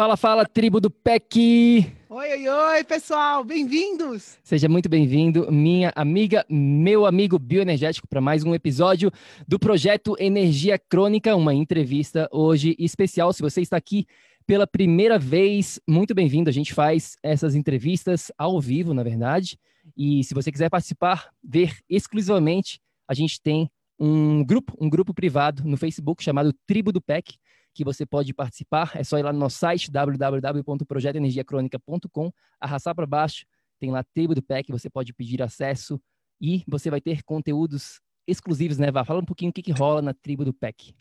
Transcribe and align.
Fala, 0.00 0.16
fala, 0.16 0.46
tribo 0.46 0.80
do 0.80 0.90
PEC! 0.90 1.92
Oi, 2.08 2.28
oi, 2.32 2.48
oi, 2.48 2.84
pessoal, 2.84 3.44
bem-vindos! 3.44 4.38
Seja 4.42 4.66
muito 4.66 4.88
bem-vindo, 4.88 5.52
minha 5.52 5.92
amiga, 5.94 6.42
meu 6.48 7.04
amigo 7.04 7.38
bioenergético, 7.38 8.08
para 8.08 8.18
mais 8.18 8.42
um 8.42 8.54
episódio 8.54 9.12
do 9.46 9.58
projeto 9.58 10.16
Energia 10.18 10.78
Crônica, 10.78 11.36
uma 11.36 11.52
entrevista 11.52 12.26
hoje 12.32 12.74
especial. 12.78 13.30
Se 13.34 13.42
você 13.42 13.60
está 13.60 13.76
aqui 13.76 14.06
pela 14.46 14.66
primeira 14.66 15.18
vez, 15.18 15.78
muito 15.86 16.14
bem-vindo. 16.14 16.48
A 16.48 16.52
gente 16.54 16.72
faz 16.72 17.18
essas 17.22 17.54
entrevistas 17.54 18.32
ao 18.38 18.58
vivo, 18.58 18.94
na 18.94 19.02
verdade. 19.02 19.58
E 19.94 20.24
se 20.24 20.32
você 20.32 20.50
quiser 20.50 20.70
participar, 20.70 21.28
ver 21.44 21.76
exclusivamente, 21.90 22.80
a 23.06 23.12
gente 23.12 23.38
tem 23.38 23.70
um 23.98 24.42
grupo, 24.42 24.74
um 24.80 24.88
grupo 24.88 25.12
privado 25.12 25.62
no 25.62 25.76
Facebook 25.76 26.24
chamado 26.24 26.54
Tribo 26.66 26.90
do 26.90 27.02
PEC 27.02 27.34
que 27.74 27.84
você 27.84 28.06
pode 28.06 28.32
participar. 28.34 28.92
É 28.94 29.04
só 29.04 29.18
ir 29.18 29.22
lá 29.22 29.32
no 29.32 29.38
nosso 29.38 29.58
site, 29.58 29.90
www.projetoenergiacronica.com, 29.90 32.32
arrastar 32.60 32.94
para 32.94 33.06
baixo, 33.06 33.44
tem 33.78 33.90
lá 33.90 34.00
a 34.00 34.04
tribo 34.04 34.34
do 34.34 34.42
PEC, 34.42 34.70
você 34.70 34.90
pode 34.90 35.12
pedir 35.12 35.42
acesso 35.42 36.00
e 36.40 36.64
você 36.66 36.90
vai 36.90 37.00
ter 37.00 37.22
conteúdos 37.22 38.00
exclusivos, 38.26 38.78
né, 38.78 38.90
Vá? 38.90 39.04
Fala 39.04 39.20
um 39.20 39.24
pouquinho 39.24 39.50
o 39.50 39.52
que, 39.52 39.62
que 39.62 39.72
rola 39.72 40.02
na 40.02 40.14
tribo 40.14 40.44
do 40.44 40.52
PEC. 40.52 40.94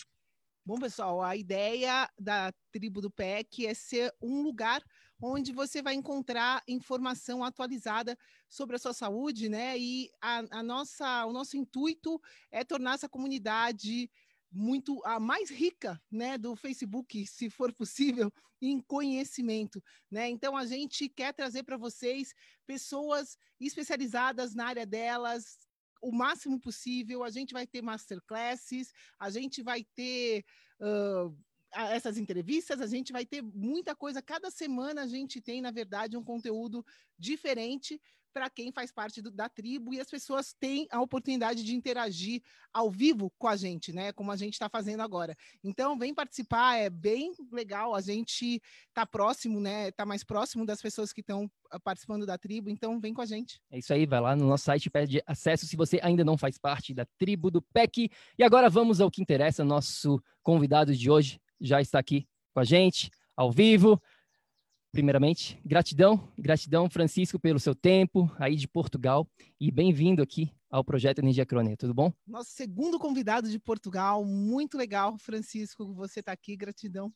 Bom, 0.66 0.78
pessoal, 0.78 1.22
a 1.22 1.36
ideia 1.36 2.10
da 2.18 2.54
tribo 2.72 3.02
do 3.02 3.10
PEC 3.10 3.66
é 3.66 3.74
ser 3.74 4.14
um 4.22 4.44
lugar 4.44 4.84
onde 5.22 5.52
você 5.52 5.82
vai 5.82 5.96
encontrar 5.96 6.64
informação 6.68 7.44
atualizada 7.44 8.18
sobre 8.48 8.76
a 8.76 8.80
sua 8.80 8.94
saúde, 8.94 9.50
né? 9.50 9.78
E 9.78 10.10
a, 10.22 10.60
a 10.60 10.64
nossa, 10.64 11.26
o 11.26 11.34
nosso 11.34 11.58
intuito 11.58 12.22
é 12.52 12.64
tornar 12.64 12.94
essa 12.94 13.10
comunidade 13.10 14.10
muito 14.52 15.02
a 15.06 15.20
mais 15.20 15.50
rica, 15.50 16.02
né, 16.12 16.38
do 16.38 16.56
Facebook, 16.56 17.26
se 17.28 17.50
for 17.50 17.74
possível, 17.74 18.32
em 18.62 18.82
conhecimento, 18.82 19.82
né? 20.12 20.28
Então 20.28 20.58
a 20.58 20.66
gente 20.66 21.08
quer 21.08 21.34
trazer 21.34 21.64
para 21.64 21.78
vocês 21.78 22.34
pessoas 22.68 23.38
especializadas 23.60 24.54
na 24.54 24.66
área 24.66 24.86
delas, 24.86 25.58
o 26.02 26.12
máximo 26.12 26.60
possível. 26.60 27.24
A 27.24 27.30
gente 27.30 27.54
vai 27.54 27.66
ter 27.66 27.82
masterclasses, 27.82 28.92
a 29.18 29.30
gente 29.30 29.62
vai 29.62 29.86
ter 29.96 30.44
uh, 30.82 31.34
essas 31.74 32.18
entrevistas, 32.18 32.82
a 32.82 32.88
gente 32.88 33.12
vai 33.14 33.26
ter 33.26 33.42
muita 33.42 33.96
coisa. 33.96 34.22
Cada 34.22 34.50
semana 34.50 35.04
a 35.04 35.08
gente 35.08 35.40
tem, 35.40 35.62
na 35.62 35.72
verdade, 35.72 36.18
um 36.18 36.24
conteúdo 36.24 36.86
diferente 37.18 38.02
para 38.34 38.50
quem 38.50 38.72
faz 38.72 38.92
parte 38.92 39.22
do, 39.22 39.32
da 39.32 39.50
tribo 39.50 39.94
e 39.94 40.00
as 40.00 40.10
pessoas 40.10 40.54
têm 40.60 40.88
a 40.92 41.02
oportunidade 41.02 41.64
de 41.64 41.76
interagir 41.76 42.42
ao 42.74 42.90
vivo 42.90 43.32
com 43.38 43.48
a 43.48 43.56
gente, 43.56 43.92
né? 43.92 44.12
Como 44.14 44.32
a 44.32 44.36
gente 44.36 44.54
está 44.54 44.70
fazendo 44.70 45.02
agora. 45.02 45.36
Então, 45.64 45.98
vem 45.98 46.14
participar, 46.14 46.78
é 46.78 46.90
bem 46.90 47.34
legal. 47.52 47.96
A 47.96 48.02
gente 48.02 48.62
tá 48.94 49.06
próximo, 49.06 49.60
né? 49.60 49.92
Tá 49.92 50.06
mais 50.06 50.24
próximo 50.24 50.66
das 50.66 50.82
pessoas 50.82 51.12
que 51.12 51.22
estão 51.22 51.50
ah, 51.72 51.80
participando 51.80 52.26
da 52.26 52.38
tribo. 52.38 52.70
Então, 52.70 53.00
vem 53.00 53.14
com 53.14 53.22
a 53.22 53.26
gente. 53.26 53.60
É 53.72 53.80
isso 53.80 53.94
aí, 53.94 54.06
vai 54.06 54.22
lá 54.22 54.36
no 54.36 54.48
nosso 54.48 54.66
site, 54.66 54.90
pede 54.90 55.22
acesso 55.26 55.66
se 55.66 55.76
você 55.76 56.00
ainda 56.02 56.24
não 56.24 56.38
faz 56.38 56.58
parte 56.58 56.94
da 56.94 57.06
tribo 57.18 57.50
do 57.50 57.62
PEC. 57.62 58.10
E 58.38 58.44
agora 58.44 58.70
vamos 58.70 59.02
ao 59.02 59.12
que 59.12 59.22
interessa. 59.22 59.64
Nosso 59.64 60.22
convidado 60.44 60.96
de 60.96 61.10
hoje 61.10 61.40
já 61.60 61.82
está 61.82 62.00
aqui 62.00 62.28
com 62.54 62.60
a 62.60 62.64
gente, 62.64 63.10
ao 63.36 63.52
vivo. 63.52 64.02
Primeiramente, 64.92 65.62
gratidão, 65.64 66.28
gratidão, 66.36 66.90
Francisco, 66.90 67.40
pelo 67.40 67.60
seu 67.60 67.76
tempo 67.76 68.30
aí 68.40 68.56
de 68.56 68.68
Portugal 68.68 69.28
e 69.60 69.70
bem-vindo 69.70 70.20
aqui 70.24 70.52
ao 70.68 70.84
projeto 70.84 71.20
Energia 71.20 71.46
Crônica, 71.46 71.78
tudo 71.78 71.94
bom? 71.94 72.12
Nosso 72.26 72.50
segundo 72.52 72.98
convidado 72.98 73.48
de 73.48 73.60
Portugal, 73.60 74.26
muito 74.26 74.80
legal, 74.80 75.16
Francisco, 75.20 75.94
você 75.94 76.22
está 76.22 76.32
aqui, 76.32 76.58
gratidão. 76.58 77.14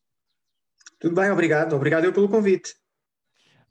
Tudo 1.00 1.16
bem, 1.16 1.32
obrigado, 1.32 1.76
obrigado 1.76 2.06
eu 2.06 2.14
pelo 2.14 2.30
convite. 2.30 2.76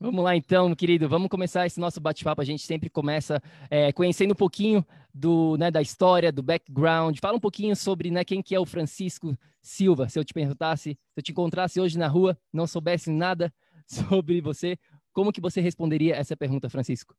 Vamos 0.01 0.25
lá 0.25 0.35
então, 0.35 0.75
querido, 0.75 1.09
vamos 1.09 1.29
começar 1.29 1.65
esse 1.65 1.79
nosso 1.79 2.01
bate-papo. 2.01 2.43
A 2.43 2.45
gente 2.45 2.65
sempre 2.65 2.91
começa 2.91 3.41
é, 3.71 3.93
conhecendo 3.93 4.33
um 4.33 4.37
pouquinho 4.37 4.85
do, 5.15 5.57
né, 5.57 5.71
da 5.71 5.81
história, 5.81 6.33
do 6.33 6.43
background. 6.43 7.17
Fala 7.21 7.37
um 7.37 7.41
pouquinho 7.41 7.77
sobre 7.77 8.11
né, 8.11 8.25
quem 8.25 8.43
que 8.43 8.53
é 8.53 8.59
o 8.59 8.67
Francisco 8.67 9.39
Silva. 9.61 10.09
Se 10.09 10.19
eu 10.19 10.25
te 10.25 10.35
perguntasse, 10.35 10.95
se 10.95 10.99
eu 11.17 11.23
te 11.23 11.31
encontrasse 11.31 11.81
hoje 11.81 11.97
na 11.97 12.09
rua, 12.09 12.37
não 12.53 12.67
soubesse 12.67 13.13
nada 13.13 13.55
sobre 13.89 14.41
você, 14.41 14.79
como 15.13 15.33
que 15.33 15.41
você 15.41 15.61
responderia 15.61 16.17
essa 16.17 16.37
pergunta, 16.37 16.71
Francisco? 16.71 17.17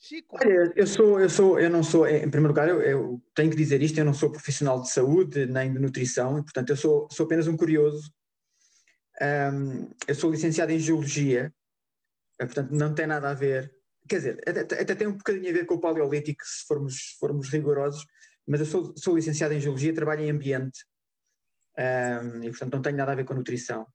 Chico. 0.00 0.36
Olha, 0.40 0.72
eu 0.74 0.86
sou, 0.86 1.20
eu 1.20 1.30
sou, 1.30 1.60
eu 1.60 1.70
não 1.70 1.82
sou, 1.84 2.08
em 2.08 2.28
primeiro 2.28 2.48
lugar, 2.48 2.68
eu, 2.68 2.82
eu, 2.82 3.22
tenho 3.34 3.50
que 3.50 3.56
dizer 3.56 3.80
isto, 3.80 3.98
eu 3.98 4.04
não 4.04 4.12
sou 4.12 4.32
profissional 4.32 4.82
de 4.82 4.90
saúde 4.90 5.46
nem 5.46 5.72
de 5.72 5.78
nutrição, 5.78 6.38
e, 6.38 6.42
portanto 6.42 6.70
eu 6.70 6.76
sou, 6.76 7.08
sou 7.10 7.24
apenas 7.24 7.46
um 7.46 7.56
curioso. 7.56 8.12
Um, 9.22 9.88
eu 10.08 10.14
sou 10.16 10.32
licenciado 10.32 10.72
em 10.72 10.78
Geologia, 10.80 11.54
eh, 12.40 12.44
portanto 12.44 12.72
não 12.72 12.92
tem 12.92 13.06
nada 13.06 13.30
a 13.30 13.34
ver, 13.34 13.72
quer 14.08 14.16
dizer, 14.16 14.40
até, 14.44 14.80
até, 14.80 14.94
tem 14.96 15.06
um 15.06 15.16
bocadinho 15.16 15.48
a 15.48 15.52
ver 15.52 15.66
com 15.66 15.74
o 15.76 15.80
Paleolítico, 15.80 16.42
se 16.44 16.66
formos, 16.66 17.16
formos 17.20 17.48
rigorosos, 17.48 18.04
mas 18.44 18.58
eu 18.58 18.66
sou, 18.66 18.94
sou 18.96 19.14
licenciado 19.14 19.54
em 19.54 19.60
Geologia, 19.60 19.94
trabalho 19.94 20.22
em 20.22 20.30
Ambiente, 20.30 20.84
um, 21.78 22.42
e 22.42 22.50
portanto 22.50 22.74
não 22.74 22.82
tenho 22.82 22.96
nada 22.96 23.12
a 23.12 23.14
ver 23.14 23.24
com 23.24 23.34
nutrição. 23.34 23.86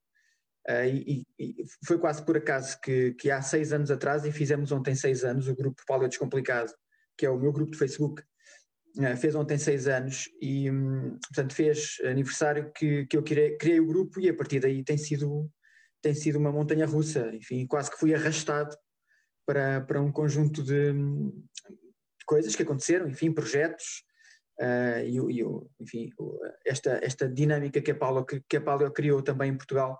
Uh, 0.69 0.85
e, 0.85 1.25
e, 1.39 1.63
foi 1.85 1.97
quase 1.97 2.21
por 2.25 2.35
acaso 2.35 2.77
que, 2.81 3.13
que, 3.13 3.31
há 3.31 3.41
seis 3.41 3.71
anos 3.71 3.89
atrás, 3.89 4.25
e 4.25 4.31
fizemos 4.33 4.71
ontem 4.73 4.95
seis 4.95 5.23
anos, 5.23 5.47
o 5.47 5.55
grupo 5.55 5.81
Paleo 5.87 6.09
Descomplicado, 6.09 6.73
que 7.17 7.25
é 7.25 7.29
o 7.29 7.39
meu 7.39 7.53
grupo 7.53 7.71
de 7.71 7.77
Facebook, 7.77 8.21
uh, 8.97 9.15
fez 9.15 9.33
ontem 9.33 9.57
seis 9.57 9.87
anos 9.87 10.29
e, 10.41 10.69
um, 10.69 11.17
portanto, 11.19 11.53
fez 11.53 11.97
aniversário 12.03 12.69
que, 12.73 13.05
que 13.05 13.15
eu 13.15 13.23
criei, 13.23 13.55
criei, 13.55 13.79
o 13.79 13.87
grupo 13.87 14.19
e 14.19 14.27
a 14.27 14.33
partir 14.35 14.59
daí 14.59 14.83
tem 14.83 14.97
sido, 14.97 15.49
tem 16.01 16.13
sido 16.13 16.37
uma 16.37 16.51
montanha 16.51 16.85
russa. 16.85 17.33
Enfim, 17.33 17.65
quase 17.65 17.89
que 17.89 17.97
fui 17.97 18.13
arrastado 18.13 18.75
para, 19.45 19.79
para 19.81 20.01
um 20.01 20.11
conjunto 20.11 20.61
de, 20.61 20.91
de 20.91 22.25
coisas 22.25 22.53
que 22.57 22.63
aconteceram, 22.63 23.07
enfim, 23.07 23.31
projetos. 23.31 24.03
Uh, 24.59 24.99
e, 25.05 25.39
e 25.39 25.45
enfim, 25.79 26.09
esta, 26.65 26.99
esta 27.01 27.29
dinâmica 27.29 27.79
que 27.79 27.91
a 27.91 27.95
Paulo, 27.95 28.25
que, 28.25 28.41
que 28.49 28.57
a 28.57 28.61
Paulo 28.61 28.91
criou 28.91 29.21
também 29.21 29.51
em 29.51 29.55
Portugal, 29.55 29.97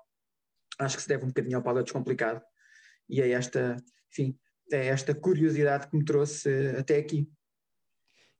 acho 0.79 0.95
que 0.95 1.01
se 1.01 1.07
deve 1.07 1.24
um 1.24 1.27
bocadinho 1.27 1.57
ao 1.57 1.63
Paulo 1.63 1.83
Descomplicado 1.83 2.41
e 3.09 3.21
é 3.21 3.31
esta, 3.31 3.77
enfim, 4.12 4.38
é 4.71 4.88
esta 4.88 5.15
curiosidade 5.15 5.89
que 5.89 5.97
me 5.97 6.03
trouxe 6.03 6.50
até 6.77 6.97
aqui. 6.97 7.29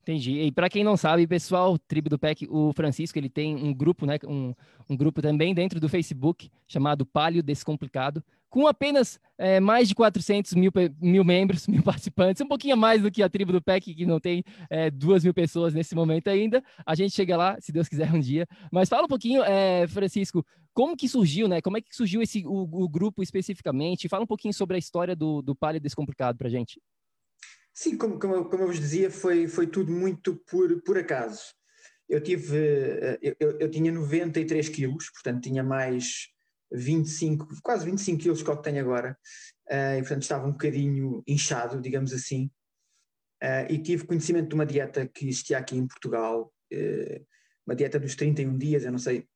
Entendi. 0.07 0.39
E 0.39 0.51
para 0.54 0.69
quem 0.69 0.86
não 0.86 0.95
sabe, 0.95 1.27
pessoal, 1.27 1.77
Tribo 1.77 2.09
do 2.09 2.18
PEC, 2.18 2.48
o 2.50 2.71
Francisco, 2.71 3.19
ele 3.19 3.27
tem 3.27 3.57
um 3.57 3.74
grupo, 3.74 4.06
né, 4.06 4.18
um, 4.25 4.54
um 4.89 4.95
grupo 4.95 5.21
também 5.21 5.54
dentro 5.54 5.81
do 5.81 5.89
Facebook 5.89 6.50
chamado 6.65 7.06
Palio 7.06 7.44
Descomplicado, 7.44 8.24
com 8.50 8.68
apenas 8.68 9.19
é, 9.38 9.59
mais 9.59 9.89
de 9.89 9.94
400 9.94 10.54
mil, 10.54 10.71
mil 11.01 11.25
membros, 11.25 11.68
mil 11.68 11.83
participantes, 11.83 12.42
um 12.42 12.48
pouquinho 12.48 12.77
mais 12.77 13.01
do 13.01 13.12
que 13.12 13.21
a 13.21 13.27
Tribo 13.27 13.51
do 13.51 13.62
PEC, 13.62 13.94
que 13.94 14.06
não 14.06 14.18
tem 14.18 14.45
é, 14.69 14.89
duas 14.89 15.25
mil 15.25 15.33
pessoas 15.33 15.74
nesse 15.74 15.94
momento 15.94 16.30
ainda. 16.30 16.63
A 16.86 16.95
gente 16.95 17.13
chega 17.13 17.36
lá, 17.36 17.57
se 17.59 17.74
Deus 17.74 17.89
quiser, 17.89 18.09
um 18.13 18.21
dia. 18.21 18.48
Mas 18.71 18.88
fala 18.88 19.04
um 19.04 19.09
pouquinho, 19.09 19.44
é, 19.44 19.86
Francisco, 19.89 20.42
como 20.74 20.95
que 20.95 21.09
surgiu, 21.09 21.50
né? 21.50 21.59
Como 21.59 21.75
é 21.75 21.81
que 21.81 21.94
surgiu 21.94 22.21
esse, 22.21 22.48
o, 22.48 22.83
o 22.83 22.88
grupo 22.88 23.21
especificamente? 23.21 24.07
Fala 24.07 24.24
um 24.24 24.27
pouquinho 24.27 24.54
sobre 24.54 24.77
a 24.77 24.80
história 24.80 25.18
do, 25.18 25.42
do 25.42 25.54
Palio 25.54 25.81
Descomplicado 25.81 26.38
para 26.38 26.48
gente. 26.48 26.80
Sim, 27.79 27.95
como, 27.95 28.18
como, 28.18 28.44
como, 28.45 28.63
eu 28.63 28.68
vos 28.68 28.79
dizia, 28.79 29.12
foi, 29.12 29.47
foi 29.47 29.68
tudo 29.68 29.91
muito 29.91 30.35
por, 30.50 30.81
por 30.81 30.97
acaso. 30.97 31.53
Eu 32.09 32.19
tive, 32.19 32.57
eh, 32.57 33.35
eu, 33.39 33.59
eu 33.59 33.69
tinha 33.69 33.91
93 33.91 34.68
quilos, 34.69 35.12
portanto 35.12 35.44
tinha 35.44 35.63
mais 35.63 36.29
25, 36.71 37.47
quase 37.62 37.85
25 37.85 38.19
quilos 38.19 38.41
que 38.41 38.50
eu 38.50 38.57
tenho 38.57 38.81
agora, 38.81 39.15
uh, 39.69 39.95
e 39.95 40.00
portanto 40.00 40.24
estava 40.24 40.47
um 40.47 40.53
bocadinho 40.53 41.21
inchado, 41.27 41.79
digamos 41.79 42.13
assim, 42.13 42.50
uh, 43.44 43.71
e 43.71 43.77
tive 43.77 44.07
conhecimento 44.07 44.50
de 44.50 44.56
uma 44.56 44.65
dieta 44.65 45.07
que 45.07 45.27
existia 45.27 45.59
aqui 45.59 45.77
em 45.77 45.85
Portugal, 45.85 46.51
uh, 46.73 47.25
uma 47.68 47.75
dieta 47.75 48.00
dos 48.00 48.15
31 48.15 48.57
dias, 48.57 48.85
eu 48.85 48.91
não 48.91 48.97
sei, 48.97 49.27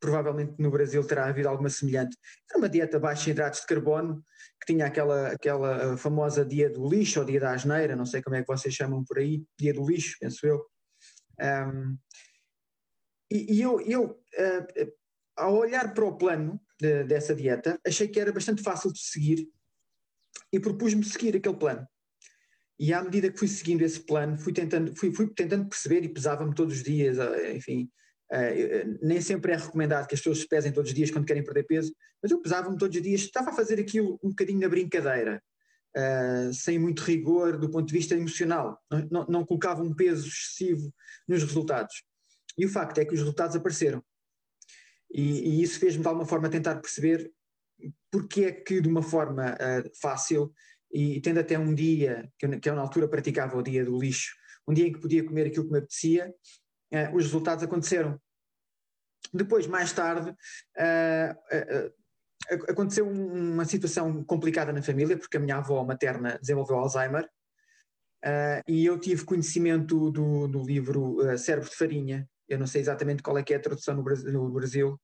provavelmente 0.00 0.54
no 0.58 0.70
Brasil 0.70 1.06
terá 1.06 1.26
havido 1.26 1.48
alguma 1.48 1.68
semelhante. 1.68 2.16
Era 2.50 2.58
uma 2.58 2.68
dieta 2.68 2.98
baixa 2.98 3.28
em 3.28 3.32
hidratos 3.32 3.60
de 3.60 3.66
carbono, 3.66 4.24
que 4.64 4.72
tinha 4.72 4.86
aquela, 4.86 5.28
aquela 5.28 5.96
famosa 5.96 6.44
dia 6.44 6.70
do 6.70 6.88
lixo, 6.88 7.20
ou 7.20 7.26
dia 7.26 7.40
da 7.40 7.52
asneira, 7.52 7.94
não 7.94 8.06
sei 8.06 8.22
como 8.22 8.36
é 8.36 8.40
que 8.40 8.48
vocês 8.48 8.74
chamam 8.74 9.04
por 9.04 9.18
aí, 9.18 9.44
dia 9.58 9.74
do 9.74 9.86
lixo, 9.86 10.16
penso 10.18 10.46
eu. 10.46 10.64
Um, 11.40 11.98
e, 13.30 13.56
e, 13.56 13.62
eu, 13.62 13.80
eu 13.80 14.04
uh, 14.10 14.92
ao 15.36 15.54
olhar 15.56 15.92
para 15.92 16.04
o 16.04 16.16
plano 16.16 16.60
de, 16.80 17.04
dessa 17.04 17.34
dieta, 17.34 17.78
achei 17.86 18.08
que 18.08 18.18
era 18.18 18.32
bastante 18.32 18.62
fácil 18.62 18.92
de 18.92 19.00
seguir 19.00 19.48
e 20.52 20.58
propus-me 20.58 21.04
seguir 21.04 21.36
aquele 21.36 21.56
plano. 21.56 21.86
E 22.78 22.92
à 22.92 23.02
medida 23.02 23.30
que 23.30 23.38
fui 23.38 23.48
seguindo 23.48 23.82
esse 23.82 24.00
plano, 24.00 24.38
fui 24.38 24.52
tentando, 24.52 24.96
fui, 24.96 25.12
fui 25.12 25.32
tentando 25.32 25.68
perceber 25.68 26.02
e 26.04 26.12
pesava-me 26.12 26.54
todos 26.54 26.76
os 26.76 26.82
dias, 26.82 27.18
eh, 27.18 27.56
enfim, 27.56 27.88
uh, 28.34 28.98
nem 29.02 29.20
sempre 29.20 29.52
é 29.52 29.56
recomendado 29.56 30.06
que 30.06 30.14
as 30.14 30.20
pessoas 30.20 30.38
se 30.38 30.48
pesem 30.48 30.72
todos 30.72 30.90
os 30.90 30.94
dias 30.94 31.10
quando 31.10 31.26
querem 31.26 31.44
perder 31.44 31.64
peso, 31.64 31.94
mas 32.22 32.30
eu 32.30 32.40
pesava-me 32.40 32.76
todos 32.76 32.96
os 32.96 33.02
dias, 33.02 33.20
estava 33.22 33.50
a 33.50 33.52
fazer 33.52 33.78
aquilo 33.78 34.18
um 34.22 34.30
bocadinho 34.30 34.60
na 34.60 34.68
brincadeira, 34.68 35.42
uh, 35.96 36.52
sem 36.52 36.78
muito 36.78 37.02
rigor 37.02 37.58
do 37.58 37.70
ponto 37.70 37.86
de 37.86 37.92
vista 37.92 38.14
emocional, 38.14 38.78
não, 38.90 39.08
não, 39.10 39.26
não 39.26 39.46
colocava 39.46 39.82
um 39.82 39.94
peso 39.94 40.26
excessivo 40.26 40.92
nos 41.28 41.42
resultados. 41.42 42.02
E 42.56 42.66
o 42.66 42.68
facto 42.68 42.98
é 42.98 43.04
que 43.04 43.14
os 43.14 43.20
resultados 43.20 43.56
apareceram. 43.56 44.02
E, 45.12 45.58
e 45.58 45.62
isso 45.62 45.78
fez-me 45.78 46.02
de 46.02 46.08
alguma 46.08 46.26
forma 46.26 46.48
tentar 46.48 46.76
perceber 46.76 47.30
porque 48.10 48.44
é 48.44 48.52
que 48.52 48.80
de 48.80 48.88
uma 48.88 49.02
forma 49.02 49.52
uh, 49.52 49.90
fácil 50.00 50.52
e 50.92 51.20
tendo 51.20 51.40
até 51.40 51.58
um 51.58 51.74
dia, 51.74 52.30
que 52.38 52.46
eu, 52.46 52.60
que 52.60 52.70
eu, 52.70 52.74
na 52.76 52.82
altura 52.82 53.08
praticava 53.08 53.56
o 53.56 53.62
dia 53.62 53.84
do 53.84 53.98
lixo, 53.98 54.32
um 54.66 54.72
dia 54.72 54.86
em 54.86 54.92
que 54.92 55.00
podia 55.00 55.24
comer 55.24 55.48
aquilo 55.48 55.66
que 55.66 55.72
me 55.72 55.78
apetecia, 55.78 56.32
os 57.12 57.24
resultados 57.24 57.64
aconteceram. 57.64 58.20
Depois, 59.32 59.66
mais 59.66 59.92
tarde, 59.92 60.30
uh, 60.30 61.94
aconteceu 62.68 63.08
uma 63.08 63.64
situação 63.64 64.22
complicada 64.24 64.72
na 64.72 64.82
família, 64.82 65.16
porque 65.16 65.36
a 65.36 65.40
minha 65.40 65.56
avó 65.56 65.82
materna 65.84 66.38
desenvolveu 66.40 66.78
Alzheimer, 66.78 67.28
e 68.66 68.86
eu 68.86 68.98
tive 68.98 69.22
conhecimento 69.24 70.10
do, 70.10 70.48
do 70.48 70.62
livro 70.62 71.18
Cérebro 71.36 71.68
de 71.68 71.76
Farinha, 71.76 72.26
eu 72.48 72.58
não 72.58 72.66
sei 72.66 72.80
exatamente 72.80 73.22
qual 73.22 73.36
é 73.36 73.42
que 73.42 73.52
é 73.52 73.56
a 73.56 73.60
tradução 73.60 73.94
no 73.94 74.02
Brasil, 74.02 74.32
no 74.32 74.50
Brasil 74.50 75.00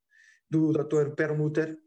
do 0.51 0.73
Dr. 0.73 1.15
Perlmutter, 1.15 1.79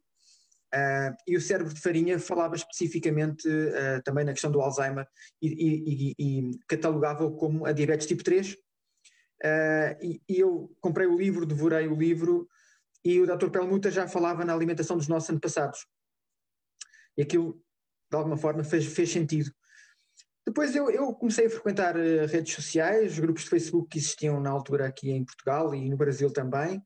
Uh, 0.74 1.14
e 1.28 1.38
o 1.38 1.42
cérebro 1.42 1.72
de 1.72 1.80
farinha 1.80 2.18
falava 2.18 2.56
especificamente 2.56 3.48
uh, 3.48 4.02
também 4.04 4.26
na 4.26 4.32
questão 4.32 4.52
do 4.52 4.60
Alzheimer 4.60 5.06
e, 5.40 5.48
e, 5.48 6.16
e, 6.18 6.50
e 6.50 6.60
catalogava-o 6.68 7.36
como 7.36 7.68
a 7.68 7.72
diabetes 7.72 8.08
tipo 8.08 8.24
3. 8.24 8.58
Uh, 9.44 9.98
e, 10.01 10.22
e, 10.30 10.40
eu 10.40 10.74
comprei 10.80 11.06
o 11.06 11.18
livro, 11.18 11.45
devorei 11.45 11.88
o 11.88 11.95
livro 11.95 12.48
e 13.04 13.19
o 13.19 13.25
Dr. 13.25 13.50
Perlmutter 13.50 13.92
já 13.92 14.07
falava 14.07 14.45
na 14.45 14.54
alimentação 14.54 14.95
dos 14.95 15.07
nossos 15.07 15.30
antepassados. 15.30 15.86
E 17.18 17.22
aquilo, 17.22 17.62
de 18.10 18.18
alguma 18.18 18.38
forma, 18.38 18.63
fez, 18.63 18.86
fez 18.86 19.12
sentido. 19.12 19.51
Depois 20.45 20.75
eu, 20.75 20.90
eu, 20.90 21.13
comecei 21.13 21.48
a 21.48 21.50
frequentar 21.50 21.95
redes 21.95 22.54
sociais, 22.54 23.19
grupos 23.19 23.44
de 23.44 23.50
Facebook 23.50 23.90
que 23.90 23.98
existiam 23.98 24.40
na 24.40 24.50
altura 24.50 24.88
aqui 24.88 25.12
em 25.12 25.24
Portugal 25.24 25.74
e 25.74 25.89
no 25.89 25.98
Brasil 25.98 26.31
também, 26.31 26.81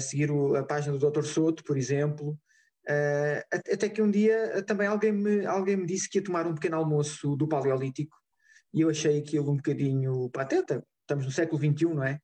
seguir 0.00 0.30
o, 0.30 0.56
a 0.56 0.64
página 0.64 0.96
do 0.96 1.10
Dr. 1.10 1.24
Soto, 1.24 1.62
por 1.64 1.76
exemplo, 1.76 2.38
Uh, 2.88 3.38
até 3.72 3.88
que 3.88 4.02
um 4.02 4.10
dia 4.10 4.34
eh, 4.34 4.62
também 4.62 4.88
alguém 4.88 5.12
me, 5.12 5.46
alguém 5.46 5.76
me 5.76 5.86
disse 5.86 6.10
que 6.10 6.18
ia 6.18 6.24
tomar 6.24 6.48
um 6.48 6.54
pequeno 6.54 6.76
almoço 6.76 7.36
do 7.36 7.46
Paleolítico 7.46 8.16
e 8.74 8.80
eu 8.80 8.90
achei 8.90 9.18
aquilo 9.18 9.52
um 9.52 9.56
bocadinho 9.56 10.28
pateta. 10.30 10.84
Estamos 11.02 11.24
no 11.24 11.32
século 11.32 11.60
XXI, 11.60 11.84
não 11.94 12.04
é? 12.04 12.18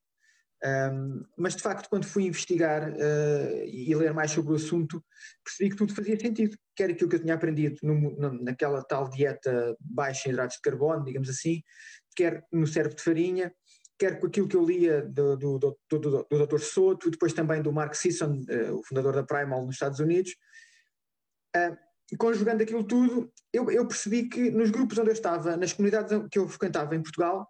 Um, 0.65 1.25
mas 1.37 1.55
de 1.55 1.63
facto, 1.63 1.89
quando 1.89 2.05
fui 2.05 2.25
investigar 2.25 2.91
uh, 2.91 3.65
e 3.65 3.95
ler 3.95 4.13
mais 4.13 4.33
sobre 4.33 4.53
o 4.53 4.57
assunto, 4.57 5.05
percebi 5.45 5.71
que 5.71 5.77
tudo 5.77 5.95
fazia 5.95 6.19
sentido. 6.19 6.57
Quer 6.75 6.91
aquilo 6.91 7.09
que 7.09 7.17
eu 7.17 7.21
tinha 7.21 7.35
aprendido 7.35 7.79
no, 7.83 8.43
naquela 8.43 8.83
tal 8.83 9.09
dieta 9.09 9.77
baixa 9.81 10.29
em 10.29 10.33
hidratos 10.33 10.57
de 10.57 10.63
carbono, 10.63 11.05
digamos 11.05 11.29
assim, 11.29 11.63
quer 12.17 12.45
no 12.53 12.67
cérebro 12.67 12.97
de 12.97 13.03
farinha, 13.03 13.55
quer 13.99 14.19
com 14.19 14.27
aquilo 14.27 14.49
que 14.49 14.57
eu 14.57 14.65
lia 14.65 15.03
do, 15.03 15.37
do, 15.37 15.59
do, 15.59 15.79
do, 15.91 16.27
do 16.29 16.47
Dr. 16.47 16.61
Soto, 16.61 17.11
depois 17.11 17.33
também 17.33 17.63
do 17.63 17.73
Mark 17.73 17.95
Sisson, 17.95 18.41
uh, 18.49 18.75
o 18.75 18.85
fundador 18.85 19.15
da 19.15 19.23
Primal 19.23 19.65
nos 19.65 19.77
Estados 19.77 20.01
Unidos, 20.01 20.35
uh, 21.57 22.17
conjugando 22.19 22.63
aquilo 22.65 22.83
tudo, 22.83 23.33
eu, 23.53 23.71
eu, 23.71 23.87
percebi 23.87 24.29
que 24.29 24.51
nos 24.51 24.71
grupos 24.71 24.99
onde 24.99 25.11
eu 25.11 25.15
estava, 25.15 25.57
nas 25.57 25.73
comunidades 25.73 26.17
que 26.31 26.39
eu 26.39 26.49
frequentava 26.49 26.97
em 26.97 27.03
Portugal, 27.03 27.47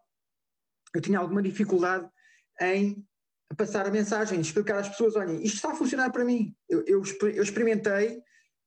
eu 0.94 1.00
tinha 1.00 1.18
alguma 1.18 1.42
dificuldade 1.42 2.08
em 2.60 3.04
passar 3.56 3.86
a 3.86 3.90
mensagem, 3.90 4.40
explicar 4.40 4.78
às 4.78 4.88
pessoas, 4.88 5.16
olhem, 5.16 5.42
isto 5.42 5.56
está 5.56 5.72
a 5.72 5.74
funcionar 5.74 6.10
para 6.10 6.24
mim, 6.24 6.54
eu, 6.68 6.84
eu, 6.86 7.02
eu 7.22 7.42
experimentei, 7.42 8.18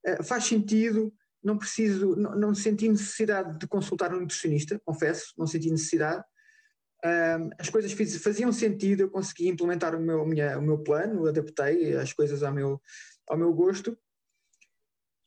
uh, 0.07 0.23
faz 0.23 0.45
sentido, 0.45 1.13
não 1.43 1.57
preciso, 1.57 2.15
não, 2.15 2.35
não 2.35 2.55
senti 2.55 2.87
necessidade 2.87 3.59
de 3.59 3.67
consultar 3.67 4.13
um 4.13 4.21
nutricionista, 4.21 4.79
confesso, 4.83 5.33
não 5.37 5.45
senti 5.45 5.69
necessidade, 5.69 6.23
um, 7.03 7.49
as 7.57 7.69
coisas 7.69 7.91
faziam 8.21 8.51
sentido, 8.51 9.01
eu 9.01 9.09
consegui 9.09 9.47
implementar 9.47 9.95
o 9.95 9.99
meu, 9.99 10.25
minha, 10.25 10.57
o 10.59 10.61
meu 10.61 10.77
plano, 10.77 11.27
adaptei 11.27 11.95
as 11.95 12.13
coisas 12.13 12.43
ao 12.43 12.53
meu, 12.53 12.79
ao 13.27 13.37
meu 13.37 13.51
gosto. 13.53 13.97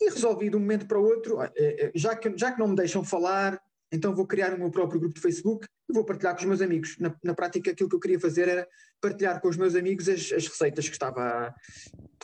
E 0.00 0.10
resolvi 0.10 0.50
de 0.50 0.56
um 0.56 0.60
momento 0.60 0.86
para 0.86 0.98
o 0.98 1.04
outro, 1.04 1.40
eh, 1.42 1.52
eh, 1.56 1.92
já 1.94 2.14
que, 2.14 2.36
já 2.36 2.52
que 2.52 2.58
não 2.58 2.68
me 2.68 2.76
deixam 2.76 3.02
falar, 3.02 3.60
então 3.94 4.14
vou 4.14 4.26
criar 4.26 4.54
o 4.54 4.58
meu 4.58 4.70
próprio 4.70 5.00
grupo 5.00 5.14
de 5.14 5.20
Facebook 5.20 5.66
e 5.88 5.92
vou 5.92 6.04
partilhar 6.04 6.34
com 6.34 6.40
os 6.40 6.46
meus 6.46 6.60
amigos. 6.60 6.96
Na, 6.98 7.14
na 7.22 7.34
prática, 7.34 7.70
aquilo 7.70 7.88
que 7.88 7.96
eu 7.96 8.00
queria 8.00 8.20
fazer 8.20 8.48
era 8.48 8.68
partilhar 9.00 9.40
com 9.40 9.48
os 9.48 9.56
meus 9.56 9.74
amigos 9.74 10.08
as, 10.08 10.32
as 10.32 10.46
receitas 10.46 10.88
que 10.88 10.94
estava, 10.94 11.54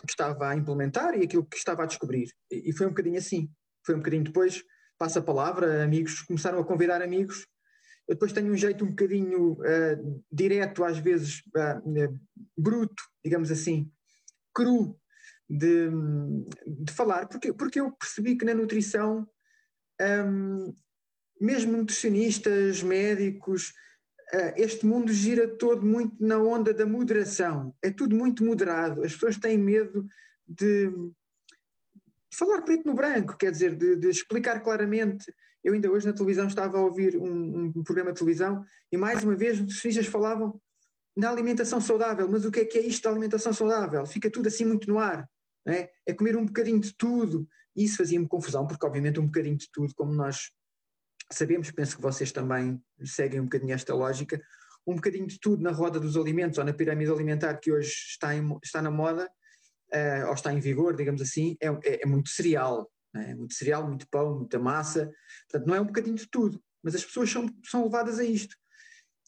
que 0.06 0.10
estava 0.10 0.48
a 0.48 0.56
implementar 0.56 1.16
e 1.18 1.24
aquilo 1.24 1.46
que 1.46 1.56
estava 1.56 1.84
a 1.84 1.86
descobrir. 1.86 2.28
E, 2.50 2.70
e 2.70 2.72
foi 2.72 2.86
um 2.86 2.90
bocadinho 2.90 3.18
assim. 3.18 3.50
Foi 3.84 3.94
um 3.94 3.98
bocadinho 3.98 4.24
depois, 4.24 4.62
passa 4.98 5.20
a 5.20 5.22
palavra, 5.22 5.82
amigos 5.82 6.22
começaram 6.22 6.58
a 6.58 6.64
convidar 6.64 7.00
amigos 7.00 7.46
eu 8.10 8.14
depois 8.14 8.32
tenho 8.32 8.52
um 8.52 8.56
jeito 8.56 8.84
um 8.84 8.88
bocadinho 8.88 9.52
uh, 9.52 10.24
direto, 10.32 10.82
às 10.82 10.98
vezes 10.98 11.44
uh, 11.56 12.20
bruto, 12.58 13.00
digamos 13.24 13.52
assim, 13.52 13.88
cru, 14.52 14.98
de, 15.48 15.88
de 16.66 16.92
falar, 16.92 17.28
porque, 17.28 17.52
porque 17.52 17.78
eu 17.78 17.92
percebi 17.92 18.36
que 18.36 18.44
na 18.44 18.52
nutrição, 18.52 19.28
um, 20.26 20.74
mesmo 21.40 21.76
nutricionistas, 21.76 22.82
médicos, 22.82 23.72
uh, 24.34 24.52
este 24.56 24.84
mundo 24.84 25.12
gira 25.12 25.48
todo 25.48 25.84
muito 25.84 26.14
na 26.20 26.38
onda 26.38 26.74
da 26.74 26.86
moderação. 26.86 27.74
É 27.82 27.90
tudo 27.90 28.14
muito 28.14 28.44
moderado. 28.44 29.02
As 29.02 29.14
pessoas 29.14 29.38
têm 29.38 29.56
medo 29.56 30.06
de, 30.46 30.92
falar 32.32 32.62
preto 32.62 32.86
no 32.86 32.94
branco, 32.94 33.36
quer 33.36 33.50
dizer, 33.50 33.74
de, 33.74 33.96
de 33.96 34.08
explicar 34.08 34.60
claramente 34.60 35.32
eu 35.62 35.74
ainda 35.74 35.90
hoje 35.90 36.06
na 36.06 36.12
televisão 36.12 36.46
estava 36.46 36.78
a 36.78 36.80
ouvir 36.80 37.16
um, 37.16 37.72
um 37.76 37.82
programa 37.82 38.12
de 38.12 38.18
televisão 38.18 38.64
e 38.90 38.96
mais 38.96 39.22
uma 39.22 39.36
vez 39.36 39.54
os 39.54 39.60
nutricionistas 39.60 40.06
falavam 40.06 40.58
da 41.16 41.30
alimentação 41.30 41.80
saudável, 41.80 42.26
mas 42.30 42.44
o 42.44 42.50
que 42.50 42.60
é 42.60 42.64
que 42.64 42.78
é 42.78 42.86
isto 42.86 43.02
da 43.02 43.10
alimentação 43.10 43.52
saudável? 43.52 44.06
Fica 44.06 44.30
tudo 44.30 44.48
assim 44.48 44.64
muito 44.64 44.88
no 44.88 44.98
ar, 44.98 45.28
é? 45.66 45.90
é 46.06 46.14
comer 46.14 46.36
um 46.36 46.46
bocadinho 46.46 46.80
de 46.80 46.96
tudo. 46.96 47.46
E 47.76 47.84
isso 47.84 47.98
fazia-me 47.98 48.26
confusão, 48.26 48.66
porque 48.66 48.84
obviamente 48.86 49.20
um 49.20 49.26
bocadinho 49.26 49.56
de 49.56 49.68
tudo, 49.70 49.94
como 49.94 50.12
nós 50.14 50.50
sabemos, 51.32 51.70
penso 51.70 51.96
que 51.96 52.02
vocês 52.02 52.32
também 52.32 52.82
seguem 53.04 53.40
um 53.40 53.44
bocadinho 53.44 53.74
esta 53.74 53.94
lógica, 53.94 54.40
um 54.86 54.94
bocadinho 54.94 55.26
de 55.26 55.38
tudo 55.38 55.62
na 55.62 55.70
roda 55.70 56.00
dos 56.00 56.16
alimentos 56.16 56.58
ou 56.58 56.64
na 56.64 56.72
pirâmide 56.72 57.10
alimentar 57.10 57.56
que 57.58 57.70
hoje 57.70 57.90
está, 57.90 58.34
em, 58.34 58.58
está 58.62 58.82
na 58.82 58.90
moda, 58.90 59.30
uh, 59.94 60.28
ou 60.28 60.34
está 60.34 60.52
em 60.52 60.60
vigor, 60.60 60.96
digamos 60.96 61.20
assim, 61.22 61.56
é, 61.60 61.68
é, 61.68 62.02
é 62.02 62.06
muito 62.06 62.30
cereal, 62.30 62.90
é? 63.14 63.34
Muito 63.34 63.54
cereal, 63.54 63.86
muito 63.86 64.08
pão, 64.08 64.38
muita 64.38 64.58
massa. 64.58 65.10
Portanto, 65.48 65.68
não 65.68 65.74
é 65.74 65.80
um 65.80 65.86
bocadinho 65.86 66.16
de 66.16 66.28
tudo, 66.28 66.62
mas 66.82 66.94
as 66.94 67.04
pessoas 67.04 67.30
são, 67.30 67.48
são 67.64 67.84
levadas 67.84 68.18
a 68.18 68.24
isto. 68.24 68.56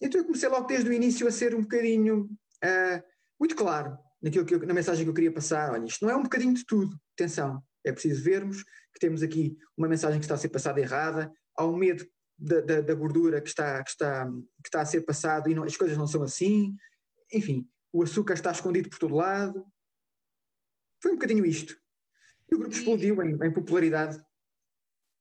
Então 0.01 0.21
eu 0.21 0.25
comecei 0.25 0.49
logo 0.49 0.67
desde 0.67 0.89
o 0.89 0.93
início 0.93 1.27
a 1.27 1.31
ser 1.31 1.55
um 1.55 1.63
bocadinho 1.63 2.25
uh, 2.65 3.03
muito 3.39 3.55
claro 3.55 3.97
naquilo 4.23 4.45
que 4.45 4.55
eu, 4.55 4.67
na 4.67 4.75
mensagem 4.75 5.05
que 5.05 5.11
eu 5.11 5.15
queria 5.15 5.33
passar. 5.33 5.73
Olha, 5.73 5.85
isto 5.85 6.05
não 6.05 6.13
é 6.13 6.17
um 6.17 6.23
bocadinho 6.23 6.55
de 6.55 6.65
tudo, 6.65 6.97
atenção, 7.15 7.63
é 7.85 7.93
preciso 7.93 8.23
vermos 8.23 8.63
que 8.63 9.01
temos 9.01 9.23
aqui 9.23 9.57
uma 9.77 9.89
mensagem 9.89 10.19
que 10.19 10.25
está 10.25 10.35
a 10.35 10.39
ser 10.39 10.49
passada 10.49 10.81
errada, 10.81 11.33
um 11.61 11.77
medo 11.77 12.07
da, 12.39 12.61
da, 12.61 12.81
da 12.81 12.95
gordura 12.95 13.41
que 13.41 13.49
está, 13.49 13.83
que, 13.83 13.91
está, 13.91 14.27
que 14.27 14.69
está 14.69 14.81
a 14.81 14.87
ser 14.87 15.03
passado 15.03 15.51
e 15.51 15.55
não, 15.55 15.65
as 15.65 15.77
coisas 15.77 15.97
não 15.97 16.07
são 16.07 16.23
assim, 16.23 16.77
enfim, 17.33 17.69
o 17.93 18.03
açúcar 18.03 18.35
está 18.35 18.51
escondido 18.51 18.89
por 18.89 18.99
todo 18.99 19.15
lado. 19.15 19.67
Foi 21.01 21.13
um 21.13 21.15
bocadinho 21.15 21.45
isto. 21.45 21.77
E 22.51 22.55
o 22.55 22.59
grupo 22.59 22.75
explodiu 22.75 23.23
em, 23.23 23.35
em 23.35 23.53
popularidade. 23.53 24.23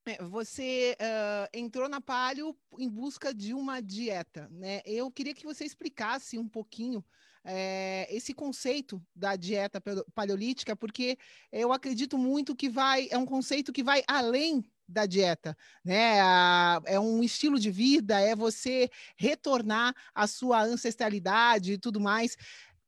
É, 0.05 0.23
você 0.23 0.97
uh, 0.99 1.47
entrou 1.53 1.87
na 1.87 2.01
Palio 2.01 2.57
em 2.79 2.89
busca 2.89 3.33
de 3.33 3.53
uma 3.53 3.81
dieta, 3.81 4.49
né? 4.49 4.81
Eu 4.83 5.11
queria 5.11 5.33
que 5.33 5.45
você 5.45 5.63
explicasse 5.63 6.39
um 6.39 6.47
pouquinho 6.47 7.05
é, 7.43 8.07
esse 8.09 8.33
conceito 8.33 9.03
da 9.15 9.35
dieta 9.35 9.81
paleolítica, 10.13 10.75
porque 10.75 11.17
eu 11.51 11.71
acredito 11.71 12.17
muito 12.17 12.55
que 12.55 12.69
vai, 12.69 13.07
é 13.11 13.17
um 13.17 13.25
conceito 13.25 13.71
que 13.71 13.83
vai 13.83 14.03
além 14.07 14.63
da 14.91 15.05
dieta, 15.05 15.57
né? 15.83 16.17
é 16.85 16.99
um 16.99 17.23
estilo 17.23 17.59
de 17.59 17.71
vida, 17.71 18.19
é 18.19 18.35
você 18.35 18.89
retornar 19.15 19.95
à 20.13 20.27
sua 20.27 20.63
ancestralidade 20.63 21.73
e 21.73 21.77
tudo 21.77 21.99
mais. 21.99 22.35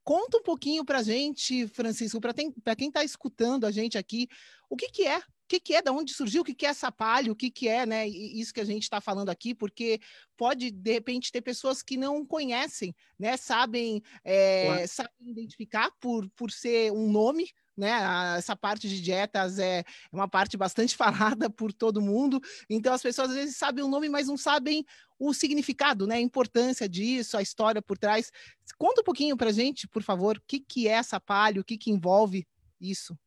Conta 0.03 0.37
um 0.37 0.43
pouquinho 0.43 0.83
para 0.83 0.99
a 0.99 1.03
gente, 1.03 1.67
Francisco, 1.67 2.19
para 2.19 2.33
quem 2.75 2.87
está 2.87 3.03
escutando 3.03 3.65
a 3.65 3.71
gente 3.71 3.97
aqui, 3.97 4.27
o 4.69 4.75
que, 4.75 4.89
que 4.89 5.07
é 5.07 5.21
o 5.43 5.47
que, 5.47 5.59
que, 5.59 5.75
é, 5.75 5.81
da 5.81 5.91
onde 5.91 6.13
surgiu, 6.13 6.41
o 6.41 6.45
que, 6.45 6.55
que 6.55 6.65
é 6.65 6.69
essa 6.69 6.91
palha, 6.91 7.31
o 7.31 7.35
que, 7.35 7.51
que 7.51 7.67
é, 7.67 7.85
né? 7.85 8.07
Isso 8.07 8.53
que 8.53 8.61
a 8.61 8.65
gente 8.65 8.83
está 8.83 9.01
falando 9.01 9.29
aqui, 9.29 9.53
porque 9.53 9.99
pode, 10.37 10.71
de 10.71 10.93
repente, 10.93 11.31
ter 11.31 11.41
pessoas 11.41 11.83
que 11.83 11.97
não 11.97 12.25
conhecem, 12.25 12.95
né? 13.19 13.35
Sabem, 13.35 14.01
é, 14.23 14.87
sabem 14.87 15.11
identificar 15.19 15.91
por, 15.99 16.29
por 16.31 16.49
ser 16.49 16.91
um 16.93 17.11
nome, 17.11 17.49
né? 17.77 18.37
Essa 18.37 18.55
parte 18.55 18.87
de 18.87 19.01
dietas 19.01 19.59
é 19.59 19.83
uma 20.11 20.27
parte 20.27 20.55
bastante 20.55 20.95
falada 20.97 21.49
por 21.49 21.73
todo 21.73 22.01
mundo. 22.01 22.39
Então 22.69 22.93
as 22.93 23.01
pessoas 23.01 23.29
às 23.29 23.35
vezes 23.35 23.57
sabem 23.57 23.83
o 23.83 23.87
nome, 23.87 24.09
mas 24.09 24.27
não 24.27 24.37
sabem 24.37 24.85
o 25.19 25.33
significado, 25.33 26.05
né? 26.05 26.15
A 26.15 26.21
importância 26.21 26.87
disso, 26.87 27.37
a 27.37 27.41
história 27.41 27.81
por 27.81 27.97
trás. 27.97 28.31
Conta 28.77 29.01
um 29.01 29.03
pouquinho 29.03 29.37
para 29.37 29.51
gente, 29.51 29.87
por 29.87 30.03
favor, 30.03 30.37
o 30.37 30.41
que, 30.47 30.59
que 30.59 30.87
é 30.87 30.91
essa 30.91 31.19
palha, 31.19 31.61
o 31.61 31.63
que, 31.63 31.77
que 31.77 31.91
envolve 31.91 32.47
isso. 32.79 33.17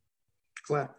Claro. 0.63 0.93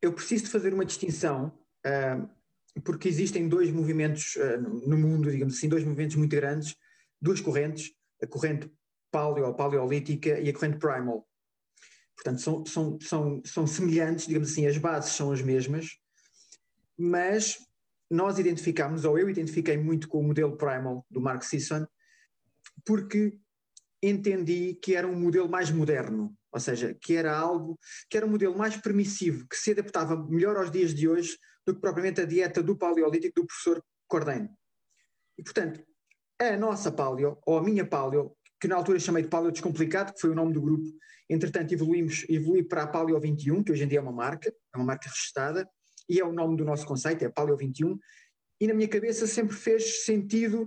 Eu 0.00 0.12
preciso 0.12 0.46
fazer 0.50 0.74
uma 0.74 0.84
distinção, 0.84 1.58
uh, 1.86 2.80
porque 2.82 3.08
existem 3.08 3.48
dois 3.48 3.70
movimentos 3.70 4.36
uh, 4.36 4.60
no 4.86 4.98
mundo, 4.98 5.30
digamos 5.30 5.56
assim, 5.56 5.68
dois 5.68 5.82
movimentos 5.82 6.16
muito 6.16 6.36
grandes, 6.36 6.76
duas 7.20 7.40
correntes, 7.40 7.92
a 8.22 8.26
corrente 8.26 8.70
paleo, 9.10 9.54
paleolítica 9.54 10.38
e 10.38 10.48
a 10.48 10.52
corrente 10.52 10.78
primal. 10.78 11.26
Portanto, 12.16 12.40
são, 12.40 12.64
são, 12.66 12.98
são, 13.00 13.42
são 13.44 13.66
semelhantes, 13.66 14.26
digamos 14.26 14.52
assim, 14.52 14.66
as 14.66 14.78
bases 14.78 15.12
são 15.12 15.32
as 15.32 15.42
mesmas, 15.42 15.98
mas 16.96 17.58
nós 18.10 18.38
identificamos, 18.38 19.04
ou 19.04 19.18
eu 19.18 19.28
identifiquei 19.28 19.76
muito 19.76 20.08
com 20.08 20.20
o 20.20 20.22
modelo 20.22 20.56
primal 20.56 21.04
do 21.10 21.20
Mark 21.20 21.42
Sisson, 21.42 21.86
porque 22.84 23.38
entendi 24.02 24.74
que 24.74 24.94
era 24.94 25.06
um 25.06 25.18
modelo 25.18 25.48
mais 25.48 25.70
moderno, 25.70 26.36
ou 26.52 26.60
seja, 26.60 26.94
que 26.94 27.16
era 27.16 27.36
algo, 27.36 27.78
que 28.08 28.16
era 28.16 28.26
um 28.26 28.30
modelo 28.30 28.56
mais 28.56 28.76
permissivo, 28.76 29.46
que 29.48 29.56
se 29.56 29.72
adaptava 29.72 30.16
melhor 30.28 30.56
aos 30.56 30.70
dias 30.70 30.94
de 30.94 31.08
hoje 31.08 31.36
do 31.66 31.74
que 31.74 31.80
propriamente 31.80 32.20
a 32.20 32.26
dieta 32.26 32.62
do 32.62 32.76
paleolítico 32.76 33.40
do 33.40 33.46
professor 33.46 33.82
Cordeiro. 34.06 34.48
E, 35.38 35.42
portanto, 35.42 35.82
a 36.38 36.56
nossa 36.56 36.92
paleo, 36.92 37.38
ou 37.46 37.58
a 37.58 37.62
minha 37.62 37.86
paleo, 37.86 38.36
que 38.64 38.68
na 38.68 38.76
altura 38.76 38.98
chamei 38.98 39.22
de 39.22 39.28
paleo 39.28 39.52
descomplicado, 39.52 40.14
que 40.14 40.20
foi 40.22 40.30
o 40.30 40.34
nome 40.34 40.54
do 40.54 40.62
grupo, 40.62 40.88
entretanto 41.28 41.74
evoluímos, 41.74 42.24
evolui 42.30 42.64
para 42.64 42.84
a 42.84 42.86
Paleo 42.86 43.20
21, 43.20 43.62
que 43.62 43.70
hoje 43.70 43.84
em 43.84 43.88
dia 43.88 43.98
é 43.98 44.00
uma 44.00 44.10
marca, 44.10 44.48
é 44.48 44.78
uma 44.78 44.86
marca 44.86 45.06
registrada, 45.06 45.68
e 46.08 46.18
é 46.18 46.24
o 46.24 46.32
nome 46.32 46.56
do 46.56 46.64
nosso 46.64 46.86
conceito, 46.86 47.22
é 47.22 47.28
Paleo 47.28 47.58
21, 47.58 47.98
e 48.58 48.66
na 48.66 48.72
minha 48.72 48.88
cabeça 48.88 49.26
sempre 49.26 49.54
fez 49.54 50.06
sentido 50.06 50.66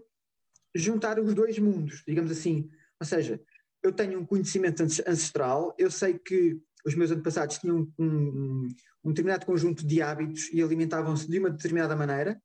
juntar 0.76 1.20
os 1.20 1.34
dois 1.34 1.58
mundos, 1.58 2.04
digamos 2.08 2.30
assim, 2.30 2.70
ou 3.02 3.08
seja, 3.08 3.42
eu 3.82 3.92
tenho 3.92 4.20
um 4.20 4.26
conhecimento 4.28 4.84
ancestral, 4.84 5.74
eu 5.76 5.90
sei 5.90 6.20
que 6.20 6.56
os 6.86 6.94
meus 6.94 7.10
antepassados 7.10 7.58
tinham 7.58 7.92
um, 7.98 8.06
um, 8.06 8.68
um 9.06 9.10
determinado 9.10 9.44
conjunto 9.44 9.84
de 9.84 10.04
hábitos 10.04 10.54
e 10.54 10.62
alimentavam-se 10.62 11.28
de 11.28 11.40
uma 11.40 11.50
determinada 11.50 11.96
maneira, 11.96 12.40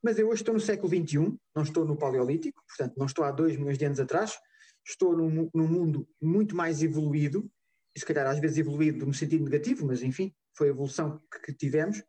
mas 0.00 0.16
eu 0.16 0.28
hoje 0.28 0.42
estou 0.42 0.54
no 0.54 0.60
século 0.60 0.88
XXI, 0.88 1.36
não 1.56 1.64
estou 1.64 1.84
no 1.84 1.98
Paleolítico, 1.98 2.62
portanto 2.68 2.96
não 2.96 3.06
estou 3.06 3.24
há 3.24 3.32
dois 3.32 3.56
milhões 3.56 3.76
de 3.76 3.84
anos 3.84 3.98
atrás, 3.98 4.38
estou 4.84 5.16
num, 5.16 5.50
num 5.54 5.68
mundo 5.68 6.08
muito 6.20 6.56
mais 6.56 6.82
evoluído, 6.82 7.50
e 7.94 8.00
se 8.00 8.06
calhar 8.06 8.26
às 8.26 8.38
vezes 8.38 8.58
evoluído 8.58 9.06
no 9.06 9.14
sentido 9.14 9.44
negativo, 9.44 9.86
mas 9.86 10.02
enfim, 10.02 10.34
foi 10.54 10.68
a 10.68 10.70
evolução 10.70 11.20
que, 11.30 11.40
que 11.40 11.52
tivemos. 11.52 12.02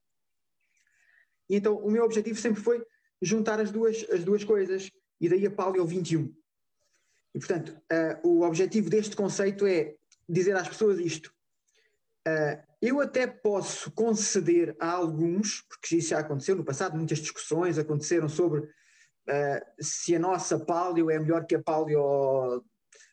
E 1.50 1.56
então 1.56 1.78
o 1.78 1.92
meu 1.92 2.04
objetivo 2.04 2.40
sempre 2.40 2.62
foi 2.62 2.84
juntar 3.22 3.60
as 3.60 3.72
duas, 3.72 4.06
as 4.10 4.24
duas 4.24 4.44
coisas, 4.44 4.90
e 5.20 5.30
daí 5.30 5.46
a 5.46 5.52
Paleo 5.52 5.86
21. 5.86 6.34
E, 7.34 7.40
portanto, 7.40 7.70
uh, 7.70 8.28
o 8.28 8.42
objetivo 8.42 8.90
deste 8.90 9.16
conceito 9.16 9.66
é 9.66 9.96
dizer 10.28 10.56
às 10.56 10.68
pessoas 10.68 11.00
isto. 11.00 11.34
Uh, 12.28 12.62
eu 12.82 13.00
até 13.00 13.26
posso 13.26 13.92
conceder 13.92 14.76
a 14.80 14.92
alguns, 14.92 15.62
porque 15.62 15.98
isso 15.98 16.10
já 16.10 16.20
aconteceu 16.20 16.56
no 16.56 16.66
passado, 16.66 16.98
muitas 16.98 17.20
discussões 17.20 17.78
aconteceram 17.78 18.28
sobre 18.28 18.68
uh, 19.30 19.84
se 19.84 20.16
a 20.16 20.20
nossa 20.20 20.60
paleo 20.60 21.10
é 21.10 21.20
melhor 21.20 21.46
que 21.46 21.56
a 21.56 21.62
paleo 21.62 22.64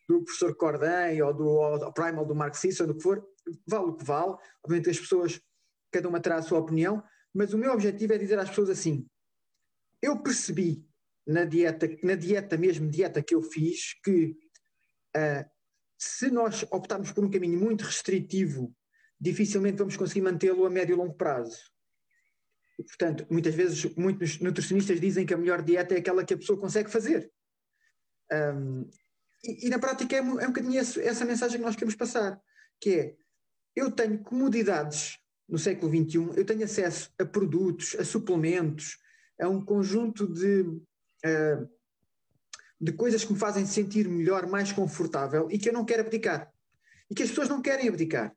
do 0.09 0.23
professor 0.25 0.55
Corday 0.57 1.23
ou 1.23 1.33
do 1.33 1.47
ou 1.47 1.93
Primal 1.93 2.27
do 2.27 2.35
Mark 2.35 2.55
Sisson, 2.55 2.87
do 2.87 2.95
que 2.95 3.03
for, 3.03 3.25
vale 3.67 3.87
o 3.87 3.95
que 3.95 4.05
vale. 4.05 4.37
Obviamente 4.65 4.91
as 4.91 4.99
pessoas, 4.99 5.41
cada 5.91 6.09
uma 6.09 6.21
terá 6.21 6.37
a 6.37 6.43
sua 6.43 6.59
opinião, 6.59 7.03
mas 7.33 7.55
o 7.55 7.59
meu 7.59 7.73
objetivo 7.73 8.13
é 8.13 8.19
dizer 8.19 8.39
às 8.39 8.49
pessoas 8.49 8.71
assim: 8.71 9.07
eu 10.03 10.21
percebi 10.23 10.85
na 11.27 11.45
dieta, 11.45 11.89
na 12.03 12.15
dieta 12.15 12.57
mesmo, 12.57 12.91
dieta 12.91 13.23
que 13.23 13.35
eu 13.35 13.43
fiz, 13.43 13.95
que 14.03 14.37
uh, 15.17 15.49
se 15.97 16.31
nós 16.31 16.65
optarmos 16.71 17.13
por 17.13 17.25
um 17.25 17.31
caminho 17.31 17.59
muito 17.59 17.85
restritivo, 17.85 18.75
dificilmente 19.21 19.79
vamos 19.79 19.97
conseguir 19.97 20.23
mantê-lo 20.23 20.65
a 20.65 20.71
médio 20.71 20.95
e 20.95 20.97
longo 20.97 21.15
prazo. 21.15 21.59
E, 22.81 22.85
portanto, 22.85 23.27
muitas 23.31 23.55
vezes 23.55 23.85
muitos 23.95 24.41
nutricionistas 24.41 24.99
dizem 24.99 25.27
que 25.27 25.35
a 25.35 25.37
melhor 25.37 25.61
dieta 25.61 25.95
é 25.95 25.99
aquela 25.99 26.25
que 26.25 26.33
a 26.33 26.39
pessoa 26.39 26.59
consegue 26.59 26.91
fazer. 26.91 27.31
Um, 28.33 28.89
e, 29.45 29.67
e, 29.67 29.69
na 29.69 29.79
prática 29.79 30.17
é, 30.17 30.21
é 30.21 30.23
um 30.23 30.47
bocadinho 30.47 30.81
essa, 30.81 30.99
essa 31.03 31.25
mensagem 31.27 31.59
que 31.59 31.65
nós 31.67 31.75
queremos 31.75 31.95
passar, 31.95 32.41
que 32.81 32.91
é, 32.91 33.17
eu 33.77 33.91
tenho 33.91 34.19
comodidades 34.23 35.19
no 35.47 35.59
século 35.59 35.93
XXI, 35.93 36.39
eu 36.39 36.47
tenho 36.47 36.65
acesso 36.65 37.13
a 37.19 37.25
produtos, 37.27 37.95
a 37.99 38.05
suplementos, 38.05 38.97
a 39.39 39.47
um 39.47 39.63
conjunto 39.63 40.27
de 40.27 40.63
uh, 40.63 41.69
de 42.81 42.93
coisas 42.93 43.23
que 43.25 43.33
me 43.33 43.39
fazem 43.39 43.67
sentir 43.67 44.09
melhor, 44.09 44.47
mais 44.47 44.73
confortável 44.73 45.49
e 45.51 45.59
que 45.59 45.69
eu 45.69 45.73
não 45.73 45.85
quero 45.85 46.01
abdicar. 46.01 46.51
E 47.11 47.15
que 47.15 47.23
as 47.23 47.29
pessoas 47.29 47.49
não 47.49 47.61
querem 47.61 47.89
abdicar. 47.89 48.35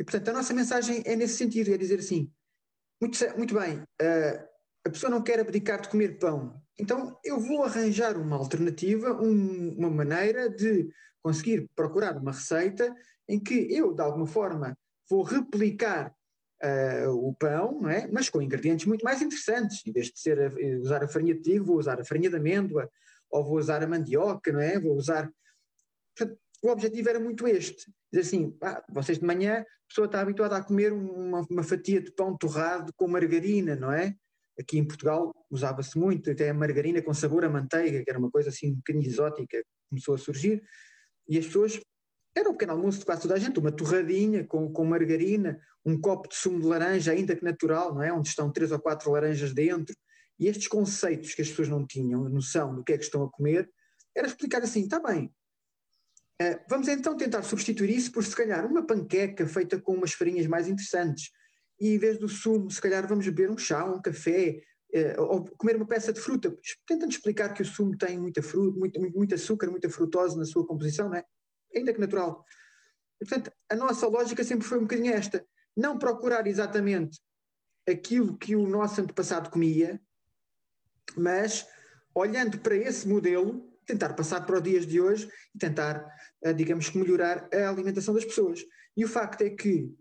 E, 0.00 0.02
portanto, 0.02 0.28
a 0.28 0.32
nossa 0.32 0.52
mensagem 0.52 1.02
é 1.06 1.14
nesse 1.14 1.36
sentido, 1.36 1.72
é 1.72 1.78
dizer 1.78 2.00
assim, 2.00 2.32
muito, 3.04 3.36
muito 3.36 3.54
bem, 3.54 3.78
uh, 3.80 4.48
a 4.86 4.90
pessoa 4.90 5.10
não 5.10 5.22
quer 5.22 5.38
abdicar 5.38 5.80
de 5.80 5.88
comer 5.88 6.18
pão, 6.18 6.58
então 6.78 7.18
eu 7.22 7.38
vou 7.38 7.62
arranjar 7.62 8.16
uma 8.16 8.36
alternativa, 8.36 9.12
um, 9.12 9.74
uma 9.76 9.90
maneira 9.90 10.48
de 10.48 10.88
conseguir 11.22 11.68
procurar 11.76 12.16
uma 12.16 12.32
receita 12.32 12.94
em 13.28 13.38
que 13.38 13.54
eu, 13.70 13.94
de 13.94 14.02
alguma 14.02 14.26
forma, 14.26 14.76
vou 15.08 15.22
replicar 15.22 16.14
uh, 16.62 17.10
o 17.10 17.34
pão, 17.34 17.80
não 17.82 17.90
é? 17.90 18.08
mas 18.10 18.30
com 18.30 18.40
ingredientes 18.40 18.86
muito 18.86 19.04
mais 19.04 19.20
interessantes. 19.20 19.86
Em 19.86 19.92
vez 19.92 20.06
de 20.06 20.18
ser 20.18 20.40
a, 20.40 20.80
usar 20.80 21.04
a 21.04 21.08
farinha 21.08 21.34
de 21.34 21.42
trigo, 21.42 21.66
vou 21.66 21.78
usar 21.78 22.00
a 22.00 22.04
farinha 22.04 22.30
de 22.30 22.36
amêndoa, 22.36 22.90
ou 23.30 23.44
vou 23.44 23.58
usar 23.58 23.82
a 23.82 23.86
mandioca, 23.86 24.50
não 24.52 24.60
é? 24.60 24.78
Vou 24.78 24.96
usar. 24.96 25.30
Portanto, 26.16 26.38
o 26.64 26.70
objetivo 26.70 27.10
era 27.10 27.20
muito 27.20 27.46
este. 27.46 27.92
Dizer 28.10 28.26
assim, 28.26 28.56
ah, 28.62 28.82
vocês 28.88 29.18
de 29.18 29.24
manhã, 29.24 29.60
a 29.60 29.88
pessoa 29.88 30.06
está 30.06 30.20
habituada 30.20 30.56
a 30.56 30.64
comer 30.64 30.92
uma, 30.94 31.46
uma 31.50 31.62
fatia 31.62 32.00
de 32.00 32.10
pão 32.10 32.34
torrado 32.36 32.90
com 32.96 33.06
margarina, 33.06 33.76
não 33.76 33.92
é? 33.92 34.14
Aqui 34.58 34.78
em 34.78 34.84
Portugal 34.86 35.34
usava-se 35.50 35.98
muito, 35.98 36.30
até 36.30 36.48
a 36.48 36.54
margarina 36.54 37.02
com 37.02 37.12
sabor 37.12 37.44
a 37.44 37.50
manteiga, 37.50 38.02
que 38.02 38.08
era 38.08 38.18
uma 38.18 38.30
coisa 38.30 38.48
assim 38.48 38.72
um 38.72 38.76
bocadinho 38.76 39.04
exótica, 39.04 39.62
começou 39.90 40.14
a 40.14 40.18
surgir, 40.18 40.62
e 41.28 41.36
as 41.38 41.44
pessoas 41.44 41.80
era 42.34 42.48
um 42.48 42.52
pequeno 42.52 42.72
almoço 42.72 43.00
de 43.00 43.04
quase 43.04 43.22
toda 43.22 43.34
a 43.34 43.38
gente, 43.38 43.58
uma 43.58 43.70
torradinha 43.70 44.44
com, 44.44 44.72
com 44.72 44.84
margarina, 44.84 45.60
um 45.84 46.00
copo 46.00 46.28
de 46.28 46.34
sumo 46.34 46.60
de 46.60 46.66
laranja, 46.66 47.12
ainda 47.12 47.36
que 47.36 47.44
natural, 47.44 47.94
não 47.94 48.02
é? 48.02 48.10
Onde 48.10 48.28
estão 48.28 48.50
três 48.50 48.72
ou 48.72 48.78
quatro 48.78 49.10
laranjas 49.10 49.52
dentro. 49.52 49.94
E 50.38 50.48
estes 50.48 50.66
conceitos 50.66 51.34
que 51.34 51.42
as 51.42 51.48
pessoas 51.48 51.68
não 51.68 51.86
tinham 51.86 52.28
noção 52.28 52.74
do 52.74 52.82
que 52.82 52.94
é 52.94 52.98
que 52.98 53.04
estão 53.04 53.22
a 53.22 53.30
comer, 53.30 53.70
era 54.16 54.26
explicar 54.26 54.62
assim: 54.62 54.80
está 54.80 54.98
bem, 54.98 55.30
vamos 56.68 56.88
então 56.88 57.16
tentar 57.16 57.42
substituir 57.42 57.90
isso 57.90 58.10
por 58.12 58.24
se 58.24 58.34
calhar 58.34 58.66
uma 58.66 58.86
panqueca 58.86 59.46
feita 59.46 59.80
com 59.80 59.94
umas 59.94 60.12
farinhas 60.12 60.46
mais 60.46 60.68
interessantes. 60.68 61.30
E 61.80 61.94
em 61.94 61.98
vez 61.98 62.18
do 62.18 62.28
sumo, 62.28 62.70
se 62.70 62.80
calhar 62.80 63.06
vamos 63.06 63.24
beber 63.26 63.50
um 63.50 63.58
chá, 63.58 63.84
um 63.84 64.00
café. 64.00 64.60
uh, 64.94 65.22
ou 65.22 65.44
comer 65.56 65.76
uma 65.76 65.86
peça 65.86 66.12
de 66.12 66.20
fruta, 66.20 66.56
tentando 66.86 67.10
explicar 67.10 67.52
que 67.52 67.62
o 67.62 67.64
sumo 67.64 67.96
tem 67.96 68.18
muita 68.18 68.42
fruta, 68.42 68.78
muito, 68.78 69.00
muito, 69.00 69.34
açúcar, 69.34 69.70
muita 69.70 69.90
frutose 69.90 70.38
na 70.38 70.44
sua 70.44 70.66
composição, 70.66 71.08
não 71.08 71.16
é? 71.16 71.24
Ainda 71.74 71.92
que 71.92 72.00
natural. 72.00 72.44
Portanto, 73.18 73.50
a 73.68 73.74
nossa 73.74 74.06
lógica 74.06 74.44
sempre 74.44 74.66
foi 74.66 74.78
um 74.78 74.82
bocadinho 74.82 75.12
esta. 75.12 75.44
Não 75.76 75.98
procurar 75.98 76.46
exatamente 76.46 77.20
aquilo 77.88 78.36
que 78.36 78.54
o 78.54 78.66
nosso 78.68 79.00
antepassado 79.00 79.50
comia, 79.50 80.00
mas 81.16 81.66
olhando 82.14 82.58
para 82.58 82.76
esse 82.76 83.06
modelo, 83.08 83.68
tentar 83.84 84.14
passar 84.14 84.44
para 84.46 84.56
os 84.56 84.62
dias 84.62 84.86
de 84.86 85.00
hoje 85.00 85.28
e 85.54 85.58
tentar, 85.58 86.06
eh, 86.42 86.52
digamos 86.52 86.88
que, 86.88 86.98
melhorar 86.98 87.48
a 87.52 87.68
alimentação 87.68 88.14
das 88.14 88.24
pessoas. 88.24 88.64
E 88.96 89.04
o 89.04 89.08
facto 89.08 89.42
é 89.42 89.50
que 89.50 89.92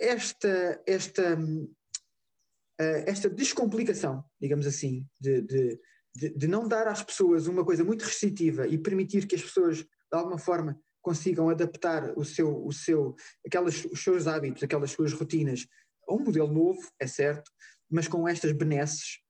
esta, 0.00 0.82
esta, 0.86 1.38
eh, 2.80 3.04
esta 3.06 3.30
descomplicação, 3.30 4.24
digamos 4.40 4.66
assim, 4.66 5.06
de, 5.20 5.42
de, 5.42 5.80
de, 6.14 6.48
não 6.48 6.66
dar 6.66 6.88
às 6.88 7.02
pessoas 7.02 7.46
uma 7.46 7.64
coisa 7.64 7.84
muito 7.84 8.02
restritiva 8.02 8.66
e 8.66 8.76
permitir 8.76 9.26
que 9.26 9.34
as 9.34 9.42
pessoas, 9.42 9.78
de 9.78 9.86
alguma 10.10 10.38
forma, 10.38 10.78
consigam 11.00 11.48
adaptar 11.48 12.16
o 12.16 12.24
seu, 12.24 12.64
o 12.64 12.72
seu, 12.72 13.14
aquelas, 13.46 13.84
os 13.86 14.02
seus 14.02 14.26
hábitos, 14.26 14.62
aquelas 14.62 14.90
suas 14.90 15.12
rotinas 15.12 15.66
a 16.08 16.14
um 16.14 16.24
modelo 16.24 16.52
novo, 16.52 16.80
é 16.98 17.06
certo, 17.06 17.50
mas 17.90 18.08
com 18.08 18.26
estas 18.26 18.52
benesses, 18.52 19.21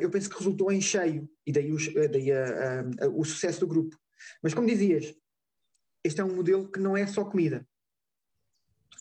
eu 0.00 0.10
penso 0.10 0.28
que 0.28 0.36
resultou 0.36 0.70
em 0.72 0.80
cheio, 0.80 1.28
e 1.46 1.52
daí, 1.52 1.72
os, 1.72 1.88
eh, 1.88 2.08
daí 2.08 2.32
a, 2.32 2.44
a, 2.44 3.04
a, 3.06 3.08
o 3.08 3.24
sucesso 3.24 3.60
do 3.60 3.66
grupo. 3.66 3.96
Mas 4.42 4.54
como 4.54 4.66
dizias, 4.66 5.14
este 6.04 6.20
é 6.20 6.24
um 6.24 6.34
modelo 6.34 6.70
que 6.70 6.80
não 6.80 6.96
é 6.96 7.06
só 7.06 7.24
comida. 7.24 7.66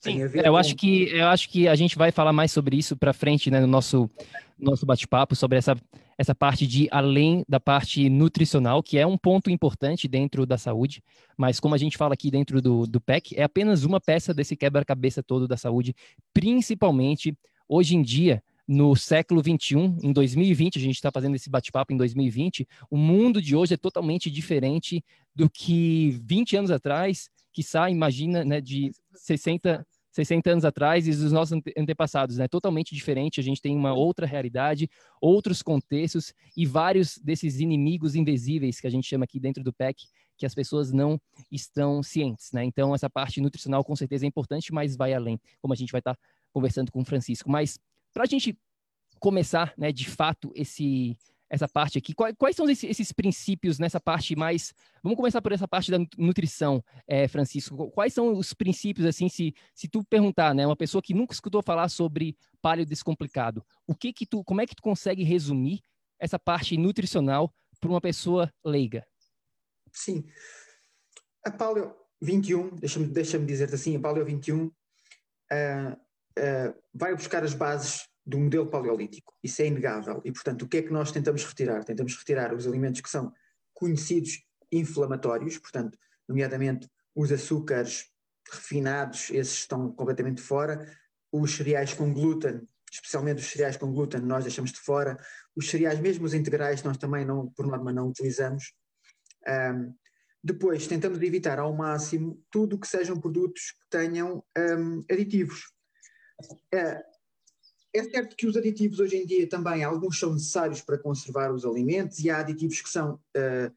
Sim, 0.01 0.21
eu 0.21 0.29
com... 0.31 0.57
acho 0.57 0.75
que 0.75 1.09
eu 1.09 1.27
acho 1.27 1.49
que 1.49 1.67
a 1.67 1.75
gente 1.75 1.97
vai 1.97 2.11
falar 2.11 2.31
mais 2.31 2.51
sobre 2.51 2.77
isso 2.77 2.95
para 2.95 3.11
frente, 3.11 3.51
né, 3.51 3.59
no 3.59 3.67
nosso 3.67 4.09
nosso 4.57 4.85
bate-papo 4.85 5.35
sobre 5.35 5.57
essa 5.57 5.75
essa 6.17 6.35
parte 6.35 6.67
de 6.67 6.87
além 6.91 7.45
da 7.47 7.61
parte 7.61 8.09
nutricional, 8.09 8.83
que 8.83 8.97
é 8.97 9.07
um 9.07 9.17
ponto 9.17 9.49
importante 9.49 10.05
dentro 10.05 10.45
da 10.45 10.57
saúde, 10.57 11.01
mas 11.37 11.61
como 11.61 11.73
a 11.73 11.77
gente 11.77 11.97
fala 11.97 12.13
aqui 12.13 12.29
dentro 12.29 12.61
do, 12.61 12.85
do 12.85 12.99
PEC, 12.99 13.37
é 13.37 13.43
apenas 13.43 13.85
uma 13.85 14.01
peça 14.01 14.33
desse 14.33 14.53
quebra-cabeça 14.57 15.23
todo 15.23 15.47
da 15.47 15.55
saúde, 15.55 15.95
principalmente 16.33 17.37
hoje 17.69 17.95
em 17.95 18.01
dia, 18.01 18.43
no 18.71 18.95
século 18.95 19.41
21, 19.41 19.97
em 20.03 20.13
2020, 20.13 20.77
a 20.77 20.81
gente 20.81 20.93
está 20.93 21.11
fazendo 21.11 21.35
esse 21.35 21.49
bate-papo 21.49 21.91
em 21.91 21.97
2020, 21.97 22.67
o 22.87 22.97
mundo 22.97 23.41
de 23.41 23.55
hoje 23.55 23.73
é 23.73 23.77
totalmente 23.77 24.29
diferente 24.29 25.03
do 25.33 25.49
que 25.49 26.11
20 26.23 26.55
anos 26.55 26.69
atrás, 26.69 27.31
que 27.51 27.63
sai, 27.63 27.91
imagina, 27.91 28.45
né, 28.45 28.61
de 28.61 28.91
60, 29.15 29.83
60 30.11 30.51
anos 30.51 30.65
atrás 30.65 31.07
e 31.07 31.11
dos 31.11 31.31
nossos 31.31 31.59
antepassados, 31.75 32.37
né? 32.37 32.47
Totalmente 32.47 32.93
diferente, 32.93 33.39
a 33.39 33.43
gente 33.43 33.59
tem 33.59 33.75
uma 33.75 33.91
outra 33.95 34.27
realidade, 34.27 34.87
outros 35.19 35.63
contextos 35.63 36.31
e 36.55 36.63
vários 36.63 37.17
desses 37.17 37.59
inimigos 37.59 38.13
invisíveis 38.13 38.79
que 38.79 38.85
a 38.85 38.91
gente 38.91 39.07
chama 39.07 39.23
aqui 39.23 39.39
dentro 39.39 39.63
do 39.63 39.73
PEC, 39.73 40.03
que 40.37 40.45
as 40.45 40.53
pessoas 40.53 40.91
não 40.91 41.19
estão 41.51 42.03
cientes, 42.03 42.51
né? 42.53 42.63
Então, 42.65 42.93
essa 42.93 43.09
parte 43.09 43.41
nutricional 43.41 43.83
com 43.83 43.95
certeza 43.95 44.25
é 44.25 44.27
importante, 44.27 44.71
mas 44.71 44.95
vai 44.95 45.11
além, 45.11 45.39
como 45.59 45.73
a 45.73 45.75
gente 45.75 45.91
vai 45.91 46.01
estar 46.01 46.15
conversando 46.51 46.91
com 46.91 47.01
o 47.01 47.05
Francisco. 47.05 47.49
Mas, 47.49 47.79
para 48.13 48.23
a 48.23 48.27
gente 48.27 48.57
começar, 49.19 49.73
né, 49.77 49.91
de 49.91 50.09
fato, 50.09 50.51
esse 50.55 51.17
essa 51.49 51.67
parte 51.67 51.97
aqui. 51.97 52.13
Quais, 52.13 52.55
são 52.55 52.69
esses, 52.69 52.89
esses, 52.89 53.11
princípios 53.11 53.79
nessa 53.79 53.99
parte 53.99 54.35
mais. 54.35 54.73
Vamos 55.01 55.17
começar 55.17 55.41
por 55.41 55.51
essa 55.51 55.67
parte 55.67 55.89
da 55.89 55.97
nutrição, 56.17 56.83
é, 57.07 57.27
Francisco. 57.27 57.89
Quais 57.91 58.13
são 58.13 58.37
os 58.37 58.53
princípios, 58.53 59.07
assim, 59.07 59.27
se, 59.27 59.53
se 59.73 59.87
tu 59.87 60.03
perguntar, 60.03 60.53
né, 60.53 60.65
uma 60.65 60.75
pessoa 60.75 61.01
que 61.01 61.13
nunca 61.13 61.33
escutou 61.33 61.63
falar 61.63 61.89
sobre 61.89 62.37
paleo 62.61 62.85
descomplicado, 62.85 63.65
o 63.87 63.95
que 63.95 64.13
que 64.13 64.25
tu, 64.25 64.43
como 64.43 64.61
é 64.61 64.67
que 64.67 64.75
tu 64.75 64.83
consegue 64.83 65.23
resumir 65.23 65.81
essa 66.19 66.37
parte 66.37 66.77
nutricional 66.77 67.51
para 67.79 67.89
uma 67.89 68.01
pessoa 68.01 68.53
leiga? 68.63 69.05
Sim. 69.91 70.23
A 71.43 71.49
paleo 71.49 71.95
21, 72.21 72.75
deixa-me 72.75 73.07
deixa 73.07 73.39
dizer 73.39 73.73
assim, 73.73 73.95
a 73.95 73.99
paleo 73.99 74.25
21 74.25 74.65
uh, 74.65 74.71
uh, 76.39 76.73
vai 76.93 77.15
buscar 77.15 77.43
as 77.43 77.53
bases 77.53 78.07
do 78.25 78.39
modelo 78.39 78.69
paleolítico. 78.69 79.33
Isso 79.43 79.61
é 79.61 79.67
inegável. 79.67 80.21
E, 80.23 80.31
portanto, 80.31 80.63
o 80.63 80.67
que 80.67 80.77
é 80.77 80.81
que 80.81 80.93
nós 80.93 81.11
tentamos 81.11 81.43
retirar? 81.43 81.83
Tentamos 81.83 82.15
retirar 82.15 82.53
os 82.53 82.67
alimentos 82.67 83.01
que 83.01 83.09
são 83.09 83.33
conhecidos 83.73 84.43
inflamatórios, 84.71 85.57
portanto, 85.57 85.97
nomeadamente 86.27 86.87
os 87.15 87.31
açúcares 87.31 88.05
refinados, 88.51 89.29
esses 89.31 89.59
estão 89.59 89.91
completamente 89.91 90.41
fora, 90.41 90.85
os 91.31 91.55
cereais 91.55 91.93
com 91.93 92.13
glúten, 92.13 92.61
especialmente 92.91 93.39
os 93.39 93.49
cereais 93.49 93.77
com 93.77 93.91
glúten, 93.91 94.21
nós 94.21 94.43
deixamos 94.43 94.71
de 94.71 94.79
fora, 94.79 95.17
os 95.55 95.69
cereais 95.69 95.99
mesmo 95.99 96.25
os 96.25 96.33
integrais 96.33 96.83
nós 96.83 96.97
também 96.97 97.25
não, 97.25 97.49
por 97.51 97.65
norma 97.65 97.91
não 97.91 98.07
utilizamos. 98.09 98.73
Um, 99.47 99.93
depois 100.43 100.87
tentamos 100.87 101.21
evitar 101.21 101.59
ao 101.59 101.73
máximo 101.73 102.41
tudo 102.49 102.79
que 102.79 102.87
sejam 102.87 103.19
produtos 103.19 103.71
que 103.71 103.89
tenham 103.89 104.43
um, 104.57 105.03
aditivos. 105.11 105.63
Uh, 106.73 107.19
é 107.93 108.03
certo 108.03 108.35
que 108.35 108.47
os 108.47 108.55
aditivos 108.55 108.99
hoje 108.99 109.17
em 109.17 109.25
dia 109.25 109.47
também, 109.49 109.83
alguns 109.83 110.19
são 110.19 110.33
necessários 110.33 110.81
para 110.81 110.97
conservar 110.97 111.51
os 111.51 111.65
alimentos 111.65 112.19
e 112.19 112.29
há 112.29 112.39
aditivos 112.39 112.81
que 112.81 112.89
são, 112.89 113.15
uh, 113.15 113.67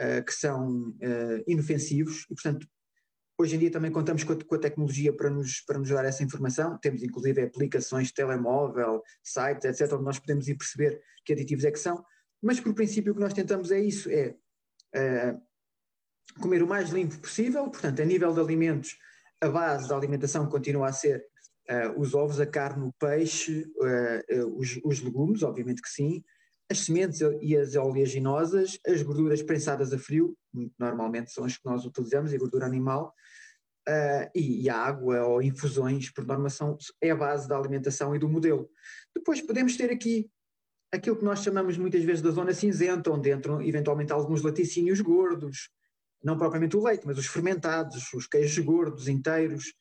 uh, 0.00 0.24
que 0.24 0.32
são 0.32 0.90
uh, 0.90 1.44
inofensivos 1.46 2.24
e, 2.30 2.34
portanto, 2.34 2.68
hoje 3.36 3.56
em 3.56 3.58
dia 3.58 3.70
também 3.70 3.90
contamos 3.90 4.22
com 4.22 4.32
a, 4.32 4.44
com 4.44 4.54
a, 4.54 4.58
tecnologia 4.58 5.12
para 5.12 5.30
nos, 5.30 5.60
para 5.60 5.78
nos 5.78 5.88
dar 5.88 6.04
essa 6.04 6.22
informação. 6.22 6.78
Temos 6.78 7.02
inclusive 7.02 7.42
aplicações 7.42 8.08
de 8.08 8.14
telemóvel, 8.14 9.02
sites, 9.22 9.64
etc., 9.64 9.92
onde 9.94 10.04
nós 10.04 10.18
podemos 10.18 10.46
ir 10.48 10.56
perceber 10.56 11.00
que 11.24 11.32
aditivos 11.32 11.64
é 11.64 11.70
que 11.70 11.78
são, 11.78 12.04
mas 12.40 12.60
por 12.60 12.74
princípio 12.74 13.12
o 13.12 13.14
que 13.14 13.20
nós 13.20 13.32
tentamos 13.32 13.70
é 13.70 13.80
isso, 13.80 14.08
é 14.08 14.34
comer 16.40 16.62
o 16.62 16.66
mais 16.66 16.90
limpo 16.90 17.18
possível, 17.18 17.68
portanto, 17.68 18.00
a 18.00 18.04
nível 18.04 18.32
de 18.32 18.40
alimentos, 18.40 18.96
a 19.40 19.48
base 19.48 19.88
da 19.88 19.96
alimentação 19.96 20.48
continua 20.48 20.88
a 20.88 20.92
ser 20.92 21.27
Uh, 21.70 22.00
os 22.00 22.14
ovos, 22.14 22.40
a 22.40 22.46
carne, 22.46 22.86
o 22.86 22.92
peixe, 22.98 23.70
uh, 23.76 24.40
uh, 24.40 24.58
os, 24.58 24.80
os, 24.82 25.00
legumes, 25.02 25.42
obviamente 25.42 25.82
que 25.82 25.88
sim, 25.88 26.24
as 26.70 26.80
sementes 26.80 27.20
e 27.42 27.56
as 27.56 27.74
oleaginosas, 27.76 28.78
as 28.86 29.02
gorduras 29.02 29.42
prensadas 29.42 29.92
a 29.92 29.98
frio, 29.98 30.36
normalmente 30.78 31.30
são 31.30 31.44
as 31.44 31.56
que 31.56 31.64
nós 31.64 31.84
utilizamos, 31.84 32.32
e 32.32 32.38
gordura 32.38 32.66
animal, 32.66 33.14
e, 34.34 34.64
e, 34.64 34.68
a 34.68 34.76
água 34.76 35.24
ou 35.26 35.42
infusões, 35.42 36.10
por 36.10 36.26
norma, 36.26 36.50
são, 36.50 36.76
é 37.00 37.10
a 37.10 37.16
base 37.16 37.48
da 37.48 37.56
alimentação 37.56 38.14
e 38.14 38.18
do 38.18 38.28
modelo. 38.28 38.68
Depois 39.16 39.40
podemos 39.40 39.78
ter 39.78 39.90
aqui 39.90 40.30
aquilo 40.92 41.16
que 41.16 41.24
nós 41.24 41.42
chamamos 41.42 41.76
muitas 41.78 42.02
vezes 42.02 42.22
da 42.22 42.30
zona 42.30 42.52
cinzenta, 42.52 43.10
onde 43.10 43.32
entram 43.32 43.62
eventualmente 43.62 44.12
alguns 44.12 44.42
laticínios 44.42 45.00
gordos, 45.00 45.70
não 46.22 46.36
propriamente 46.36 46.76
o 46.76 46.82
leite, 46.82 47.06
mas 47.06 47.18
os 47.18 47.26
fermentados, 47.26 48.12
os 48.12 48.26
queijos 48.26 48.62
gordos 48.64 49.08
inteiros, 49.08 49.72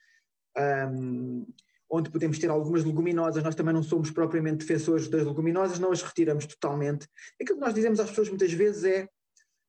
um, 0.58 1.46
onde 1.90 2.10
podemos 2.10 2.38
ter 2.38 2.50
algumas 2.50 2.84
leguminosas, 2.84 3.44
nós 3.44 3.56
também 3.56 3.74
não 3.74 3.84
somos 3.84 4.12
propriamente 4.12 4.66
defensores 4.66 5.08
das 5.08 5.26
leguminosas, 5.26 5.80
não 5.80 5.92
as 5.92 6.02
retiramos 6.02 6.46
totalmente. 6.46 7.08
Aquilo 7.42 7.60
que 7.60 7.66
nós 7.66 7.74
dizemos 7.74 8.00
às 8.00 8.10
pessoas 8.10 8.30
muitas 8.30 8.52
vezes 8.52 8.84
é 8.84 9.08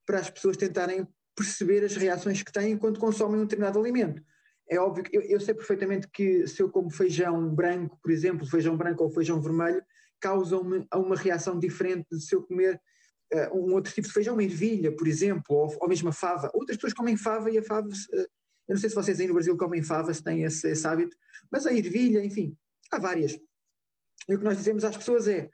para 0.06 0.18
as 0.18 0.28
pessoas 0.28 0.56
tentarem 0.56 1.06
perceber 1.36 1.84
as 1.84 1.94
reações 1.94 2.42
que 2.42 2.52
têm 2.52 2.76
quando 2.76 2.98
consomem 2.98 3.40
um 3.40 3.44
determinado 3.44 3.78
alimento. 3.78 4.22
É 4.68 4.78
óbvio 4.78 5.04
que 5.04 5.16
eu, 5.16 5.22
eu 5.22 5.40
sei 5.40 5.54
perfeitamente 5.54 6.08
que 6.12 6.46
se 6.46 6.60
eu 6.60 6.68
como 6.68 6.90
feijão 6.90 7.54
branco, 7.54 7.98
por 8.02 8.10
exemplo, 8.10 8.46
feijão 8.46 8.76
branco 8.76 9.04
ou 9.04 9.10
feijão 9.10 9.40
vermelho, 9.40 9.82
causam-me 10.20 10.84
uma 10.94 11.16
reação 11.16 11.58
diferente 11.58 12.06
de 12.10 12.20
se 12.20 12.34
eu 12.34 12.42
comer 12.42 12.80
uh, 13.32 13.56
um 13.56 13.72
outro 13.72 13.92
tipo 13.92 14.08
de 14.08 14.12
feijão, 14.12 14.34
uma 14.34 14.42
ervilha, 14.42 14.94
por 14.94 15.06
exemplo, 15.06 15.44
ou, 15.56 15.76
ou 15.80 15.88
mesmo 15.88 16.08
a 16.08 16.12
fava. 16.12 16.50
Outras 16.52 16.76
pessoas 16.76 16.92
comem 16.92 17.16
fava 17.16 17.50
e 17.50 17.58
a 17.58 17.62
fava 17.62 17.86
uh, 17.88 18.26
eu 18.68 18.74
não 18.74 18.80
sei 18.80 18.90
se 18.90 18.94
vocês 18.94 19.18
aí 19.18 19.26
no 19.26 19.34
Brasil 19.34 19.56
comem 19.56 19.82
fava, 19.82 20.12
se 20.12 20.22
têm 20.22 20.44
esse, 20.44 20.68
esse 20.68 20.86
hábito, 20.86 21.16
mas 21.50 21.66
a 21.66 21.72
ervilha, 21.72 22.22
enfim, 22.22 22.56
há 22.90 22.98
várias. 22.98 23.32
E 24.28 24.34
o 24.34 24.38
que 24.38 24.44
nós 24.44 24.58
dizemos 24.58 24.84
às 24.84 24.96
pessoas 24.96 25.26
é: 25.26 25.48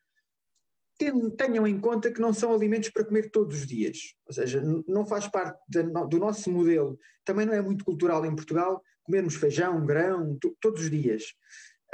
tenham 1.36 1.66
em 1.66 1.80
conta 1.80 2.10
que 2.10 2.20
não 2.20 2.32
são 2.32 2.52
alimentos 2.52 2.90
para 2.90 3.04
comer 3.04 3.30
todos 3.30 3.60
os 3.60 3.66
dias. 3.66 4.14
Ou 4.26 4.34
seja, 4.34 4.62
não 4.88 5.06
faz 5.06 5.28
parte 5.28 5.58
do 5.68 6.18
nosso 6.18 6.50
modelo. 6.50 6.98
Também 7.24 7.46
não 7.46 7.54
é 7.54 7.62
muito 7.62 7.84
cultural 7.84 8.24
em 8.26 8.34
Portugal 8.34 8.82
comermos 9.04 9.34
feijão, 9.34 9.84
grão, 9.84 10.38
todos 10.60 10.82
os 10.82 10.90
dias. 10.90 11.34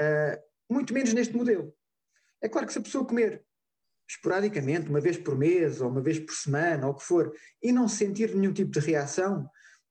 Uh, 0.01 0.41
muito 0.73 0.95
menos 0.95 1.13
neste 1.13 1.37
modelo. 1.37 1.75
É 2.41 2.49
claro 2.49 2.67
que 2.67 2.73
se 2.73 2.79
a 2.79 2.83
pessoa 2.83 3.05
comer 3.05 3.45
esporadicamente, 4.09 4.89
uma 4.89 5.01
vez 5.01 5.17
por 5.17 5.37
mês, 5.37 5.81
ou 5.81 5.89
uma 5.89 6.01
vez 6.01 6.19
por 6.19 6.35
semana, 6.35 6.87
ou 6.87 6.93
o 6.93 6.97
que 6.97 7.05
for, 7.05 7.33
e 7.63 7.71
não 7.73 7.89
sentir 7.89 8.35
nenhum 8.35 8.53
tipo 8.53 8.71
de 8.71 8.81
reação, 8.81 9.49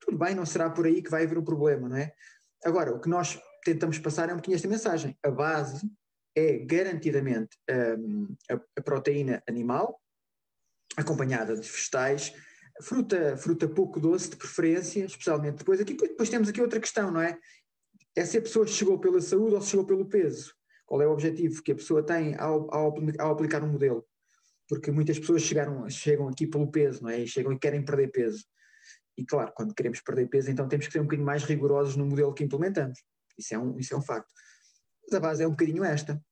tudo 0.10 0.18
bem, 0.18 0.34
não 0.34 0.46
será 0.46 0.70
por 0.70 0.88
aí 0.88 1.04
que 1.04 1.12
vai 1.12 1.24
haver 1.24 1.38
o 1.38 1.44
problema, 1.44 1.88
não 1.88 1.96
é? 1.96 2.12
Agora, 2.66 2.92
o 2.94 3.00
que 3.00 3.08
nós 3.08 3.40
tentamos 3.64 4.00
passar 4.00 4.28
é 4.28 4.34
um 4.34 4.38
pouquinho 4.38 4.56
esta 4.56 4.68
mensagem. 4.68 5.16
A 5.24 5.30
base 5.30 5.88
é 6.36 6.58
garantidamente 6.66 7.56
um, 7.70 8.36
a, 8.50 8.56
a, 8.78 8.82
proteína 8.82 9.44
animal, 9.48 10.02
acompanhada 10.98 11.56
de 11.56 11.70
vegetais, 11.70 12.34
fruta, 12.82 13.38
fruta 13.38 13.68
pouco 13.68 14.00
doce 14.00 14.32
de 14.32 14.38
preferência, 14.38 15.06
especialmente 15.06 15.60
depois 15.60 15.80
aqui. 15.80 15.94
Depois 15.94 16.30
temos 16.30 16.50
aqui 16.50 16.60
outra 16.60 16.80
questão, 16.80 17.12
não 17.12 17.22
é? 17.22 17.38
É 18.16 18.26
se 18.26 18.40
a 18.40 18.42
pessoa 18.42 18.66
chegou 18.66 19.00
pela 19.00 19.22
saúde 19.22 19.56
ou 19.56 19.62
se 19.62 19.70
chegou 19.70 19.86
pelo 19.86 20.08
peso. 20.08 20.54
Qual 20.88 21.02
é 21.04 21.08
o 21.08 21.12
objetivo 21.12 21.62
que 21.62 21.72
a 21.72 21.76
pessoa 21.76 22.04
tem 22.04 22.36
ao, 22.36 22.74
ao, 22.74 22.96
ao 23.20 23.32
aplicar 23.32 23.64
um 23.64 23.72
modelo? 23.72 24.04
Porque 24.68 24.90
muitas 24.90 25.20
pessoas 25.20 25.44
chegaram, 25.44 25.88
chegam 25.88 26.28
aqui 26.28 26.48
pelo 26.48 26.72
peso, 26.72 27.04
não 27.04 27.10
é? 27.10 27.20
E 27.20 27.28
chegam 27.28 27.54
e 27.54 27.60
querem 27.60 27.86
perder 27.86 28.12
peso. 28.12 28.44
E 29.20 29.26
claro, 29.26 29.52
quando 29.54 29.74
queremos 29.74 30.00
perder 30.00 30.30
peso, 30.30 30.50
então 30.50 30.66
temos 30.66 30.88
que 30.88 30.94
ser 30.94 31.02
um 31.02 31.04
bocadinho 31.04 31.26
mais 31.26 31.44
rigorosos 31.44 31.98
no 31.98 32.06
modelo 32.06 32.34
que 32.34 32.42
implementamos. 32.42 33.04
Isso 33.38 33.54
é 33.54 33.60
um, 33.60 33.78
isso 33.78 33.94
é 33.94 33.98
um 33.98 34.02
facto. 34.02 34.32
Mas 35.04 35.14
a 35.14 35.20
base 35.20 35.44
é 35.44 35.48
um 35.48 35.52
bocadinho 35.52 35.84
esta. 35.84 36.24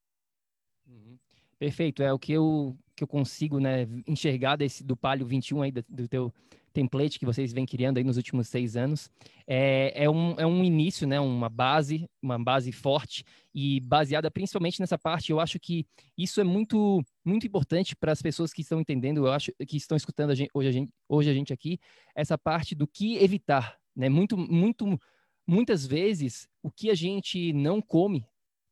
Uhum. 0.87 1.19
Perfeito, 1.59 2.01
é 2.01 2.13
o 2.13 2.17
que 2.17 2.31
eu, 2.31 2.77
que 2.95 3.03
eu 3.03 3.07
consigo 3.07 3.59
né, 3.59 3.89
enxergar 4.07 4.55
desse, 4.55 4.85
do 4.85 4.95
Palio 4.95 5.27
21 5.27 5.63
aí, 5.63 5.71
do, 5.71 5.83
do 5.89 6.07
teu 6.07 6.33
template 6.77 7.17
que 7.17 7.25
vocês 7.25 7.51
vêm 7.51 7.65
criando 7.65 7.97
aí 7.97 8.03
nos 8.03 8.17
últimos 8.17 8.47
seis 8.47 8.77
anos. 8.77 9.09
É, 9.47 10.03
é, 10.03 10.07
um, 10.07 10.35
é 10.39 10.45
um 10.45 10.63
início, 10.63 11.07
né, 11.07 11.19
uma 11.19 11.49
base, 11.49 12.07
uma 12.21 12.37
base 12.37 12.71
forte 12.71 13.23
e 13.51 13.79
baseada 13.79 14.29
principalmente 14.29 14.79
nessa 14.79 14.95
parte. 14.95 15.31
Eu 15.31 15.39
acho 15.39 15.59
que 15.59 15.87
isso 16.15 16.39
é 16.39 16.43
muito, 16.43 17.03
muito 17.25 17.47
importante 17.47 17.95
para 17.95 18.11
as 18.11 18.21
pessoas 18.21 18.53
que 18.53 18.61
estão 18.61 18.79
entendendo, 18.79 19.25
eu 19.25 19.31
acho 19.31 19.51
que 19.67 19.75
estão 19.75 19.97
escutando 19.97 20.29
a 20.29 20.35
gente, 20.35 20.51
hoje, 20.53 20.69
a 20.69 20.71
gente, 20.71 20.91
hoje 21.09 21.29
a 21.31 21.33
gente 21.33 21.51
aqui, 21.51 21.79
essa 22.15 22.37
parte 22.37 22.75
do 22.75 22.85
que 22.85 23.17
evitar. 23.17 23.75
Né? 23.95 24.07
Muito, 24.07 24.37
muito, 24.37 24.99
muitas 25.47 25.83
vezes, 25.83 26.47
o 26.61 26.69
que 26.69 26.91
a 26.91 26.95
gente 26.95 27.51
não 27.53 27.81
come 27.81 28.23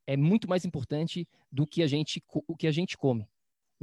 é 0.05 0.15
muito 0.15 0.47
mais 0.47 0.63
importante 0.63 1.27
do 1.51 1.65
que 1.65 1.81
a 1.81 1.87
gente, 1.87 2.21
o 2.47 2.55
que 2.55 2.67
a 2.67 2.71
gente 2.71 2.95
come. 2.95 3.27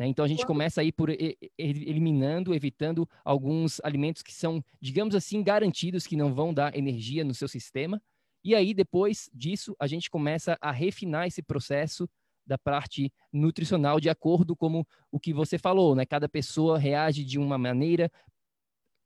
Né? 0.03 0.09
Então 0.09 0.25
a 0.25 0.29
gente 0.29 0.45
começa 0.45 0.81
aí 0.81 0.91
por 0.91 1.11
eliminando, 1.57 2.53
evitando 2.53 3.09
alguns 3.25 3.81
alimentos 3.85 4.21
que 4.21 4.33
são, 4.33 4.61
digamos 4.81 5.15
assim, 5.15 5.45
garantidos 5.45 6.09
que 6.09 6.17
não 6.17 6.35
vão 6.35 6.53
dar 6.53 6.77
energia 6.77 7.23
no 7.23 7.33
seu 7.33 7.47
sistema. 7.47 8.03
E 8.45 8.53
aí 8.53 8.75
depois 8.75 9.31
disso 9.33 9.77
a 9.79 9.87
gente 9.87 10.11
começa 10.11 10.59
a 10.61 10.73
refinar 10.73 11.29
esse 11.29 11.41
processo 11.41 12.11
da 12.45 12.59
parte 12.59 13.13
nutricional 13.33 14.01
de 14.01 14.11
acordo 14.11 14.57
com 14.57 14.85
o 15.09 15.21
que 15.21 15.33
você 15.33 15.57
falou, 15.57 15.95
né? 15.95 16.05
Cada 16.05 16.29
pessoa 16.29 16.77
reage 16.77 17.23
de 17.25 17.39
uma 17.39 17.57
maneira 17.57 18.11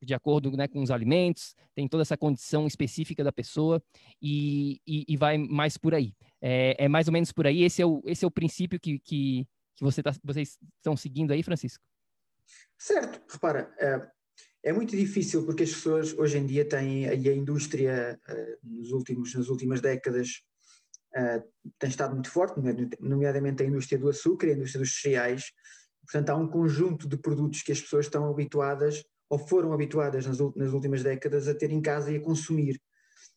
de 0.02 0.14
acordo 0.14 0.50
né, 0.56 0.66
com 0.68 0.82
os 0.82 0.90
alimentos, 0.90 1.54
tem 1.74 1.88
toda 1.88 2.02
essa 2.02 2.16
condição 2.16 2.66
específica 2.66 3.24
da 3.24 3.32
pessoa 3.32 3.82
e, 4.20 4.80
e, 4.87 5.04
e 5.09 5.16
vai 5.16 5.37
mais 5.37 5.76
por 5.76 5.94
aí. 5.94 6.14
É, 6.40 6.85
é, 6.85 6.88
mais 6.88 7.09
ou 7.09 7.12
menos 7.12 7.32
por 7.32 7.46
aí. 7.46 7.62
Esse 7.62 7.82
é 7.82 7.87
o, 7.87 8.02
esse 8.06 8.24
é 8.24 8.28
o 8.28 8.30
princípio 8.30 8.78
que, 8.78 8.98
que, 8.98 9.46
que 9.76 9.84
você 9.84 10.02
tá, 10.02 10.12
vocês 10.24 10.58
estão 10.76 10.96
seguindo 10.96 11.32
aí, 11.32 11.42
Francisco? 11.42 11.84
Certo, 12.78 13.20
repara, 13.30 13.74
é, 13.78 14.10
é, 14.64 14.72
muito 14.72 14.96
difícil 14.96 15.44
porque 15.44 15.64
as 15.64 15.70
pessoas 15.70 16.12
hoje 16.14 16.38
em 16.38 16.46
dia 16.46 16.66
têm, 16.68 17.04
e 17.04 17.28
a 17.28 17.34
indústria 17.34 18.18
é, 18.26 18.58
nos 18.62 18.90
últimos, 18.90 19.34
nas 19.34 19.48
últimas 19.48 19.80
décadas 19.80 20.42
é, 21.14 21.42
tem 21.78 21.90
estado 21.90 22.14
muito 22.14 22.30
forte, 22.30 22.60
nomeadamente 23.00 23.62
a 23.62 23.66
indústria 23.66 23.98
do 23.98 24.08
açúcar 24.08 24.46
e 24.46 24.50
a 24.50 24.54
indústria 24.54 24.80
dos 24.80 25.00
cereais, 25.00 25.52
portanto 26.02 26.30
há 26.30 26.36
um 26.36 26.48
conjunto 26.48 27.08
de 27.08 27.16
produtos 27.16 27.62
que 27.62 27.72
as 27.72 27.80
pessoas 27.80 28.06
estão 28.06 28.28
habituadas 28.30 29.04
ou 29.28 29.38
foram 29.38 29.72
habituadas 29.72 30.26
nas, 30.26 30.38
nas 30.54 30.72
últimas 30.72 31.02
décadas 31.02 31.48
a 31.48 31.54
ter 31.54 31.70
em 31.70 31.82
casa 31.82 32.12
e 32.12 32.16
a 32.16 32.22
consumir. 32.22 32.80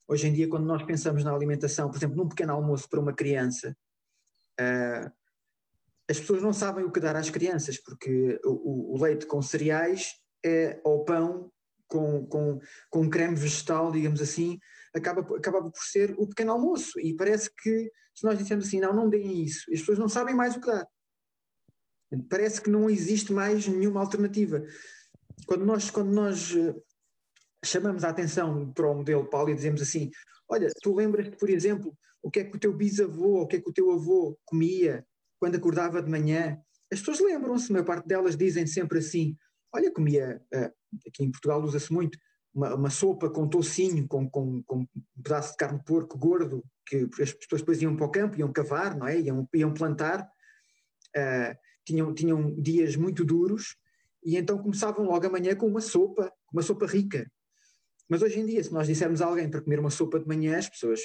Hoje 0.07 0.27
em 0.27 0.33
dia, 0.33 0.47
quando 0.47 0.65
nós 0.65 0.83
pensamos 0.83 1.23
na 1.23 1.33
alimentação, 1.33 1.89
por 1.89 1.97
exemplo, 1.97 2.17
num 2.17 2.27
pequeno 2.27 2.53
almoço 2.53 2.87
para 2.89 2.99
uma 2.99 3.13
criança, 3.13 3.75
uh, 4.59 5.11
as 6.09 6.19
pessoas 6.19 6.41
não 6.41 6.51
sabem 6.51 6.83
o 6.83 6.91
que 6.91 6.99
dar 6.99 7.15
às 7.15 7.29
crianças, 7.29 7.77
porque 7.77 8.39
o, 8.43 8.95
o 8.95 9.01
leite 9.01 9.27
com 9.27 9.41
cereais 9.41 10.15
é, 10.43 10.81
ou 10.83 11.05
pão 11.05 11.51
com, 11.87 12.25
com, 12.25 12.59
com 12.89 13.09
creme 13.09 13.35
vegetal, 13.35 13.91
digamos 13.91 14.21
assim, 14.21 14.59
acaba, 14.93 15.21
acaba 15.37 15.61
por 15.61 15.83
ser 15.83 16.15
o 16.17 16.27
pequeno 16.27 16.51
almoço. 16.51 16.99
E 16.99 17.15
parece 17.15 17.49
que, 17.55 17.91
se 18.15 18.23
nós 18.23 18.37
dissermos 18.37 18.67
assim, 18.67 18.79
não, 18.79 18.93
não 18.93 19.09
deem 19.09 19.43
isso, 19.43 19.71
as 19.71 19.79
pessoas 19.79 19.99
não 19.99 20.09
sabem 20.09 20.33
mais 20.33 20.55
o 20.55 20.61
que 20.61 20.67
dar. 20.67 20.87
Parece 22.27 22.59
que 22.59 22.71
não 22.71 22.89
existe 22.89 23.31
mais 23.31 23.67
nenhuma 23.67 24.01
alternativa. 24.01 24.63
Quando 25.45 25.63
nós, 25.63 25.91
quando 25.91 26.11
nós 26.11 26.55
eh, 26.55 26.75
chamamos 27.63 28.03
a 28.03 28.09
atenção 28.09 28.73
para 28.73 28.89
o 28.89 28.95
modelo 28.95 29.29
Paulo 29.29 29.51
e 29.51 29.55
dizemos 29.55 29.79
assim: 29.79 30.09
Olha, 30.47 30.67
tu 30.81 30.95
lembras-te, 30.95 31.37
por 31.37 31.51
exemplo, 31.51 31.95
o 32.21 32.31
que 32.31 32.39
é 32.39 32.43
que 32.43 32.57
o 32.57 32.59
teu 32.59 32.73
bisavô, 32.73 33.41
o 33.41 33.47
que 33.47 33.57
é 33.57 33.61
que 33.61 33.69
o 33.69 33.73
teu 33.73 33.91
avô 33.91 34.35
comia 34.43 35.05
quando 35.39 35.55
acordava 35.55 36.01
de 36.01 36.09
manhã, 36.09 36.57
as 36.91 36.99
pessoas 36.99 37.19
lembram-se, 37.19 37.71
a 37.71 37.73
maior 37.73 37.85
parte 37.85 38.07
delas 38.07 38.35
dizem 38.35 38.67
sempre 38.67 38.99
assim: 38.99 39.37
olha, 39.73 39.91
comia, 39.91 40.41
uh, 40.53 40.71
aqui 41.07 41.23
em 41.23 41.31
Portugal 41.31 41.61
usa-se 41.61 41.91
muito, 41.91 42.17
uma, 42.53 42.75
uma, 42.75 42.89
sopa 42.89 43.29
com 43.29 43.47
toucinho, 43.47 44.07
com, 44.07 44.29
com, 44.29 44.63
com, 44.63 44.79
um 44.79 45.23
pedaço 45.23 45.51
de 45.51 45.57
carne 45.57 45.77
de 45.77 45.85
porco 45.85 46.17
gordo, 46.17 46.63
que 46.85 47.07
as 47.21 47.31
pessoas 47.33 47.61
depois 47.61 47.81
iam 47.81 47.95
para 47.95 48.05
o 48.05 48.11
campo, 48.11 48.39
iam 48.39 48.51
cavar, 48.51 48.97
não 48.97 49.07
é? 49.07 49.19
Iam, 49.19 49.47
iam 49.53 49.73
plantar, 49.73 50.21
uh, 51.15 51.55
tinham, 51.85 52.13
tinham 52.13 52.55
dias 52.59 52.95
muito 52.95 53.23
duros, 53.23 53.75
e 54.23 54.35
então 54.35 54.57
começavam 54.57 55.05
logo 55.05 55.25
amanhã 55.25 55.55
com 55.55 55.67
uma 55.67 55.81
sopa, 55.81 56.31
uma 56.51 56.61
sopa 56.61 56.85
rica. 56.85 57.31
Mas 58.09 58.23
hoje 58.23 58.39
em 58.39 58.45
dia, 58.45 58.63
se 58.63 58.73
nós 58.73 58.87
dissermos 58.87 59.21
a 59.21 59.27
alguém 59.27 59.49
para 59.49 59.61
comer 59.61 59.79
uma 59.79 59.91
sopa 59.91 60.19
de 60.19 60.27
manhã, 60.27 60.57
as 60.57 60.67
pessoas 60.67 60.99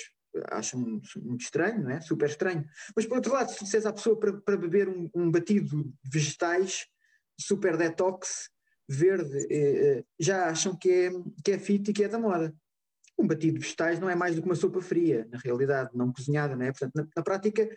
acham 0.50 0.80
muito 0.80 1.40
estranho, 1.40 1.82
não 1.82 1.90
é? 1.90 2.00
Super 2.00 2.28
estranho. 2.28 2.64
Mas 2.94 3.06
por 3.06 3.16
outro 3.16 3.32
lado, 3.32 3.50
se 3.50 3.64
disseres 3.64 3.86
à 3.86 3.92
pessoa 3.92 4.18
para, 4.18 4.32
para 4.40 4.56
beber 4.56 4.88
um, 4.88 5.08
um, 5.14 5.30
batido 5.30 5.84
de 5.84 6.10
vegetais 6.10 6.86
super 7.38 7.76
detox, 7.76 8.50
verde, 8.88 9.46
eh, 9.50 9.98
eh, 9.98 10.04
já 10.18 10.48
acham 10.48 10.76
que 10.76 10.90
é, 10.90 11.10
que 11.42 11.52
é 11.52 11.58
fit 11.58 11.90
e 11.90 11.94
que 11.94 12.04
é 12.04 12.08
da 12.08 12.18
moda. 12.18 12.54
Um 13.18 13.26
batido 13.26 13.54
de 13.54 13.60
vegetais 13.60 13.98
não 13.98 14.10
é 14.10 14.14
mais 14.14 14.34
do 14.34 14.42
que 14.42 14.48
uma 14.48 14.54
sopa 14.54 14.80
fria, 14.80 15.26
na 15.30 15.38
realidade, 15.38 15.90
não 15.94 16.12
cozinhada, 16.12 16.54
não 16.54 16.64
é? 16.64 16.70
Portanto, 16.70 16.94
na, 16.94 17.06
na 17.16 17.22
prática 17.22 17.68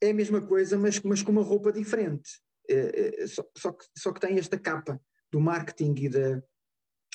é 0.00 0.10
a 0.10 0.14
mesma 0.14 0.40
coisa, 0.40 0.78
mas, 0.78 1.00
mas 1.00 1.22
com 1.22 1.32
uma 1.32 1.42
roupa 1.42 1.72
diferente. 1.72 2.30
Eh, 2.68 3.18
eh 3.22 3.26
só, 3.26 3.44
só, 3.56 3.72
que, 3.72 3.84
só 3.96 4.12
que 4.12 4.20
tem 4.20 4.38
esta 4.38 4.58
capa 4.58 5.00
do 5.30 5.40
marketing 5.40 5.94
e 5.98 6.08
da, 6.08 6.42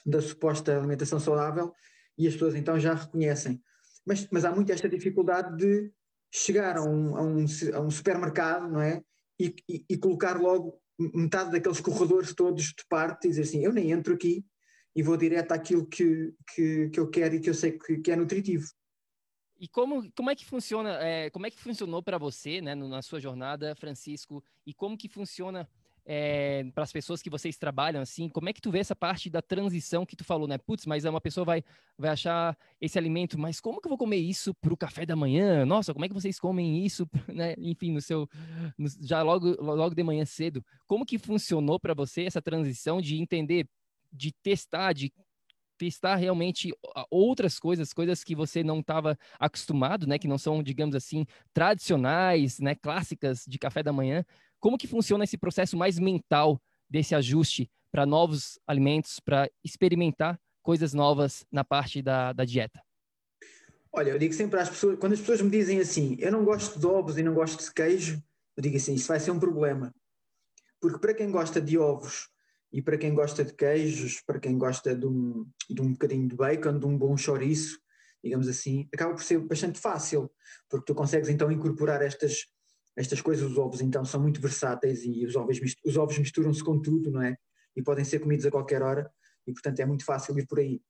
da 0.05 0.21
suposta 0.21 0.77
alimentação 0.77 1.19
saudável 1.19 1.73
e 2.17 2.27
as 2.27 2.33
pessoas 2.33 2.55
então 2.55 2.79
já 2.79 2.93
reconhecem. 2.93 3.61
Mas, 4.05 4.27
mas 4.31 4.45
há 4.45 4.51
muito 4.51 4.71
esta 4.71 4.89
dificuldade 4.89 5.55
de 5.57 5.91
chegar 6.31 6.77
a 6.77 6.83
um, 6.83 7.17
a 7.17 7.21
um, 7.21 7.45
a 7.73 7.79
um 7.81 7.91
supermercado, 7.91 8.69
não 8.69 8.81
é? 8.81 9.03
E, 9.39 9.55
e, 9.67 9.85
e, 9.89 9.97
colocar 9.97 10.39
logo 10.39 10.79
metade 10.97 11.51
daqueles 11.51 11.79
corredores 11.79 12.33
todos 12.33 12.65
de 12.65 12.85
parte 12.89 13.25
e 13.25 13.29
dizer 13.29 13.43
assim: 13.43 13.63
eu 13.63 13.71
nem 13.71 13.91
entro 13.91 14.13
aqui 14.13 14.45
e 14.95 15.01
vou 15.01 15.15
direto 15.15 15.51
àquilo 15.53 15.87
que, 15.87 16.33
que, 16.53 16.89
que 16.89 16.99
eu 16.99 17.09
quero 17.09 17.35
e 17.35 17.39
que 17.39 17.49
eu 17.49 17.53
sei 17.53 17.77
que, 17.77 17.99
que 17.99 18.11
é 18.11 18.15
nutritivo. 18.15 18.67
E 19.59 19.67
como, 19.67 20.09
como 20.13 20.29
é 20.29 20.35
que 20.35 20.45
funciona, 20.45 20.91
é, 21.01 21.29
como 21.29 21.45
é 21.45 21.51
que 21.51 21.59
funcionou 21.59 22.01
para 22.01 22.17
você, 22.17 22.61
né, 22.61 22.73
na 22.75 23.01
sua 23.01 23.19
jornada, 23.19 23.75
Francisco, 23.75 24.43
e 24.65 24.73
como 24.73 24.97
que 24.97 25.09
funciona 25.09 25.69
é, 26.11 26.63
para 26.73 26.83
as 26.83 26.91
pessoas 26.91 27.21
que 27.21 27.29
vocês 27.29 27.55
trabalham, 27.55 28.01
assim, 28.01 28.27
como 28.27 28.49
é 28.49 28.53
que 28.53 28.59
tu 28.59 28.71
vê 28.71 28.79
essa 28.79 28.95
parte 28.95 29.29
da 29.29 29.43
transição 29.43 30.07
que 30.07 30.15
tu 30.15 30.23
falou, 30.23 30.47
né? 30.47 30.57
Putz, 30.57 30.87
mas 30.87 31.05
uma 31.05 31.21
pessoa 31.21 31.45
vai, 31.45 31.63
vai 31.95 32.09
achar 32.09 32.57
esse 32.81 32.97
alimento, 32.97 33.37
mas 33.37 33.61
como 33.61 33.79
que 33.79 33.85
eu 33.85 33.89
vou 33.91 33.97
comer 33.97 34.17
isso 34.17 34.51
para 34.55 34.73
o 34.73 34.77
café 34.77 35.05
da 35.05 35.15
manhã? 35.15 35.67
Nossa, 35.67 35.93
como 35.93 36.03
é 36.03 36.07
que 36.07 36.13
vocês 36.15 36.39
comem 36.39 36.83
isso, 36.83 37.07
né? 37.31 37.53
Enfim, 37.59 37.91
no 37.91 38.01
seu, 38.01 38.27
no, 38.75 38.89
já 38.99 39.21
logo, 39.21 39.49
logo 39.61 39.93
de 39.93 40.01
manhã 40.01 40.25
cedo. 40.25 40.65
Como 40.87 41.05
que 41.05 41.19
funcionou 41.19 41.79
para 41.79 41.93
você 41.93 42.23
essa 42.23 42.41
transição 42.41 42.99
de 42.99 43.21
entender, 43.21 43.69
de 44.11 44.31
testar, 44.41 44.93
de 44.93 45.13
testar 45.77 46.15
realmente 46.15 46.71
outras 47.09 47.57
coisas, 47.57 47.93
coisas 47.93 48.23
que 48.23 48.35
você 48.35 48.63
não 48.63 48.79
estava 48.79 49.17
acostumado, 49.39 50.05
né, 50.05 50.19
que 50.19 50.27
não 50.27 50.37
são, 50.37 50.61
digamos 50.61 50.93
assim, 50.93 51.25
tradicionais, 51.53 52.59
né, 52.59 52.75
clássicas 52.75 53.45
de 53.47 53.57
café 53.57 53.81
da 53.81 53.93
manhã. 53.93 54.25
Como 54.59 54.77
que 54.77 54.87
funciona 54.87 55.23
esse 55.23 55.37
processo 55.37 55.77
mais 55.77 55.97
mental 55.97 56.61
desse 56.89 57.15
ajuste 57.15 57.69
para 57.91 58.05
novos 58.05 58.59
alimentos, 58.67 59.19
para 59.19 59.49
experimentar 59.63 60.39
coisas 60.61 60.93
novas 60.93 61.45
na 61.51 61.63
parte 61.63 62.01
da, 62.01 62.33
da 62.33 62.45
dieta? 62.45 62.81
Olha, 63.91 64.11
eu 64.11 64.19
digo 64.19 64.33
sempre 64.33 64.59
às 64.59 64.69
pessoas, 64.69 64.99
quando 64.99 65.13
as 65.13 65.19
pessoas 65.19 65.41
me 65.41 65.49
dizem 65.49 65.79
assim, 65.79 66.15
eu 66.19 66.31
não 66.31 66.45
gosto 66.45 66.79
de 66.79 66.85
ovos 66.85 67.17
e 67.17 67.23
não 67.23 67.33
gosto 67.33 67.63
de 67.63 67.73
queijo, 67.73 68.21
eu 68.55 68.61
digo 68.61 68.77
assim, 68.77 68.93
isso 68.93 69.07
vai 69.07 69.19
ser 69.19 69.31
um 69.31 69.39
problema. 69.39 69.93
Porque 70.79 70.99
para 70.99 71.13
quem 71.13 71.31
gosta 71.31 71.59
de 71.59 71.77
ovos 71.77 72.29
e 72.71 72.81
para 72.81 72.97
quem 72.97 73.13
gosta 73.13 73.43
de 73.43 73.53
queijos, 73.53 74.21
para 74.21 74.39
quem 74.39 74.57
gosta 74.57 74.95
de 74.95 75.07
um, 75.07 75.47
de 75.69 75.81
um 75.81 75.93
bocadinho 75.93 76.27
de 76.27 76.35
bacon, 76.35 76.77
de 76.77 76.85
um 76.85 76.97
bom 76.97 77.17
chouriço, 77.17 77.79
digamos 78.23 78.47
assim, 78.47 78.87
acaba 78.93 79.13
por 79.13 79.23
ser 79.23 79.39
bastante 79.39 79.79
fácil, 79.79 80.29
porque 80.69 80.85
tu 80.85 80.93
consegues 80.93 81.29
então 81.29 81.51
incorporar 81.51 82.01
estas, 82.01 82.45
estas 82.99 83.21
coisas, 83.21 83.49
os 83.49 83.57
ovos 83.57 83.79
então 83.79 84.03
são 84.03 84.21
muito 84.21 84.41
versáteis 84.41 85.05
e 85.05 85.25
os 85.25 85.33
ovos, 85.33 85.57
os 85.85 85.95
ovos 85.95 86.19
misturam-se 86.19 86.61
com 86.61 86.81
tudo, 86.81 87.09
não 87.09 87.21
é? 87.21 87.37
E 87.73 87.81
podem 87.81 88.03
ser 88.03 88.19
comidos 88.19 88.45
a 88.45 88.51
qualquer 88.51 88.81
hora 88.81 89.09
e 89.47 89.53
portanto 89.53 89.79
é 89.79 89.85
muito 89.85 90.03
fácil 90.03 90.37
ir 90.37 90.45
por 90.45 90.59
aí. 90.59 90.81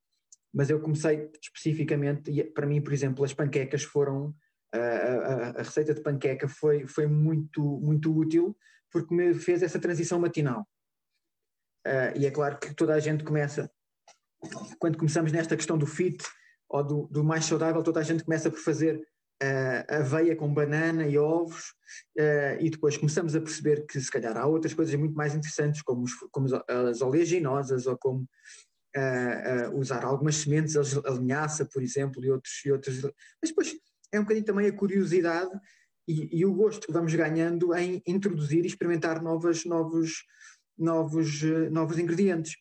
Mas 0.51 0.71
eu 0.71 0.81
comecei 0.81 1.29
especificamente, 1.39 2.31
e 2.31 2.43
para 2.43 2.65
mim, 2.65 2.81
por 2.81 2.93
exemplo, 2.93 3.23
as 3.23 3.31
panquecas 3.31 3.83
foram, 3.83 4.33
a, 4.73 4.79
a, 4.79 5.49
a 5.49 5.57
receita 5.59 5.93
de 5.93 6.01
panqueca 6.01 6.47
foi, 6.47 6.87
foi 6.87 7.05
muito, 7.05 7.61
muito 7.79 8.11
útil 8.17 8.57
porque 8.91 9.13
me 9.13 9.35
fez 9.35 9.61
essa 9.61 9.79
transição 9.79 10.19
matinal. 10.19 10.67
Uh, 11.85 12.17
e 12.17 12.25
é 12.25 12.31
claro 12.31 12.57
que 12.59 12.73
toda 12.73 12.95
a 12.95 12.99
gente 12.99 13.23
começa, 13.23 13.71
quando 14.79 14.97
começamos 14.97 15.31
nesta 15.31 15.55
questão 15.55 15.77
do 15.77 15.85
fit 15.85 16.25
ou 16.67 16.83
do, 16.83 17.07
do 17.07 17.23
mais 17.23 17.45
saudável, 17.45 17.83
toda 17.83 17.99
a 17.99 18.03
gente 18.03 18.23
começa 18.23 18.49
por 18.49 18.59
fazer 18.59 18.99
uh, 19.41 19.95
aveia 19.95 20.35
com 20.35 20.53
banana 20.53 21.07
e 21.07 21.17
ovos, 21.17 21.73
uh, 22.17 22.59
e 22.59 22.69
depois 22.69 22.97
começamos 22.97 23.35
a 23.35 23.41
perceber 23.41 23.85
que 23.85 23.99
se 23.99 24.11
calhar 24.11 24.37
há 24.37 24.45
outras 24.45 24.73
coisas 24.73 24.93
muito 24.95 25.15
mais 25.15 25.33
interessantes, 25.33 25.81
como, 25.81 26.03
os, 26.03 26.13
como 26.31 26.47
as 26.67 27.01
oleaginosas, 27.01 27.87
ou 27.87 27.97
como 27.97 28.27
uh, 28.95 29.77
usar 29.77 30.03
algumas 30.03 30.35
sementes, 30.35 30.75
a 30.75 31.11
linhaça, 31.11 31.65
por 31.65 31.81
exemplo, 31.81 32.23
e 32.23 32.29
outros, 32.29 32.61
e 32.65 32.71
outros. 32.71 33.01
Mas 33.41 33.49
depois 33.49 33.75
é 34.11 34.19
um 34.19 34.23
bocadinho 34.23 34.45
também 34.45 34.67
a 34.67 34.73
curiosidade 34.75 35.51
e, 36.07 36.39
e, 36.39 36.45
o 36.45 36.53
gosto 36.53 36.87
que 36.87 36.93
vamos 36.93 37.13
ganhando 37.13 37.73
em 37.75 38.01
introduzir 38.05 38.63
e 38.63 38.67
experimentar 38.67 39.21
novas, 39.21 39.63
novos, 39.63 40.23
novos, 40.75 41.43
novos 41.71 41.99
ingredientes. 41.99 42.57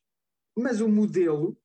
Mas 0.54 0.82
o 0.82 0.88
modelo 0.88 1.56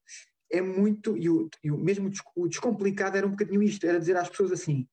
é 0.50 0.62
muito, 0.62 1.18
e 1.18 1.30
o, 1.30 1.50
e 1.62 1.72
o 1.72 1.78
mesmo 1.78 2.10
o 2.36 2.48
descomplicado 2.48 3.18
era 3.18 3.28
um 3.28 3.32
bocadinho 3.32 3.62
isto, 3.62 3.86
era 3.86 4.00
dizer 4.00 4.16
às 4.16 4.30
pessoas 4.30 4.54
assim, 4.54 4.88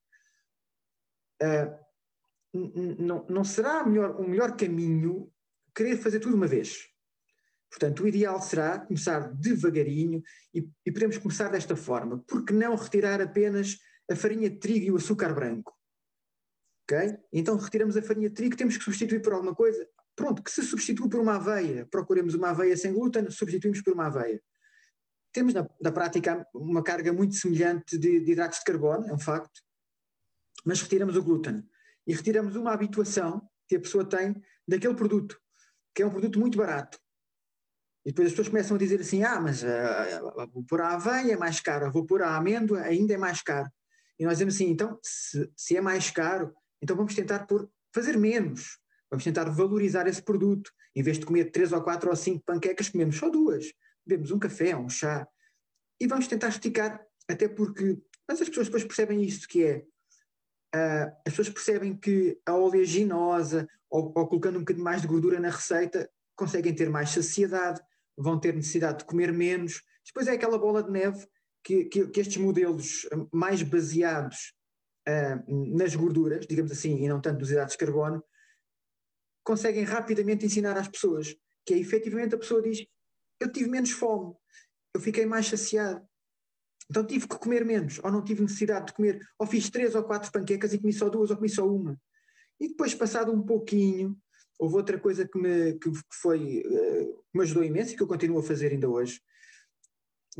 não, 2.53 3.26
não 3.29 3.44
será 3.44 3.85
melhor, 3.85 4.20
o 4.20 4.29
melhor 4.29 4.57
caminho 4.57 5.33
querer 5.74 5.96
fazer 5.96 6.20
tudo 6.20 6.37
uma 6.37 6.46
vez. 6.46 6.88
Portanto, 7.70 8.03
o 8.03 8.09
ideal 8.09 8.40
será 8.42 8.81
começar 8.81 9.33
devagarinho 9.33 10.22
e, 10.53 10.68
e 10.85 10.92
podemos 10.92 11.18
começar 11.18 11.48
desta 11.48 11.76
forma. 11.76 12.18
Por 12.26 12.44
que 12.44 12.53
não 12.53 12.74
retirar 12.74 13.20
apenas 13.20 13.79
a 14.11 14.16
farinha 14.16 14.50
de 14.50 14.59
trigo 14.59 14.87
e 14.87 14.90
o 14.90 14.96
açúcar 14.96 15.33
branco? 15.33 15.72
Ok? 16.85 17.16
Então 17.33 17.57
retiramos 17.57 17.96
a 17.96 18.03
farinha 18.03 18.29
de 18.29 18.35
trigo, 18.35 18.57
temos 18.57 18.76
que 18.76 18.83
substituir 18.83 19.22
por 19.22 19.33
alguma 19.33 19.55
coisa. 19.55 19.88
Pronto, 20.16 20.42
que 20.42 20.50
se 20.50 20.62
substitua 20.62 21.09
por 21.09 21.20
uma 21.20 21.37
aveia. 21.37 21.87
Procuremos 21.87 22.35
uma 22.35 22.50
aveia 22.50 22.76
sem 22.76 22.92
glúten, 22.92 23.31
substituímos 23.31 23.81
por 23.83 23.94
uma 23.94 24.07
aveia. 24.07 24.42
Temos 25.33 25.55
na, 25.55 25.68
na 25.81 25.92
prática 25.92 26.44
uma 26.53 26.83
carga 26.83 27.12
muito 27.12 27.37
semelhante 27.37 27.96
de, 27.96 28.18
de 28.18 28.33
hidratos 28.33 28.59
de 28.59 28.64
carbono, 28.64 29.07
é 29.07 29.14
um 29.14 29.18
facto, 29.18 29.62
mas 30.64 30.83
retiramos 30.83 31.16
o 31.16 31.23
glúten 31.23 31.66
e 32.07 32.14
retiramos 32.14 32.57
uma 32.57 32.73
habituação 32.73 33.49
que 33.68 33.77
a 33.77 33.81
pessoa 33.81 34.05
tem 34.05 34.35
daquele 34.66 34.94
produto, 34.94 35.40
que 35.94 36.03
é 36.03 36.07
um 36.07 36.11
produto 36.11 36.38
muito 36.38 36.59
barato. 36.59 36.99
E 38.05 38.11
depois 38.11 38.29
as 38.29 38.33
pessoas 38.33 38.49
começam 38.49 38.77
a 38.77 38.79
dizer 38.79 39.01
assim: 39.01 39.23
ah, 39.23 39.40
mas 39.40 39.62
uh, 39.62 40.49
vou 40.53 40.64
pôr 40.64 40.81
a 40.81 40.94
aveia 40.94 41.35
é 41.35 41.37
mais 41.37 41.61
cara, 41.61 41.90
vou 41.90 42.05
pôr 42.07 42.23
a 42.23 42.37
amêndoa 42.37 42.81
ainda 42.81 43.14
é 43.14 43.16
mais 43.16 43.42
caro. 43.42 43.70
E 44.18 44.25
nós 44.25 44.35
dizemos 44.35 44.55
assim: 44.55 44.68
então, 44.68 44.99
se, 45.03 45.51
se 45.55 45.77
é 45.77 45.81
mais 45.81 46.11
caro, 46.11 46.55
então 46.83 46.96
vamos 46.96 47.14
tentar 47.14 47.46
por 47.46 47.70
fazer 47.94 48.16
menos. 48.16 48.79
Vamos 49.11 49.25
tentar 49.25 49.44
valorizar 49.51 50.07
esse 50.07 50.23
produto. 50.23 50.73
Em 50.94 51.03
vez 51.03 51.18
de 51.18 51.27
comer 51.27 51.51
três 51.51 51.73
ou 51.73 51.83
quatro 51.83 52.11
ou 52.11 52.16
cinco 52.16 52.42
panquecas, 52.44 52.88
comemos 52.88 53.16
só 53.16 53.29
duas. 53.29 53.73
Bebemos 54.07 54.31
um 54.31 54.38
café, 54.38 54.77
um 54.77 54.88
chá. 54.88 55.27
E 56.01 56.07
vamos 56.07 56.27
tentar 56.27 56.49
esticar, 56.49 57.05
até 57.29 57.49
porque. 57.49 57.99
Mas 58.27 58.40
as 58.40 58.49
pessoas 58.49 58.68
depois 58.68 58.85
percebem 58.85 59.23
isto, 59.23 59.46
que 59.49 59.64
é 59.64 59.85
uh, 60.74 61.12
as 61.26 61.33
pessoas 61.33 61.50
percebem 61.50 61.96
que 61.96 62.40
a 62.46 62.54
oleaginosa 62.54 63.68
ou, 63.88 64.12
ou, 64.14 64.28
colocando 64.28 64.56
um 64.56 64.61
bocadinho 64.61 64.85
mais 64.85 65.02
de 65.02 65.09
gordura 65.09 65.40
na 65.40 65.50
receita 65.50 66.11
conseguem 66.37 66.74
ter 66.74 66.88
mais 66.88 67.11
saciedade, 67.11 67.80
vão 68.16 68.38
ter 68.38 68.54
necessidade 68.54 68.98
de 68.98 69.04
comer 69.04 69.33
menos. 69.33 69.83
Depois 70.06 70.26
é 70.26 70.33
aquela 70.33 70.59
bola 70.59 70.83
de 70.83 70.90
neve 70.90 71.26
que, 71.62 71.85
que, 71.85 72.06
que 72.09 72.20
estes 72.20 72.37
modelos 72.38 73.09
mais 73.33 73.62
baseados 73.62 74.54
uh, 75.09 75.76
nas 75.76 75.94
gorduras, 75.94 76.46
digamos 76.46 76.72
assim, 76.72 77.04
e 77.04 77.09
não 77.09 77.20
tanto 77.20 77.40
nos 77.40 77.50
hidratos 77.50 77.72
de 77.72 77.78
carbono, 77.78 78.22
conseguem 79.44 79.85
rapidamente 79.85 80.46
ensinar 80.46 80.76
às 80.76 80.88
pessoas 80.88 81.37
que 81.64 81.74
é 81.74 81.78
efetivamente 81.78 82.35
a 82.35 82.38
pessoa 82.38 82.62
diz: 82.62 82.85
Eu 83.38 83.50
tive 83.52 83.68
menos 83.68 83.90
fome, 83.90 84.35
eu 84.94 85.00
fiquei 85.00 85.26
mais 85.26 85.46
saciado. 85.46 86.04
Então 86.90 87.07
tive 87.07 87.29
que 87.29 87.38
comer 87.38 87.64
menos, 87.64 88.00
ou 88.03 88.11
não 88.11 88.22
tive 88.22 88.42
necessidade 88.42 88.88
de 88.88 88.92
comer, 88.94 89.24
ou 89.38 89.46
fiz 89.46 89.70
três 89.70 89.94
ou 89.94 90.03
quatro 90.03 90.31
panquecas 90.33 90.72
e 90.74 90.79
comi 90.79 90.92
só 90.92 91.09
duas, 91.09 91.31
ou 91.31 91.37
comi 91.37 91.48
só 91.48 91.64
uma. 91.64 91.96
E 92.59 92.68
depois, 92.68 92.92
passado 92.94 93.33
um 93.33 93.40
pouquinho, 93.40 94.18
houve 94.59 94.74
outra 94.74 94.98
coisa 94.98 95.26
que 95.26 95.38
me, 95.38 95.74
que 95.79 95.88
foi, 96.12 96.62
uh, 96.66 97.24
me 97.33 97.42
ajudou 97.42 97.62
imenso 97.62 97.92
e 97.92 97.96
que 97.96 98.03
eu 98.03 98.09
continuo 98.09 98.40
a 98.40 98.42
fazer 98.42 98.72
ainda 98.72 98.88
hoje, 98.88 99.20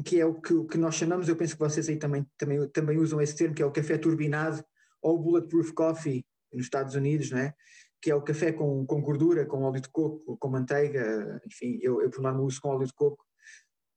que 0.05 0.21
é 0.21 0.27
o 0.27 0.41
que, 0.41 0.65
que 0.65 0.77
nós 0.77 0.97
chamamos, 0.97 1.29
eu 1.29 1.37
penso 1.37 1.55
que 1.55 1.61
vocês 1.61 1.89
aí 1.89 1.97
também, 1.97 2.27
também, 2.37 2.69
também 2.71 2.99
usam 2.99 3.21
esse 3.21 3.37
termo, 3.37 3.55
que 3.55 3.63
é 3.63 3.67
o 3.67 3.73
café 3.73 3.97
turbinado, 3.97 4.63
ou 5.01 5.17
bulletproof 5.19 5.73
coffee 5.73 6.27
nos 6.53 6.65
Estados 6.65 6.97
Unidos, 6.97 7.31
não 7.31 7.39
é? 7.39 7.55
que 8.03 8.11
é 8.11 8.15
o 8.15 8.23
café 8.23 8.51
com, 8.51 8.85
com 8.87 9.01
gordura, 9.01 9.47
com 9.47 9.63
óleo 9.63 9.81
de 9.81 9.89
coco, 9.89 10.37
com 10.39 10.49
manteiga, 10.49 11.41
enfim, 11.47 11.79
eu, 11.83 12.01
eu 12.03 12.11
por 12.11 12.23
norma 12.23 12.41
uso 12.41 12.61
com 12.61 12.71
óleo 12.71 12.87
de 12.87 12.95
coco, 12.95 13.25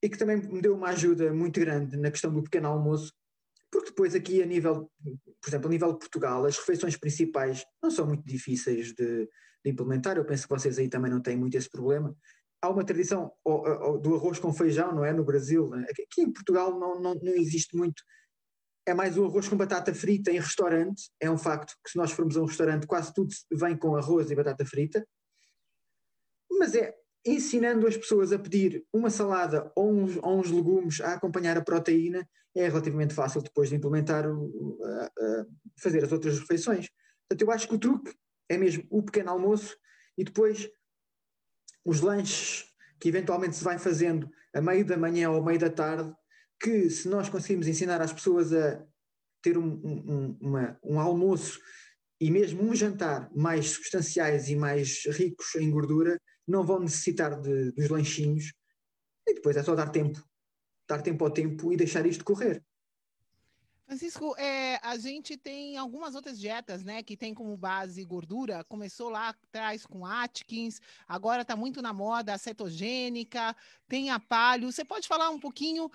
e 0.04 0.10
que 0.10 0.18
também 0.18 0.36
me 0.36 0.62
deu 0.62 0.76
uma 0.76 0.90
ajuda 0.90 1.34
muito 1.34 1.62
grande 1.62 1.96
na 1.96 2.12
questão 2.12 2.32
do 2.34 2.44
pequeno 2.44 2.68
almoço, 2.68 3.14
porque 3.72 3.90
depois 3.90 4.14
aqui 4.14 4.44
a 4.44 4.46
nível, 4.46 4.92
por 5.42 5.50
exemplo, 5.50 5.68
a 5.68 5.72
nível 5.72 5.94
de 5.94 6.00
Portugal, 6.00 6.46
as 6.46 6.58
refeições 6.58 6.98
principais 6.98 7.66
não 7.82 7.90
são 7.90 8.06
muito 8.06 8.26
difíceis 8.26 8.94
de, 8.94 9.26
de 9.64 9.72
implementar, 9.72 10.18
eu 10.18 10.26
penso 10.26 10.44
que 10.44 10.54
vocês 10.54 10.78
aí 10.78 10.90
também 10.90 11.10
não 11.10 11.22
têm 11.22 11.38
muito 11.38 11.56
esse 11.56 11.70
problema. 11.70 12.14
Há 12.62 12.70
uma 12.70 12.84
tradição 12.84 13.32
do 14.02 14.16
arroz 14.16 14.40
com 14.40 14.54
feijão, 14.54 14.94
não 14.94 15.04
é? 15.04 15.12
No 15.12 15.24
Brasil. 15.24 15.70
Né? 15.70 15.86
Aqui 15.90 16.22
em 16.22 16.32
Portugal 16.32 16.78
não, 16.78 17.02
não, 17.02 17.14
não 17.16 17.34
existe 17.34 17.76
muito. 17.76 18.04
É 18.86 18.94
mais 18.94 19.18
o 19.18 19.26
arroz 19.26 19.50
com 19.50 19.58
batata 19.58 19.94
frita 19.94 20.32
em 20.32 20.40
restaurante. 20.40 21.10
É 21.20 21.30
um 21.30 21.38
facto 21.38 21.76
que 21.84 21.92
se 21.92 21.98
nós 21.98 22.12
formos 22.12 22.38
a 22.38 22.42
um 22.42 22.46
restaurante, 22.46 22.88
quase 22.88 23.14
tudo 23.14 23.34
vem 23.52 23.76
com 23.76 23.98
arroz 23.98 24.32
e 24.32 24.36
batata 24.36 24.66
frita. 24.66 25.06
Mas 26.52 26.74
é, 26.74 26.96
ensinando 27.26 27.88
as 27.88 27.96
pessoas 27.96 28.34
a 28.34 28.40
pedir 28.40 28.86
uma 28.92 29.10
salada 29.10 29.72
ou 29.76 29.92
uns, 29.92 30.18
ou 30.18 30.40
uns 30.40 30.52
legumes 30.52 31.02
a 31.02 31.14
acompanhar 31.14 31.58
a 31.58 31.64
proteína, 31.64 32.28
é 32.56 32.68
relativamente 32.68 33.14
fácil 33.14 33.42
depois 33.42 33.70
de 33.70 33.76
implementar, 33.76 34.28
o, 34.30 34.80
a, 34.84 35.06
a 35.06 35.46
fazer 35.80 36.04
as 36.04 36.12
outras 36.12 36.40
refeições. 36.40 36.90
Portanto, 37.28 37.42
eu 37.42 37.52
acho 37.52 37.68
que 37.68 37.76
o 37.76 37.80
truque 37.80 38.14
é 38.50 38.58
mesmo 38.58 38.86
o 38.90 39.02
pequeno 39.02 39.32
almoço 39.32 39.76
e 40.18 40.24
depois 40.24 40.70
os 41.86 42.02
lanches 42.02 42.66
que 43.00 43.10
eventualmente 43.10 43.56
se 43.56 43.64
vai 43.64 43.78
fazendo 43.78 44.30
a 44.54 44.62
meio 44.62 44.86
da 44.86 44.98
manhã 44.98 45.30
ou 45.30 45.42
a 45.42 45.46
meio 45.46 45.60
da 45.60 45.70
tarde, 45.70 46.14
que 46.62 46.90
se 46.90 47.08
nós 47.10 47.28
conseguimos 47.28 47.68
ensinar 47.68 48.02
as 48.02 48.14
pessoas 48.14 48.54
a 48.54 48.86
ter 49.42 49.58
um, 49.58 49.82
um, 49.84 50.38
uma, 50.40 50.80
um 50.84 51.00
almoço 51.00 51.60
e 52.22 52.32
mesmo 52.32 52.64
um 52.64 52.74
jantar 52.74 53.30
mais 53.36 53.72
substanciais 53.72 54.48
e 54.48 54.56
mais 54.56 55.04
ricos 55.08 55.56
em 55.56 55.70
gordura, 55.70 56.18
não 56.48 56.64
vão 56.64 56.80
necessitar 56.80 57.40
de, 57.40 57.72
dos 57.72 57.90
lanchinhos 57.90 58.54
e 59.28 59.34
depois 59.36 59.56
é 59.56 59.64
só 59.64 59.76
dar 59.76 59.90
tempo, 59.90 60.24
dar 60.88 61.02
tempo 61.02 61.24
ao 61.24 61.32
tempo 61.32 61.72
e 61.72 61.78
deixar 61.78 62.06
isto 62.06 62.24
correr. 62.24 62.64
Francisco, 63.86 64.36
é, 64.38 64.80
a 64.82 64.98
gente 64.98 65.38
tem 65.38 65.78
algumas 65.78 66.16
outras 66.16 66.40
dietas, 66.40 66.84
né, 66.84 67.04
que 67.04 67.18
tem 67.18 67.34
como 67.34 67.56
base 67.56 68.04
gordura. 68.04 68.64
Começou 68.64 69.10
lá 69.10 69.30
atrás 69.30 69.86
com 69.86 70.06
Atkins, 70.06 70.80
agora 71.08 71.42
está 71.42 71.56
muito 71.56 71.82
na 71.82 71.94
moda 71.94 72.34
a 72.34 72.38
cetogênica, 72.38 73.56
tem 73.88 74.10
a 74.10 74.20
palio. 74.20 74.72
Você 74.72 74.86
pode 74.86 75.08
falar 75.08 75.30
um 75.30 75.40
pouquinho 75.40 75.92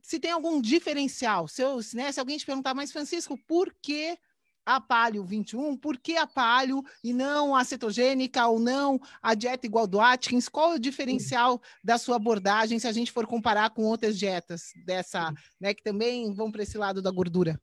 se 0.00 0.18
tem 0.18 0.30
algum 0.30 0.60
diferencial? 0.60 1.46
Se, 1.48 1.62
eu, 1.62 1.78
né, 1.94 2.10
se 2.10 2.20
alguém 2.20 2.38
te 2.38 2.46
perguntar, 2.46 2.74
mas 2.74 2.92
Francisco, 2.92 3.36
por 3.46 3.74
que 3.82 4.16
a 4.64 4.80
palio 4.80 5.24
21, 5.24 5.76
por 5.76 5.98
que 5.98 6.16
a 6.16 6.26
palio 6.26 6.82
e 7.02 7.12
não 7.12 7.54
a 7.54 7.64
cetogênica 7.64 8.46
ou 8.46 8.58
não 8.58 9.00
a 9.20 9.34
dieta 9.34 9.66
igual 9.66 9.86
do 9.86 10.00
Atkins? 10.00 10.48
Qual 10.48 10.72
é 10.72 10.76
o 10.76 10.80
diferencial 10.80 11.60
da 11.82 11.98
sua 11.98 12.16
abordagem 12.16 12.78
se 12.78 12.86
a 12.86 12.92
gente 12.92 13.12
for 13.12 13.26
comparar 13.26 13.70
com 13.70 13.82
outras 13.82 14.18
dietas 14.18 14.72
dessa, 14.84 15.32
né, 15.60 15.74
que 15.74 15.82
também 15.82 16.32
vão 16.32 16.50
para 16.50 16.62
esse 16.62 16.78
lado 16.78 17.02
da 17.02 17.10
gordura? 17.10 17.60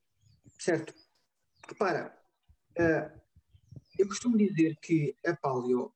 Certo. 0.58 0.94
Repara, 1.68 2.14
uh, 2.78 3.20
eu 3.98 4.08
costumo 4.08 4.38
dizer 4.38 4.78
que 4.82 5.16
a 5.26 5.36
paleo, 5.36 5.94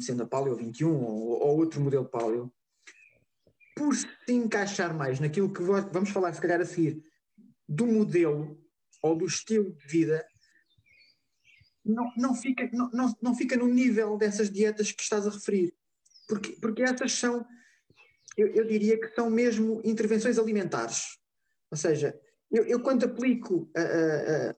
sendo 0.00 0.22
a 0.22 0.26
paleo 0.26 0.56
21 0.56 0.92
ou, 0.92 1.40
ou 1.42 1.58
outro 1.58 1.80
modelo 1.80 2.04
paleo, 2.04 2.52
por 3.76 3.94
se 3.94 4.06
encaixar 4.28 4.94
mais 4.94 5.20
naquilo 5.20 5.52
que 5.52 5.62
vamos 5.62 6.10
falar 6.10 6.32
se 6.34 6.40
calhar 6.40 6.60
a 6.60 6.66
seguir, 6.66 7.02
do 7.68 7.86
modelo 7.86 8.60
ou 9.02 9.16
do 9.16 9.24
estilo 9.24 9.72
de 9.72 9.86
vida 9.86 10.26
não, 11.84 12.12
não, 12.16 12.34
fica, 12.34 12.68
não, 12.72 12.90
não, 12.90 13.14
não 13.22 13.34
fica 13.34 13.56
no 13.56 13.66
nível 13.66 14.16
dessas 14.16 14.50
dietas 14.50 14.92
que 14.92 15.02
estás 15.02 15.26
a 15.26 15.30
referir. 15.30 15.74
Porque, 16.28 16.52
porque 16.60 16.82
essas 16.82 17.12
são, 17.12 17.44
eu, 18.36 18.48
eu 18.48 18.66
diria 18.66 19.00
que 19.00 19.14
são 19.14 19.30
mesmo 19.30 19.80
intervenções 19.84 20.38
alimentares. 20.38 21.18
Ou 21.70 21.76
seja, 21.76 22.18
eu, 22.50 22.64
eu 22.64 22.80
quando 22.80 23.04
aplico, 23.04 23.70
uh, 23.76 23.80
uh, 23.80 24.50
uh, 24.50 24.56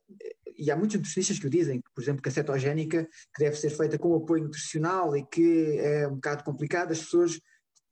e 0.57 0.71
há 0.71 0.77
muitos 0.77 0.97
nutricionistas 0.97 1.39
que 1.39 1.47
o 1.47 1.51
dizem, 1.51 1.83
por 1.95 2.03
exemplo, 2.03 2.23
que 2.23 2.29
a 2.29 2.33
cetogénica 2.33 3.05
que 3.35 3.45
deve 3.45 3.57
ser 3.57 3.71
feita 3.71 3.99
com 3.99 4.15
apoio 4.15 4.45
nutricional 4.45 5.17
e 5.17 5.27
que 5.27 5.79
é 5.79 6.07
um 6.09 6.15
bocado 6.15 6.45
complicado 6.45 6.93
as 6.93 7.01
pessoas 7.01 7.41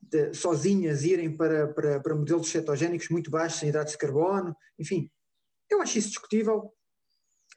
de, 0.01 0.33
sozinhas 0.35 1.05
irem 1.05 1.37
para, 1.37 1.69
para, 1.69 2.01
para 2.01 2.15
modelos 2.15 2.49
cetogénicos 2.49 3.09
muito 3.09 3.31
baixos 3.31 3.63
em 3.63 3.69
hidratos 3.69 3.93
de 3.93 3.99
carbono, 3.99 4.57
enfim, 4.79 5.11
eu 5.71 5.81
acho 5.81 5.99
isso 5.99 6.09
discutível, 6.09 6.73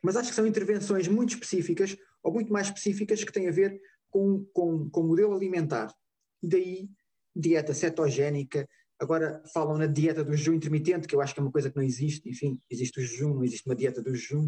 mas 0.03 0.17
acho 0.17 0.29
que 0.29 0.35
são 0.35 0.45
intervenções 0.45 1.07
muito 1.07 1.33
específicas, 1.33 1.97
ou 2.21 2.33
muito 2.33 2.51
mais 2.51 2.67
específicas, 2.67 3.23
que 3.23 3.31
têm 3.31 3.47
a 3.47 3.51
ver 3.51 3.79
com, 4.11 4.45
com, 4.53 4.89
com 4.89 5.01
o 5.01 5.07
modelo 5.07 5.33
alimentar. 5.33 5.93
E 6.41 6.47
daí, 6.47 6.89
dieta 7.33 7.73
cetogénica, 7.73 8.67
agora 8.99 9.41
falam 9.53 9.77
na 9.77 9.87
dieta 9.87 10.23
do 10.23 10.35
jejum 10.35 10.53
intermitente, 10.53 11.07
que 11.07 11.15
eu 11.15 11.21
acho 11.21 11.33
que 11.33 11.39
é 11.39 11.43
uma 11.43 11.51
coisa 11.51 11.69
que 11.69 11.77
não 11.77 11.83
existe, 11.83 12.29
enfim, 12.29 12.61
existe 12.69 12.99
o 12.99 13.03
jejum, 13.03 13.35
não 13.35 13.43
existe 13.43 13.65
uma 13.65 13.75
dieta 13.75 14.01
do 14.01 14.13
jejum, 14.13 14.47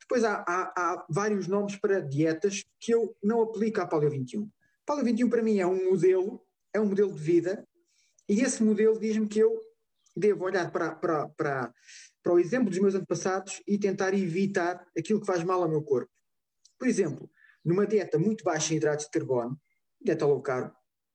Depois 0.00 0.24
há, 0.24 0.44
há, 0.46 0.72
há, 0.76 1.06
vários 1.08 1.46
nomes 1.46 1.76
para 1.76 2.00
dietas 2.00 2.64
que 2.80 2.92
eu 2.92 3.16
não 3.22 3.42
aplico 3.42 3.80
à 3.80 3.86
Paleo 3.86 4.10
21. 4.10 4.50
Paleo 4.84 5.04
21 5.04 5.30
para 5.30 5.42
mim 5.42 5.58
é 5.58 5.66
um 5.66 5.90
modelo, 5.90 6.40
é 6.72 6.80
um 6.80 6.86
modelo 6.86 7.12
de 7.12 7.20
vida, 7.20 7.66
e 8.28 8.40
esse 8.40 8.62
modelo 8.62 8.98
diz-me 8.98 9.28
que 9.28 9.38
eu 9.38 9.56
devo 10.16 10.44
olhar 10.44 10.70
para, 10.70 10.94
para, 10.94 11.28
para, 11.28 11.74
para 12.26 12.34
o 12.34 12.40
exemplo 12.40 12.70
dos 12.70 12.80
meus 12.80 12.96
antepassados 12.96 13.62
e 13.68 13.78
tentar 13.78 14.12
evitar 14.12 14.84
aquilo 14.98 15.20
que 15.20 15.26
faz 15.26 15.44
mal 15.44 15.62
ao 15.62 15.68
meu 15.68 15.80
corpo. 15.80 16.10
Por 16.76 16.88
exemplo, 16.88 17.30
numa 17.64 17.86
dieta 17.86 18.18
muito 18.18 18.42
baixa 18.42 18.74
em 18.74 18.78
hidratos 18.78 19.04
de 19.04 19.12
carbono, 19.12 19.56
dieta 20.00 20.26
low 20.26 20.42
carb, 20.42 20.72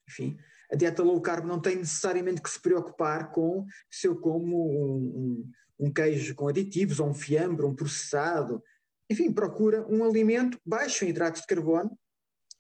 enfim, 0.08 0.38
a 0.71 0.76
dieta 0.78 1.04
low 1.04 1.21
carb 1.21 1.45
não 1.45 1.60
tem 1.60 1.76
necessariamente 1.76 2.41
que 2.41 2.50
se 2.50 2.62
preocupar 2.62 3.30
com 3.34 3.65
se 3.89 4.08
eu 4.08 4.15
como 4.21 4.56
um, 4.56 5.52
um, 5.82 5.88
um 5.88 5.91
queijo 5.91 6.34
com 6.34 6.47
aditivos, 6.47 7.02
ou 7.02 7.10
um 7.10 7.13
fiambre, 7.13 7.65
um 7.65 7.76
processado, 7.76 8.63
enfim, 9.10 9.34
procura 9.34 9.86
um 9.89 10.06
alimento 10.06 10.58
baixo 10.65 11.04
em 11.04 11.10
hidratos 11.10 11.41
de 11.41 11.47
carbono 11.47 11.91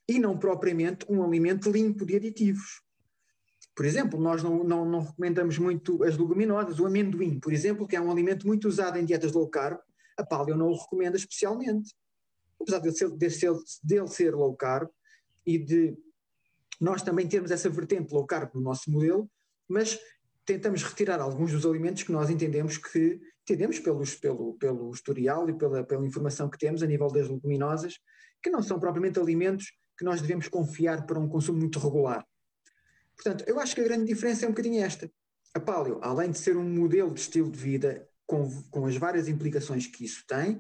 e 0.09 0.19
não 0.19 0.37
propriamente 0.37 1.05
um 1.09 1.23
alimento 1.23 1.71
limpo 1.71 2.05
de 2.05 2.17
aditivos. 2.17 2.81
Por 3.75 3.85
exemplo, 3.85 4.19
nós 4.19 4.43
não, 4.43 4.63
não, 4.63 4.85
não, 4.85 4.99
recomendamos 5.01 5.57
muito 5.57 6.03
as 6.03 6.17
leguminosas, 6.17 6.79
o 6.79 6.85
amendoim, 6.85 7.39
por 7.39 7.53
exemplo, 7.53 7.87
que 7.87 7.95
é 7.95 8.01
um 8.01 8.11
alimento 8.11 8.45
muito 8.45 8.67
usado 8.67 8.97
em 8.97 9.05
dietas 9.05 9.31
low 9.31 9.49
carb, 9.49 9.79
a 10.17 10.25
paleo 10.25 10.57
não 10.57 10.69
o 10.69 10.75
recomenda 10.75 11.15
especialmente. 11.17 11.95
Apesar 12.59 12.79
de 12.79 12.91
ser, 12.91 13.09
de 13.09 13.29
ser, 13.29 13.53
dele 13.83 14.07
ser 14.07 14.35
low 14.35 14.55
carb 14.55 14.89
e 15.45 15.57
de 15.57 15.97
nós 16.79 17.01
também 17.01 17.27
termos 17.27 17.49
essa 17.49 17.69
vertente 17.69 18.13
low 18.13 18.25
carb 18.25 18.53
no 18.53 18.61
nosso 18.61 18.91
modelo, 18.91 19.29
mas 19.67 19.99
tentamos 20.45 20.83
retirar 20.83 21.19
alguns 21.21 21.51
dos 21.51 21.65
alimentos 21.65 22.03
que 22.03 22.11
nós 22.11 22.29
entendemos 22.29 22.77
que 22.77 23.21
entendemos 23.43 23.79
pelos, 23.79 24.15
pelo, 24.15 24.53
pelo 24.55 24.91
historial 24.91 25.49
e 25.49 25.53
pela, 25.53 25.83
pela 25.83 26.05
informação 26.05 26.49
que 26.49 26.57
temos 26.57 26.83
a 26.83 26.87
nível 26.87 27.07
das 27.07 27.27
leguminosas, 27.27 27.99
que 28.41 28.49
não 28.49 28.61
são 28.61 28.79
propriamente 28.79 29.19
alimentos 29.19 29.73
que 29.97 30.05
nós 30.05 30.21
devemos 30.21 30.47
confiar 30.47 31.05
para 31.05 31.19
um 31.19 31.27
consumo 31.27 31.59
muito 31.59 31.79
regular. 31.79 32.25
Portanto, 33.21 33.47
eu 33.47 33.59
acho 33.59 33.75
que 33.75 33.81
a 33.81 33.83
grande 33.83 34.05
diferença 34.05 34.45
é 34.45 34.47
um 34.47 34.51
bocadinho 34.51 34.83
esta. 34.83 35.11
A 35.53 35.59
paleo, 35.59 35.99
além 36.01 36.31
de 36.31 36.39
ser 36.39 36.57
um 36.57 36.67
modelo 36.67 37.13
de 37.13 37.19
estilo 37.19 37.51
de 37.51 37.59
vida 37.59 38.07
com, 38.25 38.49
com 38.71 38.85
as 38.85 38.97
várias 38.97 39.27
implicações 39.27 39.85
que 39.85 40.03
isso 40.03 40.23
tem, 40.27 40.59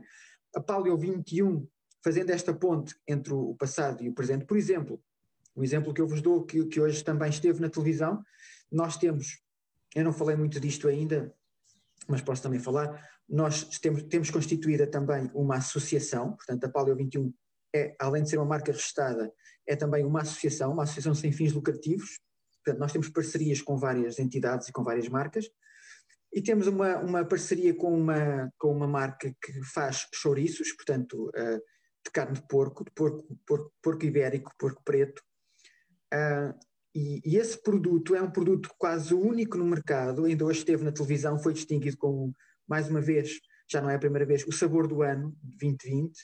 a 0.55 0.61
paleo 0.61 0.95
21, 0.95 1.67
fazendo 2.03 2.29
esta 2.29 2.53
ponte 2.53 2.95
entre 3.07 3.33
o 3.33 3.55
passado 3.55 4.03
e 4.03 4.09
o 4.09 4.13
presente, 4.13 4.45
por 4.45 4.57
exemplo, 4.57 5.01
o 5.55 5.63
exemplo 5.63 5.93
que 5.93 6.01
eu 6.01 6.07
vos 6.07 6.21
dou, 6.21 6.45
que, 6.45 6.65
que 6.65 6.79
hoje 6.79 7.03
também 7.03 7.29
esteve 7.29 7.59
na 7.59 7.69
televisão, 7.69 8.23
nós 8.71 8.95
temos, 8.95 9.41
eu 9.95 10.03
não 10.03 10.13
falei 10.13 10.35
muito 10.35 10.59
disto 10.59 10.87
ainda, 10.87 11.33
mas 12.07 12.21
posso 12.21 12.43
também 12.43 12.59
falar, 12.59 13.09
nós 13.27 13.63
temos, 13.79 14.03
temos 14.03 14.29
constituída 14.29 14.85
também 14.85 15.31
uma 15.33 15.55
associação, 15.55 16.33
portanto 16.33 16.65
a 16.65 16.69
Paleo 16.69 16.95
21 16.95 17.33
é, 17.73 17.95
além 17.99 18.23
de 18.23 18.29
ser 18.29 18.37
uma 18.37 18.45
marca 18.45 18.71
registrada, 18.71 19.31
é 19.65 19.75
também 19.75 20.05
uma 20.05 20.21
associação, 20.21 20.73
uma 20.73 20.83
associação 20.83 21.15
sem 21.15 21.31
fins 21.31 21.53
lucrativos, 21.53 22.19
Portanto, 22.63 22.79
nós 22.79 22.91
temos 22.91 23.09
parcerias 23.09 23.61
com 23.61 23.77
várias 23.77 24.19
entidades 24.19 24.67
e 24.67 24.71
com 24.71 24.83
várias 24.83 25.07
marcas 25.07 25.49
e 26.33 26.41
temos 26.41 26.67
uma, 26.67 26.97
uma 26.97 27.25
parceria 27.25 27.75
com 27.75 27.93
uma, 27.93 28.51
com 28.57 28.71
uma 28.71 28.87
marca 28.87 29.35
que 29.41 29.63
faz 29.63 30.07
chouriços, 30.13 30.71
portanto, 30.73 31.29
uh, 31.29 31.57
de 32.03 32.11
carne 32.11 32.35
de 32.35 32.47
porco, 32.47 32.85
de 32.85 32.91
porco, 32.91 33.37
porco, 33.45 33.73
porco 33.81 34.05
ibérico, 34.05 34.51
porco 34.57 34.81
preto. 34.83 35.21
Uh, 36.13 36.57
e, 36.95 37.21
e, 37.25 37.37
esse 37.37 37.61
produto 37.61 38.15
é 38.15 38.21
um 38.21 38.31
produto 38.31 38.69
quase 38.77 39.13
único 39.13 39.57
no 39.57 39.65
mercado, 39.65 40.25
ainda 40.25 40.45
hoje 40.45 40.59
esteve 40.59 40.83
na 40.83 40.91
televisão, 40.91 41.39
foi 41.39 41.53
distinguido 41.53 41.97
como, 41.97 42.33
mais 42.67 42.89
uma 42.89 43.01
vez, 43.01 43.39
já 43.69 43.81
não 43.81 43.89
é 43.89 43.95
a 43.95 43.99
primeira 43.99 44.25
vez, 44.25 44.45
o 44.45 44.51
sabor 44.51 44.87
do 44.87 45.01
ano, 45.01 45.35
de 45.41 45.57
2020, 45.57 46.17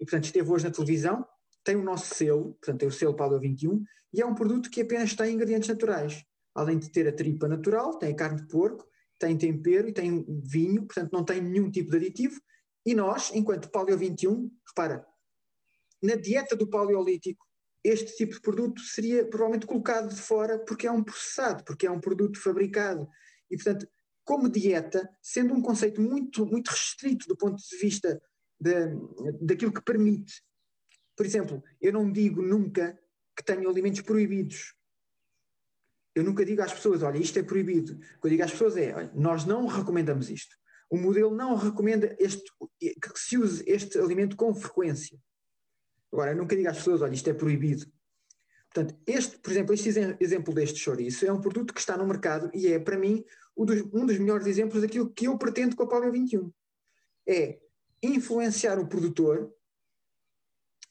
e 0.00 0.04
portanto 0.04 0.24
esteve 0.24 0.50
hoje 0.50 0.64
na 0.64 0.70
televisão, 0.72 1.24
tem 1.68 1.76
o 1.76 1.84
nosso 1.84 2.14
selo, 2.14 2.54
portanto 2.54 2.80
tem 2.80 2.88
o 2.88 2.92
selo 2.92 3.14
Paleo 3.14 3.38
21, 3.38 3.84
e 4.14 4.22
é 4.22 4.26
um 4.26 4.34
produto 4.34 4.70
que 4.70 4.80
apenas 4.80 5.14
tem 5.14 5.34
ingredientes 5.34 5.68
naturais. 5.68 6.24
Além 6.54 6.78
de 6.78 6.90
ter 6.90 7.06
a 7.06 7.12
tripa 7.12 7.46
natural, 7.46 7.98
tem 7.98 8.10
a 8.10 8.16
carne 8.16 8.40
de 8.40 8.48
porco, 8.48 8.88
tem 9.18 9.36
tempero 9.36 9.86
e 9.86 9.92
tem 9.92 10.24
vinho, 10.42 10.86
portanto 10.86 11.12
não 11.12 11.22
tem 11.22 11.42
nenhum 11.42 11.70
tipo 11.70 11.90
de 11.90 11.98
aditivo. 11.98 12.40
E 12.86 12.94
nós, 12.94 13.30
enquanto 13.34 13.70
Paleo 13.70 13.98
21, 13.98 14.50
repara, 14.66 15.06
na 16.02 16.14
dieta 16.14 16.56
do 16.56 16.66
paleolítico, 16.66 17.44
este 17.84 18.16
tipo 18.16 18.32
de 18.32 18.40
produto 18.40 18.80
seria 18.80 19.26
provavelmente 19.26 19.66
colocado 19.66 20.08
de 20.08 20.20
fora 20.22 20.58
porque 20.60 20.86
é 20.86 20.90
um 20.90 21.04
processado, 21.04 21.64
porque 21.64 21.86
é 21.86 21.90
um 21.90 22.00
produto 22.00 22.40
fabricado. 22.40 23.06
E, 23.50 23.56
portanto, 23.56 23.86
como 24.24 24.48
dieta, 24.48 25.06
sendo 25.20 25.52
um 25.52 25.60
conceito 25.60 26.00
muito, 26.00 26.46
muito 26.46 26.68
restrito 26.68 27.28
do 27.28 27.36
ponto 27.36 27.62
de 27.62 27.76
vista 27.76 28.18
de, 28.58 28.86
daquilo 29.42 29.72
que 29.72 29.82
permite 29.82 30.47
por 31.18 31.26
exemplo, 31.26 31.64
eu 31.80 31.92
não 31.92 32.12
digo 32.12 32.40
nunca 32.40 32.96
que 33.36 33.42
tenho 33.42 33.68
alimentos 33.68 34.00
proibidos. 34.02 34.76
Eu 36.14 36.22
nunca 36.22 36.44
digo 36.44 36.62
às 36.62 36.72
pessoas, 36.72 37.02
olha, 37.02 37.18
isto 37.18 37.36
é 37.40 37.42
proibido. 37.42 37.94
O 37.94 38.20
que 38.20 38.26
eu 38.28 38.30
digo 38.30 38.44
às 38.44 38.52
pessoas 38.52 38.76
é, 38.76 38.94
olha, 38.94 39.10
nós 39.16 39.44
não 39.44 39.66
recomendamos 39.66 40.30
isto. 40.30 40.54
O 40.88 40.96
modelo 40.96 41.34
não 41.34 41.56
recomenda 41.56 42.14
este, 42.20 42.44
que 42.80 43.18
se 43.18 43.36
use 43.36 43.64
este 43.66 43.98
alimento 43.98 44.36
com 44.36 44.54
frequência. 44.54 45.18
Agora, 46.12 46.30
eu 46.30 46.36
nunca 46.36 46.54
digo 46.54 46.68
às 46.68 46.76
pessoas, 46.76 47.02
olha, 47.02 47.14
isto 47.14 47.28
é 47.28 47.34
proibido. 47.34 47.84
Portanto, 48.72 48.96
este, 49.04 49.40
por 49.40 49.50
exemplo, 49.50 49.74
este 49.74 49.88
exemplo 50.20 50.54
deste 50.54 50.78
chouriço 50.78 51.26
é 51.26 51.32
um 51.32 51.40
produto 51.40 51.74
que 51.74 51.80
está 51.80 51.96
no 51.96 52.06
mercado 52.06 52.48
e 52.54 52.68
é, 52.68 52.78
para 52.78 52.96
mim, 52.96 53.24
um 53.56 53.64
dos, 53.64 53.80
um 53.92 54.06
dos 54.06 54.18
melhores 54.18 54.46
exemplos 54.46 54.82
daquilo 54.82 55.10
que 55.10 55.26
eu 55.26 55.36
pretendo 55.36 55.74
com 55.74 55.82
a 55.82 55.88
Paleo 55.88 56.12
21. 56.12 56.52
É 57.26 57.58
influenciar 58.00 58.78
o 58.78 58.86
produtor 58.86 59.52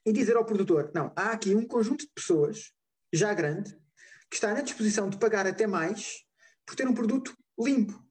e 0.08 0.14
dizer 0.14 0.38
ao 0.38 0.46
produtor: 0.46 0.90
não, 0.96 1.12
há 1.18 1.32
aqui 1.32 1.54
um 1.54 1.68
conjunto 1.68 2.06
de 2.06 2.12
pessoas, 2.16 2.72
já 3.12 3.34
grande, 3.34 3.78
que 4.30 4.36
está 4.38 4.54
na 4.54 4.62
disposição 4.62 5.10
de 5.10 5.18
pagar 5.18 5.46
até 5.46 5.68
mais 5.68 6.24
por 6.66 6.76
ter 6.78 6.88
um 6.88 6.94
produto 6.94 7.36
limpo. 7.60 8.02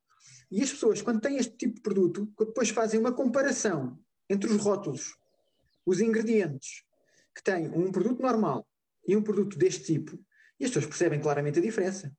E 0.51 0.63
as 0.63 0.71
pessoas, 0.71 1.01
quando 1.01 1.23
têm 1.23 1.39
este 1.39 1.57
tipo 1.57 1.77
de 1.77 1.81
produto, 1.81 2.31
depois 2.39 2.69
fazem 2.69 3.01
uma 3.01 3.13
comparação 3.13 3.99
entre 4.29 4.51
os 4.51 4.61
rótulos, 4.61 5.17
os 5.87 6.01
ingredientes, 6.01 6.85
que 7.35 7.43
têm 7.43 7.69
um 7.69 7.91
produto 7.91 8.21
normal 8.21 8.69
e 9.09 9.17
um 9.17 9.23
produto 9.23 9.57
deste 9.57 9.85
tipo, 9.85 10.19
e 10.61 10.65
as 10.65 10.71
pessoas 10.71 10.87
percebem 10.87 11.21
claramente 11.21 11.59
a 11.59 11.63
diferença. 11.63 12.15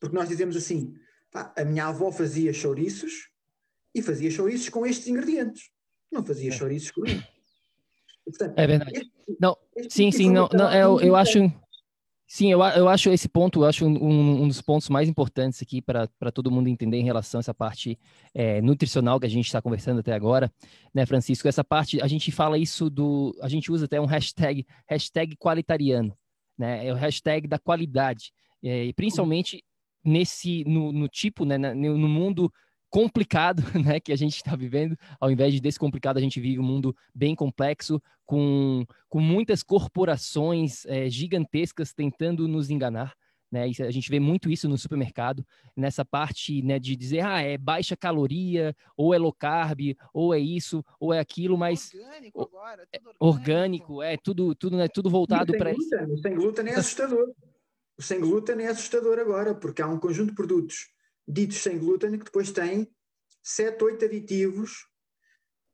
Porque 0.00 0.16
nós 0.16 0.28
dizemos 0.30 0.56
assim: 0.56 0.94
pá, 1.30 1.52
a 1.54 1.64
minha 1.64 1.88
avó 1.88 2.10
fazia 2.10 2.54
chouriços 2.54 3.28
e 3.94 4.00
fazia 4.00 4.30
chouriços 4.30 4.70
com 4.70 4.86
estes 4.86 5.08
ingredientes. 5.08 5.70
Não 6.10 6.24
fazia 6.24 6.48
é. 6.48 6.52
chouriços 6.52 6.90
com 6.90 7.04
isso. 7.04 7.33
É 8.56 8.66
verdade. 8.66 9.10
Não, 9.40 9.56
sim, 9.88 10.10
sim, 10.10 10.30
não, 10.30 10.48
não 10.52 10.72
eu, 10.72 11.00
eu 11.00 11.16
acho. 11.16 11.38
Sim, 12.26 12.50
eu, 12.50 12.60
eu 12.62 12.88
acho 12.88 13.10
esse 13.10 13.28
ponto, 13.28 13.60
eu 13.60 13.68
acho 13.68 13.86
um, 13.86 14.42
um 14.42 14.48
dos 14.48 14.60
pontos 14.60 14.88
mais 14.88 15.08
importantes 15.08 15.60
aqui 15.62 15.82
para 15.82 16.08
todo 16.32 16.50
mundo 16.50 16.68
entender 16.68 16.96
em 16.96 17.04
relação 17.04 17.38
a 17.38 17.42
essa 17.42 17.54
parte 17.54 17.98
é, 18.34 18.62
nutricional 18.62 19.20
que 19.20 19.26
a 19.26 19.30
gente 19.30 19.44
está 19.46 19.60
conversando 19.60 20.00
até 20.00 20.12
agora, 20.12 20.50
né, 20.92 21.04
Francisco? 21.04 21.46
Essa 21.46 21.62
parte, 21.62 22.00
a 22.02 22.06
gente 22.08 22.32
fala 22.32 22.58
isso 22.58 22.88
do. 22.88 23.36
A 23.42 23.48
gente 23.48 23.70
usa 23.70 23.84
até 23.84 24.00
um 24.00 24.06
hashtag, 24.06 24.66
hashtag 24.88 25.36
qualitariano, 25.36 26.16
né? 26.58 26.86
É 26.86 26.92
o 26.92 26.96
hashtag 26.96 27.46
da 27.46 27.58
qualidade. 27.58 28.32
É, 28.62 28.84
e 28.86 28.92
principalmente 28.94 29.62
nesse, 30.02 30.64
no, 30.64 30.92
no 30.92 31.08
tipo, 31.08 31.44
né, 31.44 31.56
no 31.56 32.08
mundo 32.08 32.52
complicado 32.94 33.60
né, 33.84 33.98
que 33.98 34.12
a 34.12 34.16
gente 34.16 34.36
está 34.36 34.54
vivendo, 34.54 34.96
ao 35.18 35.28
invés 35.28 35.52
de 35.52 35.60
descomplicado, 35.60 36.16
a 36.16 36.22
gente 36.22 36.38
vive 36.38 36.60
um 36.60 36.62
mundo 36.62 36.94
bem 37.12 37.34
complexo, 37.34 38.00
com, 38.24 38.86
com 39.08 39.18
muitas 39.18 39.64
corporações 39.64 40.86
é, 40.86 41.10
gigantescas 41.10 41.92
tentando 41.92 42.46
nos 42.46 42.70
enganar. 42.70 43.12
Né, 43.50 43.64
a 43.64 43.90
gente 43.90 44.08
vê 44.08 44.20
muito 44.20 44.48
isso 44.48 44.68
no 44.68 44.78
supermercado, 44.78 45.44
nessa 45.76 46.04
parte 46.04 46.62
né, 46.62 46.78
de 46.78 46.94
dizer, 46.94 47.20
ah, 47.20 47.40
é 47.40 47.58
baixa 47.58 47.96
caloria, 47.96 48.76
ou 48.96 49.12
é 49.12 49.18
low 49.18 49.32
carb, 49.32 49.96
ou 50.12 50.32
é 50.32 50.38
isso, 50.38 50.84
ou 51.00 51.12
é 51.12 51.18
aquilo, 51.18 51.58
mas. 51.58 51.92
Orgânico 51.92 52.42
agora, 52.42 52.86
tudo 52.92 53.08
orgânico. 53.18 53.24
orgânico 53.26 54.02
é 54.02 54.16
tudo, 54.16 54.54
tudo, 54.54 54.76
né, 54.76 54.86
tudo 54.86 55.10
voltado 55.10 55.52
para 55.58 55.72
isso. 55.72 55.96
O 56.10 56.18
sem 56.18 56.34
glúten 56.34 56.68
é 56.68 56.74
assustador. 56.74 57.32
O 57.98 58.02
sem 58.02 58.20
glúten 58.20 58.60
é 58.60 58.68
assustador 58.68 59.18
agora, 59.18 59.52
porque 59.54 59.82
há 59.82 59.86
um 59.86 59.98
conjunto 59.98 60.30
de 60.30 60.34
produtos 60.36 60.93
ditos 61.26 61.58
sem 61.58 61.78
glúten, 61.78 62.18
que 62.18 62.24
depois 62.24 62.50
têm 62.52 62.88
7, 63.42 63.82
8 63.82 64.04
aditivos 64.04 64.86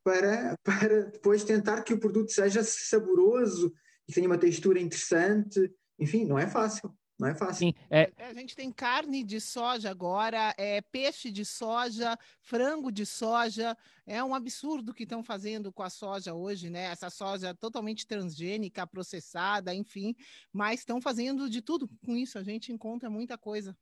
para, 0.04 0.56
para 0.64 1.04
depois 1.04 1.44
tentar 1.44 1.82
que 1.82 1.94
o 1.94 2.00
produto 2.00 2.30
seja 2.30 2.62
saboroso 2.62 3.72
e 4.08 4.12
tenha 4.12 4.26
uma 4.26 4.38
textura 4.38 4.80
interessante. 4.80 5.72
Enfim, 5.98 6.24
não 6.24 6.38
é 6.38 6.48
fácil. 6.48 6.94
Não 7.20 7.28
é 7.28 7.34
fácil. 7.34 7.66
Sim, 7.66 7.74
é... 7.90 8.10
é 8.16 8.26
a 8.28 8.32
gente 8.32 8.56
tem 8.56 8.72
carne 8.72 9.22
de 9.22 9.42
soja 9.42 9.90
agora, 9.90 10.54
é 10.56 10.80
peixe 10.80 11.30
de 11.30 11.44
soja, 11.44 12.18
frango 12.40 12.90
de 12.90 13.04
soja. 13.04 13.76
É 14.06 14.24
um 14.24 14.34
absurdo 14.34 14.90
o 14.90 14.94
que 14.94 15.02
estão 15.02 15.22
fazendo 15.22 15.70
com 15.70 15.82
a 15.82 15.90
soja 15.90 16.32
hoje, 16.32 16.70
né? 16.70 16.84
Essa 16.84 17.10
soja 17.10 17.54
totalmente 17.54 18.06
transgênica, 18.06 18.86
processada, 18.86 19.74
enfim. 19.74 20.16
Mas 20.50 20.80
estão 20.80 20.98
fazendo 20.98 21.50
de 21.50 21.60
tudo 21.60 21.86
com 22.06 22.16
isso. 22.16 22.38
A 22.38 22.42
gente 22.42 22.72
encontra 22.72 23.10
muita 23.10 23.36
coisa. 23.36 23.76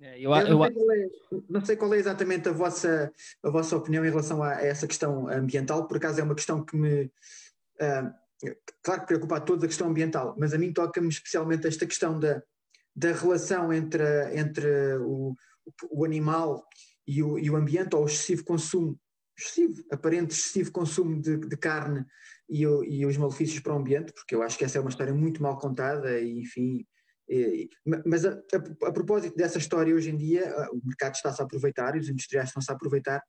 É, 0.00 0.18
eu, 0.18 0.32
eu, 0.32 0.58
não, 0.58 0.64
sei 0.64 1.02
é, 1.02 1.10
não, 1.48 1.64
sei 1.64 1.76
qual 1.76 1.92
é 1.92 1.98
exatamente 1.98 2.48
a 2.48 2.52
vossa, 2.52 3.12
a 3.42 3.50
vossa 3.50 3.76
opinião 3.76 4.04
em 4.04 4.08
relação 4.08 4.42
a, 4.42 4.54
essa 4.54 4.86
questão 4.86 5.28
ambiental, 5.28 5.86
por 5.86 5.98
acaso 5.98 6.20
é 6.20 6.22
uma 6.22 6.34
questão 6.34 6.64
que 6.64 6.76
me. 6.76 7.04
Uh, 7.80 8.54
claro 8.82 9.02
que 9.02 9.06
preocupa 9.08 9.36
a 9.36 9.40
todos 9.40 9.62
a 9.62 9.66
questão 9.66 9.88
ambiental, 9.88 10.34
mas 10.38 10.54
a 10.54 10.58
mim 10.58 10.72
toca-me 10.72 11.08
especialmente 11.08 11.66
esta 11.66 11.86
questão 11.86 12.18
da, 12.18 12.42
da 12.96 13.12
relação 13.12 13.70
entre, 13.72 14.02
entre 14.34 14.96
o, 15.02 15.36
o 15.90 16.04
animal 16.04 16.66
e 17.06 17.22
o, 17.22 17.38
e 17.38 17.50
o 17.50 17.56
ambiente, 17.56 17.94
ou 17.94 18.04
o 18.04 18.06
excessivo 18.06 18.44
consumo, 18.44 18.98
excessivo, 19.38 19.84
aparente 19.92 20.32
excessivo 20.32 20.72
consumo 20.72 21.20
de, 21.20 21.36
de 21.36 21.56
carne 21.58 22.06
e, 22.48 22.62
e, 22.62 23.04
os 23.04 23.16
malefícios 23.18 23.60
para 23.60 23.74
o 23.74 23.78
ambiente, 23.78 24.14
porque 24.14 24.34
eu 24.34 24.42
acho 24.42 24.56
que 24.56 24.64
essa 24.64 24.78
é 24.78 24.80
uma 24.80 24.90
história 24.90 25.12
muito 25.12 25.42
mal 25.42 25.58
contada 25.58 26.18
e, 26.18 26.40
enfim, 26.40 26.86
mas 28.06 28.24
a, 28.24 28.30
a, 28.32 28.88
a, 28.88 28.92
propósito 28.92 29.36
dessa 29.36 29.58
história, 29.58 29.94
hoje 29.94 30.10
em 30.10 30.16
dia, 30.16 30.52
o 30.72 30.80
mercado 30.84 31.14
está-se 31.14 31.40
a 31.40 31.44
aproveitar 31.44 31.96
e 31.96 32.00
os 32.00 32.08
industriais 32.08 32.48
estão-se 32.48 32.70
a 32.70 32.74
aproveitar. 32.74 33.22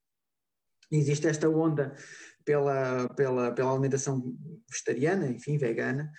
Existe 0.91 1.28
esta 1.28 1.47
onda 1.47 1.95
pela, 2.43 3.08
pela, 3.10 3.52
pela 3.52 3.72
alimentação 3.72 4.36
vegetariana, 4.70 5.28
enfim, 5.28 5.58
vegana, 5.58 6.12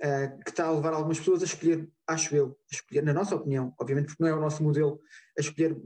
uh, 0.00 0.44
que 0.44 0.50
está 0.50 0.66
a 0.66 0.72
levar 0.72 0.92
algumas 0.92 1.18
pessoas 1.18 1.42
a 1.42 1.46
escolher, 1.46 1.90
acho 2.06 2.34
eu, 2.34 2.58
a 2.70 2.74
escolher, 2.74 3.02
na 3.02 3.12
nossa 3.12 3.34
opinião, 3.34 3.74
obviamente 3.80 4.06
porque 4.06 4.22
não 4.22 4.30
é 4.30 4.34
o 4.34 4.40
nosso 4.40 4.62
modelo, 4.62 5.00
a 5.36 5.40
escolher 5.40 5.76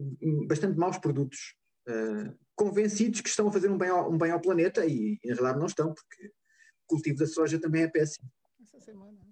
bastante 0.47 0.78
maus 0.78 0.99
produtos, 0.99 1.55
uh, 1.88 2.36
convencidos 2.55 3.20
que 3.20 3.28
estão 3.28 3.49
a 3.49 3.53
fazer 3.53 3.70
um 3.70 3.78
bem 3.78 3.88
ao, 3.88 4.11
um 4.11 4.18
bem 4.18 4.30
ao 4.30 4.40
planeta 4.40 4.84
e, 4.84 5.18
e, 5.22 5.28
na 5.28 5.34
realidade 5.34 5.59
não 5.59 5.66
estão, 5.66 5.94
porque 5.94 6.26
o 6.26 6.86
cultivo 6.88 7.18
da 7.18 7.26
soja 7.26 7.61
também 7.61 7.82
é 7.82 7.88
péssimo. 7.88 8.28
Essa 8.62 8.80
semana. 8.80 9.26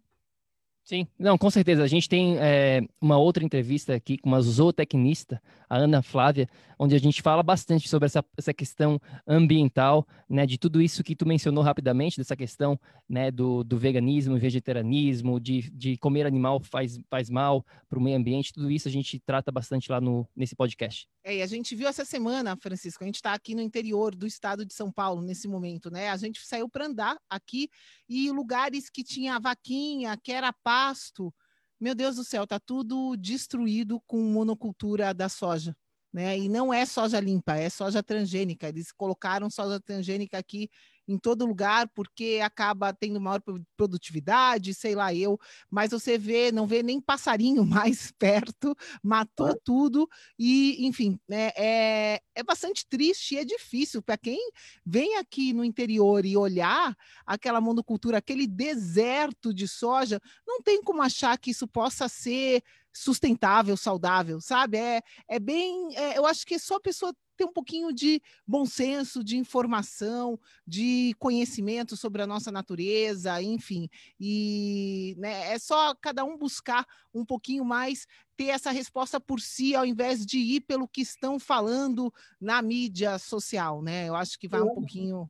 Sim, 0.84 1.06
não, 1.18 1.38
com 1.38 1.50
certeza. 1.50 1.82
A 1.82 1.86
gente 1.86 2.06
tem 2.06 2.36
é, 2.38 2.82
uma 3.00 3.16
outra 3.16 3.42
entrevista 3.42 3.94
aqui 3.94 4.18
com 4.18 4.28
uma 4.28 4.40
zootecnista, 4.42 5.40
a 5.66 5.78
Ana 5.78 6.02
Flávia, 6.02 6.46
onde 6.78 6.94
a 6.94 6.98
gente 6.98 7.22
fala 7.22 7.42
bastante 7.42 7.88
sobre 7.88 8.04
essa, 8.04 8.22
essa 8.36 8.52
questão 8.52 9.00
ambiental, 9.26 10.06
né, 10.28 10.44
de 10.44 10.58
tudo 10.58 10.82
isso 10.82 11.02
que 11.02 11.16
tu 11.16 11.26
mencionou 11.26 11.64
rapidamente, 11.64 12.18
dessa 12.18 12.36
questão 12.36 12.78
né, 13.08 13.30
do, 13.30 13.64
do 13.64 13.78
veganismo, 13.78 14.38
vegetarianismo, 14.38 15.40
de, 15.40 15.70
de 15.70 15.96
comer 15.96 16.26
animal 16.26 16.60
faz, 16.60 16.98
faz 17.08 17.30
mal 17.30 17.64
para 17.88 17.98
o 17.98 18.02
meio 18.02 18.18
ambiente, 18.18 18.52
tudo 18.52 18.70
isso 18.70 18.86
a 18.86 18.90
gente 18.90 19.18
trata 19.20 19.50
bastante 19.50 19.90
lá 19.90 20.00
no, 20.00 20.28
nesse 20.36 20.54
podcast. 20.54 21.08
É, 21.22 21.36
e 21.36 21.42
a 21.42 21.46
gente 21.46 21.74
viu 21.74 21.88
essa 21.88 22.04
semana, 22.04 22.56
Francisco, 22.56 23.02
a 23.02 23.06
gente 23.06 23.16
está 23.16 23.32
aqui 23.32 23.54
no 23.54 23.62
interior 23.62 24.14
do 24.14 24.26
estado 24.26 24.66
de 24.66 24.74
São 24.74 24.92
Paulo 24.92 25.22
nesse 25.22 25.48
momento, 25.48 25.90
né? 25.90 26.10
A 26.10 26.16
gente 26.18 26.46
saiu 26.46 26.68
para 26.68 26.86
andar 26.86 27.16
aqui 27.30 27.70
e 28.06 28.30
lugares 28.30 28.90
que 28.90 29.02
tinha 29.02 29.40
vaquinha, 29.40 30.18
que 30.22 30.30
era 30.30 30.52
pasto, 30.74 31.32
meu 31.80 31.94
Deus 31.94 32.16
do 32.16 32.24
céu, 32.24 32.44
tá 32.48 32.58
tudo 32.58 33.16
destruído 33.16 34.00
com 34.08 34.20
monocultura 34.20 35.14
da 35.14 35.28
soja. 35.28 35.76
Né? 36.12 36.36
E 36.36 36.48
não 36.48 36.74
é 36.74 36.84
soja 36.84 37.20
limpa, 37.20 37.54
é 37.56 37.70
soja 37.70 38.02
transgênica. 38.02 38.68
Eles 38.68 38.90
colocaram 38.90 39.48
soja 39.48 39.80
transgênica 39.80 40.36
aqui 40.36 40.68
em 41.06 41.18
todo 41.18 41.46
lugar, 41.46 41.88
porque 41.94 42.40
acaba 42.42 42.92
tendo 42.92 43.20
maior 43.20 43.40
produtividade, 43.76 44.74
sei 44.74 44.94
lá 44.94 45.14
eu, 45.14 45.38
mas 45.70 45.90
você 45.90 46.16
vê, 46.16 46.50
não 46.50 46.66
vê 46.66 46.82
nem 46.82 47.00
passarinho 47.00 47.64
mais 47.66 48.12
perto, 48.18 48.74
matou 49.02 49.58
tudo, 49.64 50.08
e 50.38 50.86
enfim, 50.86 51.18
né, 51.28 51.50
é, 51.56 52.20
é 52.34 52.42
bastante 52.42 52.86
triste 52.88 53.34
e 53.34 53.38
é 53.38 53.44
difícil 53.44 54.02
para 54.02 54.16
quem 54.16 54.38
vem 54.84 55.16
aqui 55.16 55.52
no 55.52 55.64
interior 55.64 56.24
e 56.24 56.36
olhar 56.36 56.96
aquela 57.26 57.60
monocultura, 57.60 58.18
aquele 58.18 58.46
deserto 58.46 59.52
de 59.52 59.68
soja, 59.68 60.20
não 60.46 60.62
tem 60.62 60.82
como 60.82 61.02
achar 61.02 61.36
que 61.38 61.50
isso 61.50 61.66
possa 61.66 62.08
ser 62.08 62.62
sustentável, 62.94 63.76
saudável, 63.76 64.40
sabe? 64.40 64.78
É, 64.78 65.02
é 65.28 65.38
bem. 65.40 65.94
É, 65.96 66.16
eu 66.16 66.24
acho 66.24 66.46
que 66.46 66.58
só 66.58 66.76
a 66.76 66.80
pessoa 66.80 67.14
ter 67.36 67.44
um 67.44 67.52
pouquinho 67.52 67.92
de 67.92 68.22
bom 68.46 68.64
senso, 68.64 69.24
de 69.24 69.36
informação, 69.36 70.38
de 70.64 71.14
conhecimento 71.18 71.96
sobre 71.96 72.22
a 72.22 72.26
nossa 72.26 72.52
natureza, 72.52 73.42
enfim. 73.42 73.88
E 74.18 75.16
né, 75.18 75.52
é 75.52 75.58
só 75.58 75.94
cada 75.96 76.24
um 76.24 76.38
buscar 76.38 76.86
um 77.12 77.24
pouquinho 77.24 77.64
mais 77.64 78.06
ter 78.36 78.46
essa 78.46 78.70
resposta 78.70 79.20
por 79.20 79.40
si, 79.40 79.74
ao 79.74 79.84
invés 79.84 80.24
de 80.24 80.38
ir 80.38 80.60
pelo 80.60 80.86
que 80.86 81.00
estão 81.00 81.38
falando 81.38 82.12
na 82.40 82.62
mídia 82.62 83.18
social, 83.18 83.82
né? 83.82 84.08
Eu 84.08 84.14
acho 84.14 84.38
que 84.38 84.46
vai 84.46 84.62
um 84.62 84.74
pouquinho. 84.74 85.28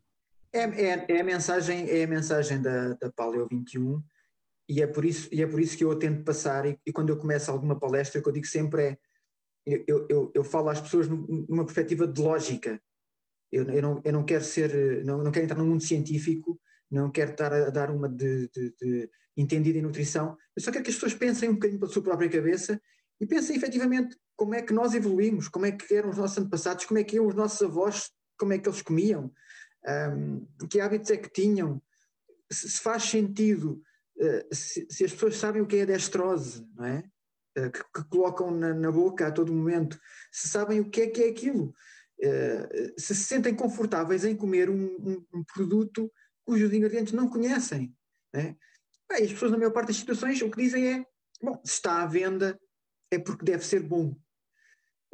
É, 0.53 0.63
é, 0.63 1.07
é 1.09 1.21
a 1.21 1.25
mensagem, 1.25 1.89
é 1.89 2.05
a 2.05 2.07
mensagem 2.07 2.61
da, 2.61 2.95
da 2.95 3.11
Paleo 3.11 3.49
21 3.51 4.03
e 4.69 4.83
é 4.83 4.87
por 4.87 5.05
isso, 5.05 5.29
e 5.33 5.43
é 5.43 5.47
por 5.47 5.61
isso 5.61 5.77
que 5.77 5.85
eu 5.85 5.99
tento 5.99 6.25
passar 6.25 6.67
e, 6.67 6.79
e 6.87 6.93
quando 6.93 7.11
eu 7.11 7.19
começo 7.19 7.51
alguma 7.51 7.79
palestra, 7.79 8.21
o 8.21 8.23
que 8.23 8.29
eu 8.29 8.33
digo 8.33 8.47
sempre 8.47 8.83
é 8.83 8.99
eu, 9.67 10.07
eu, 10.11 10.31
eu 10.35 10.45
falo 10.45 10.69
às 10.69 10.81
pessoas 10.81 11.09
numa 11.09 11.65
perspectiva 11.65 12.07
de 12.07 12.21
lógica. 12.21 12.81
Eu, 13.51 13.65
eu, 13.71 13.83
não, 13.83 14.03
eu 14.05 14.13
não 14.13 14.25
quero 14.25 14.45
ser, 14.45 15.05
não, 15.05 15.23
não 15.23 15.31
quero 15.31 15.45
entrar 15.45 15.59
no 15.59 15.65
mundo 15.65 15.83
científico, 15.83 16.61
não 16.91 17.11
quero 17.11 17.31
estar 17.31 17.53
a 17.53 17.71
dar 17.71 17.91
uma 17.91 18.09
de, 18.09 18.49
de, 18.49 18.75
de 18.81 19.11
entendida 19.37 19.79
em 19.79 19.83
nutrição, 19.83 20.37
eu 20.57 20.63
só 20.63 20.71
quero 20.71 20.85
que 20.85 20.91
as 20.91 20.97
pessoas 20.97 21.15
pensem 21.15 21.49
um 21.49 21.55
bocadinho 21.55 21.81
pela 21.81 21.91
sua 21.91 22.03
própria 22.03 22.29
cabeça 22.29 22.81
e 23.21 23.27
pensem 23.27 23.57
efetivamente 23.57 24.17
como 24.37 24.55
é 24.55 24.63
que 24.63 24.73
nós 24.73 24.95
evoluímos, 24.95 25.49
como 25.49 25.67
é 25.67 25.73
que 25.73 25.93
eram 25.95 26.11
os 26.11 26.17
nossos 26.17 26.39
antepassados, 26.39 26.85
como 26.85 26.99
é 26.99 27.05
que 27.05 27.17
eram 27.17 27.27
os 27.27 27.35
nossos 27.35 27.63
avós, 27.63 28.11
como 28.39 28.53
é 28.53 28.59
que 28.59 28.69
eles 28.69 28.83
comiam, 28.83 29.33
um, 30.13 30.47
que 30.69 30.81
hábitos 30.81 31.11
é 31.11 31.17
que 31.17 31.31
tinham, 31.31 31.83
se, 32.51 32.69
se 32.69 32.81
faz 32.81 33.05
sentido, 33.05 33.83
se, 34.53 34.87
se, 34.91 35.05
as 35.05 35.13
pessoas 35.13 35.37
sabem 35.37 35.61
o 35.63 35.67
que 35.67 35.77
é 35.77 35.83
a 35.83 35.87
destrose, 35.87 36.67
não 36.77 36.85
é? 36.85 37.05
Eh, 37.57 37.71
que, 37.71 37.85
que, 37.85 38.09
colocam 38.09 38.51
na, 38.51 38.75
na, 38.75 38.91
boca 38.91 39.29
a 39.29 39.33
todo 39.33 39.53
momento, 39.53 39.99
se 40.33 40.49
sabem 40.49 40.81
o 40.81 40.91
que 40.91 41.03
é 41.03 41.07
que 41.07 41.23
é 41.23 41.29
aquilo, 41.29 41.67
uh, 41.67 43.01
se 43.01 43.15
se 43.15 43.25
sentem 43.25 43.55
confortáveis 43.55 44.25
em 44.25 44.37
comer 44.37 44.69
um, 44.69 44.85
um, 44.85 45.25
um 45.33 45.45
produto 45.45 46.13
cujos 46.45 46.73
ingredientes 46.73 47.13
não 47.13 47.29
conhecem. 47.29 47.95
Né? 48.33 48.57
Bem, 49.09 49.25
as 49.25 49.33
pessoas, 49.33 49.53
na 49.53 49.59
maior 49.59 49.71
parte 49.71 49.89
das 49.89 49.97
situações, 49.97 50.43
o 50.43 50.51
que 50.51 50.63
dizem 50.63 50.95
é: 50.95 51.07
bom, 51.41 51.61
se 51.65 51.75
está 51.75 52.03
à 52.03 52.07
venda 52.07 52.59
é 53.11 53.19
porque 53.21 53.45
deve 53.45 53.65
ser 53.65 53.81
bom. 53.81 54.17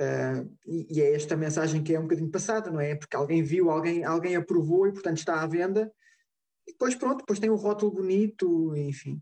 Uh, 0.00 0.56
e, 0.66 0.96
e, 0.96 1.02
é 1.02 1.14
esta 1.14 1.36
mensagem 1.36 1.82
que 1.82 1.94
é 1.94 1.98
um 1.98 2.04
bocadinho 2.04 2.30
passada, 2.30 2.70
não 2.70 2.80
é? 2.80 2.94
Porque 2.94 3.14
alguém 3.14 3.42
viu, 3.42 3.70
alguém, 3.70 4.02
alguém 4.02 4.34
aprovou 4.34 4.86
e, 4.86 4.92
portanto, 4.92 5.18
está 5.18 5.42
à 5.42 5.46
venda. 5.46 5.92
E 6.70 6.72
depois, 6.72 6.94
pronto, 6.94 7.18
depois 7.18 7.40
tem 7.40 7.50
um 7.50 7.56
rótulo 7.56 7.90
bonito, 7.90 8.76
enfim. 8.76 9.20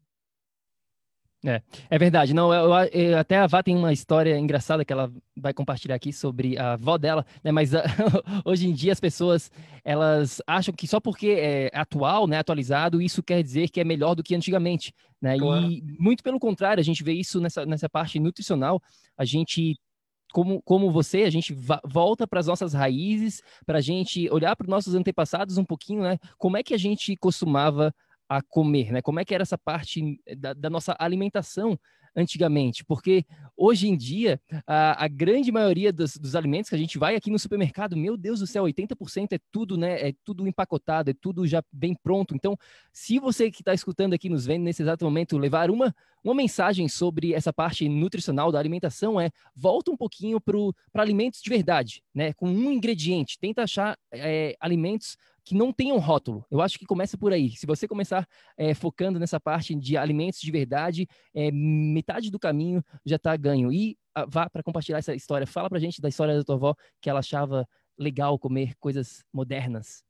É, 1.47 1.63
é 1.89 1.99
verdade. 1.99 2.35
Não, 2.35 2.53
eu, 2.53 2.71
eu, 2.93 3.17
até 3.17 3.37
a 3.37 3.47
Vá 3.47 3.63
tem 3.63 3.75
uma 3.75 3.93
história 3.93 4.37
engraçada 4.37 4.85
que 4.85 4.93
ela 4.93 5.11
vai 5.37 5.55
compartilhar 5.55 5.95
aqui 5.95 6.13
sobre 6.13 6.59
a 6.59 6.73
avó 6.73 6.99
dela, 6.99 7.25
né? 7.43 7.51
Mas 7.53 7.75
a, 7.75 7.85
hoje 8.45 8.69
em 8.69 8.73
dia 8.73 8.93
as 8.93 9.01
pessoas 9.01 9.51
elas 9.85 10.43
acham 10.47 10.75
que 10.75 10.87
só 10.87 11.01
porque 11.01 11.29
é 11.29 11.71
atual, 11.73 12.27
né, 12.27 12.39
atualizado, 12.39 13.01
isso 13.01 13.23
quer 13.23 13.43
dizer 13.43 13.71
que 13.71 13.81
é 13.81 13.85
melhor 13.85 14.15
do 14.15 14.23
que 14.23 14.35
antigamente, 14.35 14.93
né? 15.23 15.39
Claro. 15.39 15.71
E 15.71 15.83
muito 15.99 16.23
pelo 16.23 16.41
contrário, 16.41 16.81
a 16.81 16.85
gente 16.85 17.03
vê 17.05 17.13
isso 17.13 17.41
nessa, 17.41 17.65
nessa 17.65 17.89
parte 17.89 18.19
nutricional. 18.19 18.83
A 19.17 19.25
gente 19.25 19.79
como, 20.33 20.63
como 20.63 20.91
você, 20.91 21.23
a 21.23 21.31
gente 21.31 21.57
volta 21.85 22.27
para 22.27 22.41
as 22.41 22.47
nossas 22.47 22.73
raízes, 22.73 23.43
para 23.65 23.79
a 23.79 23.81
gente 23.81 24.29
olhar 24.31 24.55
para 24.57 24.65
os 24.65 24.71
nossos 24.71 24.95
antepassados 24.95 25.59
um 25.59 25.65
pouquinho, 25.65 26.03
né? 26.03 26.19
Como 26.37 26.57
é 26.57 26.63
que 26.63 26.75
a 26.75 26.79
gente 26.79 27.17
costumava 27.17 27.95
a 28.29 28.43
comer, 28.43 28.93
né? 28.93 29.03
Como 29.03 29.19
é 29.19 29.25
que 29.25 29.35
era 29.35 29.43
essa 29.43 29.57
parte 29.57 30.21
da, 30.37 30.53
da 30.53 30.69
nossa 30.69 30.95
alimentação 30.99 31.79
antigamente? 32.15 32.85
Porque 32.85 33.25
hoje 33.57 33.89
em 33.89 33.97
dia, 33.97 34.41
a, 34.67 35.05
a 35.05 35.09
grande 35.09 35.51
maioria 35.51 35.93
dos, 35.93 36.17
dos, 36.17 36.35
alimentos 36.35 36.69
que 36.69 36.77
a 36.77 36.79
gente 36.79 36.99
vai 36.99 37.17
aqui 37.17 37.31
no 37.31 37.39
supermercado, 37.39 37.97
meu 37.97 38.17
Deus 38.17 38.41
do 38.41 38.47
céu, 38.47 38.65
80% 38.65 39.33
é 39.33 39.39
tudo, 39.51 39.77
né? 39.77 40.09
É 40.09 40.15
tudo 40.25 40.47
empacotado, 40.47 41.11
é 41.11 41.15
tudo 41.15 41.47
já 41.47 41.63
bem 41.73 41.95
pronto. 41.95 42.35
Então, 42.35 42.57
se 42.93 43.19
você 43.19 43.51
que 43.51 43.63
está 43.63 43.75
escutando 43.75 44.13
aqui, 44.13 44.29
nos 44.29 44.47
vendo 44.47 44.63
nesse 44.63 44.83
exato 44.83 45.05
momento, 45.05 45.37
levar 45.39 45.71
uma, 45.71 45.95
uma 46.23 46.35
mensagem 46.35 46.89
sobre 46.89 47.35
essa 47.35 47.53
parte 47.53 47.89
nutricional 47.89 48.53
da 48.53 48.59
alimentação, 48.59 49.21
é 49.21 49.31
volta 49.55 49.91
um 49.91 49.97
pouquinho 49.97 50.41
para 50.41 51.03
alimentos 51.03 51.43
de 51.43 51.51
verdade, 51.51 52.03
né? 52.15 52.33
Com 52.35 52.49
um 52.49 52.71
ingrediente. 52.71 53.39
Tenta 53.39 53.63
achar 53.63 53.99
é, 54.13 54.57
alimentos 54.61 55.17
que 55.49 55.55
não 55.55 55.73
tenham 55.73 55.97
rótulo. 55.99 56.45
Eu 56.51 56.61
acho 56.61 56.79
que 56.79 56.85
começa 56.85 57.17
por 57.17 57.33
aí. 57.33 57.57
Se 57.57 57.65
você 57.65 57.89
começar 57.89 58.29
é, 58.55 58.75
focando 58.75 59.19
nessa 59.19 59.41
parte 59.41 59.75
de 59.75 59.97
alimentos 59.97 60.41
de 60.41 60.51
verdade, 60.51 61.09
é, 61.35 61.51
metade 61.51 62.31
do 62.31 62.39
caminho 62.39 62.85
já 63.03 63.17
está 63.17 63.35
ganho. 63.35 63.73
E 63.73 63.97
a, 64.15 64.21
ah, 64.21 64.27
vá 64.29 64.51
para 64.51 64.63
compartilhar 64.63 64.99
essa 64.99 65.15
história. 65.15 65.47
Fala 65.47 65.71
para 65.71 65.79
gente 65.79 66.03
da 66.03 66.09
história 66.11 66.37
da 66.37 66.45
tua 66.45 66.57
avó, 66.57 66.75
que 67.01 67.09
ela 67.09 67.21
achava 67.21 67.67
legal 67.99 68.39
comer 68.39 68.75
coisas 68.79 69.25
modernas. 69.33 70.05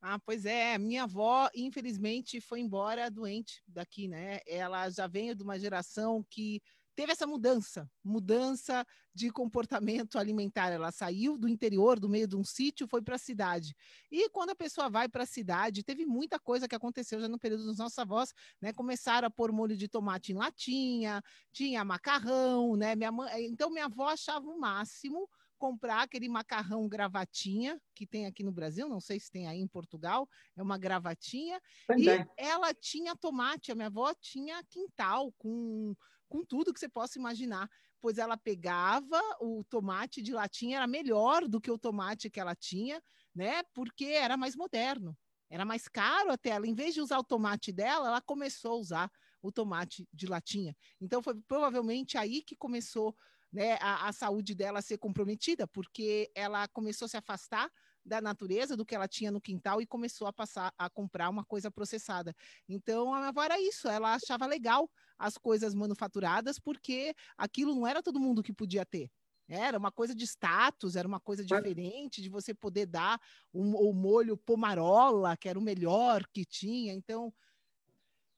Ah, 0.00 0.18
pois 0.18 0.44
é, 0.44 0.76
minha 0.76 1.04
avó, 1.04 1.48
infelizmente, 1.54 2.40
foi 2.40 2.58
embora 2.58 3.08
doente 3.08 3.62
daqui, 3.64 4.08
né? 4.08 4.40
Ela 4.44 4.90
já 4.90 5.06
veio 5.06 5.36
de 5.36 5.44
uma 5.44 5.56
geração 5.56 6.26
que 6.28 6.60
teve 6.98 7.12
essa 7.12 7.28
mudança, 7.28 7.88
mudança 8.02 8.84
de 9.14 9.30
comportamento 9.30 10.18
alimentar. 10.18 10.72
Ela 10.72 10.90
saiu 10.90 11.38
do 11.38 11.48
interior, 11.48 12.00
do 12.00 12.08
meio 12.08 12.26
de 12.26 12.34
um 12.34 12.42
sítio, 12.42 12.88
foi 12.88 13.00
para 13.00 13.14
a 13.14 13.18
cidade. 13.18 13.72
E 14.10 14.28
quando 14.30 14.50
a 14.50 14.56
pessoa 14.56 14.90
vai 14.90 15.08
para 15.08 15.22
a 15.22 15.26
cidade, 15.26 15.84
teve 15.84 16.04
muita 16.04 16.40
coisa 16.40 16.66
que 16.66 16.74
aconteceu 16.74 17.20
já 17.20 17.28
no 17.28 17.38
período 17.38 17.66
dos 17.66 17.78
nossos 17.78 17.96
avós, 18.00 18.34
né? 18.60 18.72
Começaram 18.72 19.28
a 19.28 19.30
pôr 19.30 19.52
molho 19.52 19.76
de 19.76 19.86
tomate 19.86 20.32
em 20.32 20.34
latinha, 20.34 21.22
tinha 21.52 21.84
macarrão, 21.84 22.74
né? 22.74 22.96
Minha 22.96 23.12
mãe, 23.12 23.46
então 23.46 23.70
minha 23.70 23.84
avó 23.84 24.08
achava 24.08 24.48
o 24.48 24.58
máximo 24.58 25.28
comprar 25.56 26.02
aquele 26.02 26.28
macarrão 26.28 26.88
gravatinha 26.88 27.80
que 27.94 28.08
tem 28.08 28.26
aqui 28.26 28.42
no 28.42 28.50
Brasil, 28.50 28.88
não 28.88 29.00
sei 29.00 29.20
se 29.20 29.30
tem 29.30 29.46
aí 29.46 29.60
em 29.60 29.68
Portugal, 29.68 30.28
é 30.56 30.62
uma 30.62 30.78
gravatinha. 30.78 31.60
e 31.96 32.26
ela 32.36 32.74
tinha 32.74 33.14
tomate, 33.14 33.70
a 33.70 33.74
minha 33.76 33.86
avó 33.86 34.12
tinha 34.20 34.64
quintal 34.64 35.32
com, 35.38 35.94
com 36.28 36.44
tudo 36.44 36.72
que 36.72 36.80
você 36.80 36.88
possa 36.88 37.18
imaginar. 37.18 37.68
Pois 38.00 38.18
ela 38.18 38.36
pegava 38.36 39.20
o 39.40 39.64
tomate 39.64 40.22
de 40.22 40.32
latinha, 40.32 40.76
era 40.76 40.86
melhor 40.86 41.48
do 41.48 41.60
que 41.60 41.70
o 41.70 41.78
tomate 41.78 42.30
que 42.30 42.38
ela 42.38 42.54
tinha, 42.54 43.02
né? 43.34 43.62
Porque 43.74 44.04
era 44.04 44.36
mais 44.36 44.54
moderno, 44.54 45.16
era 45.50 45.64
mais 45.64 45.88
caro 45.88 46.30
até. 46.30 46.50
Ela, 46.50 46.66
em 46.66 46.74
vez 46.74 46.94
de 46.94 47.00
usar 47.00 47.18
o 47.18 47.24
tomate 47.24 47.72
dela, 47.72 48.08
ela 48.08 48.20
começou 48.20 48.72
a 48.72 48.76
usar 48.76 49.10
o 49.42 49.50
tomate 49.50 50.06
de 50.12 50.26
latinha. 50.26 50.76
Então 51.00 51.22
foi 51.22 51.34
provavelmente 51.46 52.16
aí 52.16 52.42
que 52.42 52.56
começou 52.56 53.16
né, 53.52 53.78
a, 53.80 54.08
a 54.08 54.12
saúde 54.12 54.54
dela 54.54 54.82
ser 54.82 54.98
comprometida, 54.98 55.66
porque 55.66 56.30
ela 56.34 56.68
começou 56.68 57.06
a 57.06 57.08
se 57.08 57.16
afastar 57.16 57.70
da 58.04 58.20
natureza, 58.20 58.76
do 58.76 58.84
que 58.84 58.94
ela 58.94 59.08
tinha 59.08 59.30
no 59.30 59.40
quintal 59.40 59.80
e 59.80 59.86
começou 59.86 60.26
a 60.26 60.32
passar 60.32 60.72
a 60.78 60.88
comprar 60.88 61.28
uma 61.28 61.44
coisa 61.44 61.70
processada. 61.70 62.34
Então, 62.68 63.12
a 63.12 63.18
minha 63.18 63.28
avó 63.28 63.42
era 63.42 63.60
isso, 63.60 63.88
ela 63.88 64.14
achava 64.14 64.46
legal 64.46 64.90
as 65.18 65.36
coisas 65.36 65.74
manufaturadas, 65.74 66.58
porque 66.58 67.14
aquilo 67.36 67.74
não 67.74 67.86
era 67.86 68.02
todo 68.02 68.20
mundo 68.20 68.42
que 68.42 68.52
podia 68.52 68.84
ter. 68.86 69.10
Era 69.48 69.78
uma 69.78 69.90
coisa 69.90 70.14
de 70.14 70.24
status, 70.24 70.94
era 70.94 71.08
uma 71.08 71.18
coisa 71.18 71.42
diferente 71.42 72.20
de 72.20 72.28
você 72.28 72.52
poder 72.52 72.84
dar 72.84 73.18
o, 73.50 73.88
o 73.88 73.94
molho 73.94 74.36
pomarola, 74.36 75.36
que 75.36 75.48
era 75.48 75.58
o 75.58 75.62
melhor 75.62 76.22
que 76.30 76.44
tinha. 76.44 76.92
Então, 76.92 77.32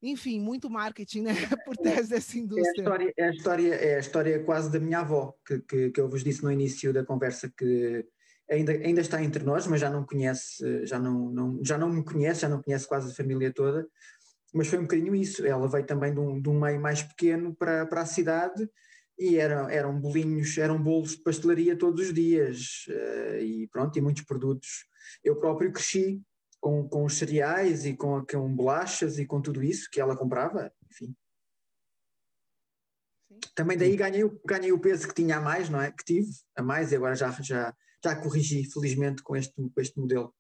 enfim, 0.01 0.41
muito 0.41 0.71
marketing 0.71 1.23
né, 1.23 1.33
por 1.67 1.77
trás 1.77 2.09
dessa 2.09 2.39
indústria. 2.39 2.73
É 2.77 2.79
a 2.79 2.83
história, 2.83 3.15
é 3.17 3.25
a 3.25 3.31
história, 3.31 3.75
é 3.75 3.97
a 3.97 3.99
história 3.99 4.45
quase 4.45 4.71
da 4.71 4.79
minha 4.79 5.01
avó, 5.01 5.35
que, 5.45 5.59
que, 5.61 5.91
que 5.91 6.01
eu 6.01 6.09
vos 6.09 6.23
disse 6.23 6.45
no 6.45 6.53
início 6.53 6.93
da 6.93 7.05
conversa 7.05 7.53
que 7.57 8.07
ainda, 8.51 8.73
ainda 8.73 9.01
está 9.01 9.23
entre 9.23 9.45
nós, 9.45 9.67
mas 9.67 9.81
já 9.81 9.89
não 9.89 10.05
conhece, 10.05 10.85
já 10.85 10.99
não, 10.99 11.31
não, 11.31 11.61
já 11.65 11.79
não 11.79 11.89
me 11.89 12.05
conhece, 12.05 12.41
já 12.41 12.49
não 12.49 12.63
conhece 12.63 12.87
quase 12.87 13.11
a 13.11 13.15
família 13.15 13.53
toda, 13.53 13.87
mas 14.53 14.69
foi 14.69 14.79
um 14.79 14.83
bocadinho 14.83 15.15
isso. 15.15 15.47
Ela 15.47 15.69
veio 15.69 15.87
também 15.87 16.13
de 16.13 16.21
um, 16.21 16.41
de 16.41 16.49
um 16.49 16.59
meio 16.59 16.81
mais 16.81 17.03
pequeno 17.03 17.55
para, 17.55 17.87
para 17.87 18.03
a 18.03 18.07
cidade 18.07 18.69
e 19.19 19.37
eram, 19.37 19.69
eram 19.69 20.01
bolinhos, 20.01 20.57
eram 20.59 20.83
bolos 20.83 21.13
de 21.13 21.23
pastelaria 21.23 21.77
todos 21.77 22.09
os 22.09 22.15
dias 22.15 22.87
uh, 22.89 23.39
e 23.39 23.69
pronto, 23.69 23.97
e 23.97 24.01
muitos 24.01 24.25
produtos. 24.25 24.87
Eu 25.23 25.37
próprio 25.37 25.73
cresci 25.73 26.21
com, 26.61 26.89
com 26.89 27.05
os 27.05 27.17
cereais 27.17 27.87
e 27.87 27.95
com, 27.95 28.25
com 28.25 28.55
bolachas 28.55 29.19
e 29.19 29.27
com 29.27 29.41
tudo 29.41 29.63
isso 29.63 29.89
que 29.91 30.01
ela 30.01 30.17
comprava, 30.17 30.73
enfim. 30.91 31.07
Sim. 31.07 31.15
Também 33.55 33.77
daí 33.79 33.97
ganhei, 33.97 34.29
ganhei 34.45 34.73
o 34.73 34.79
peso 34.79 35.09
que 35.09 35.15
tinha 35.15 35.37
a 35.37 35.41
mais, 35.41 35.69
não 35.71 35.81
é? 35.81 35.91
Que 35.91 36.05
tive 36.05 36.31
a 36.57 36.63
mais 36.63 36.93
e 36.93 36.97
agora 36.97 37.15
já, 37.15 37.31
já, 37.41 37.75
já 38.03 38.17
corrigi, 38.17 38.65
felizmente, 38.65 39.23
com 39.23 39.37
este, 39.37 39.53
com 39.55 39.81
este 39.81 39.99
modelo. 39.99 40.33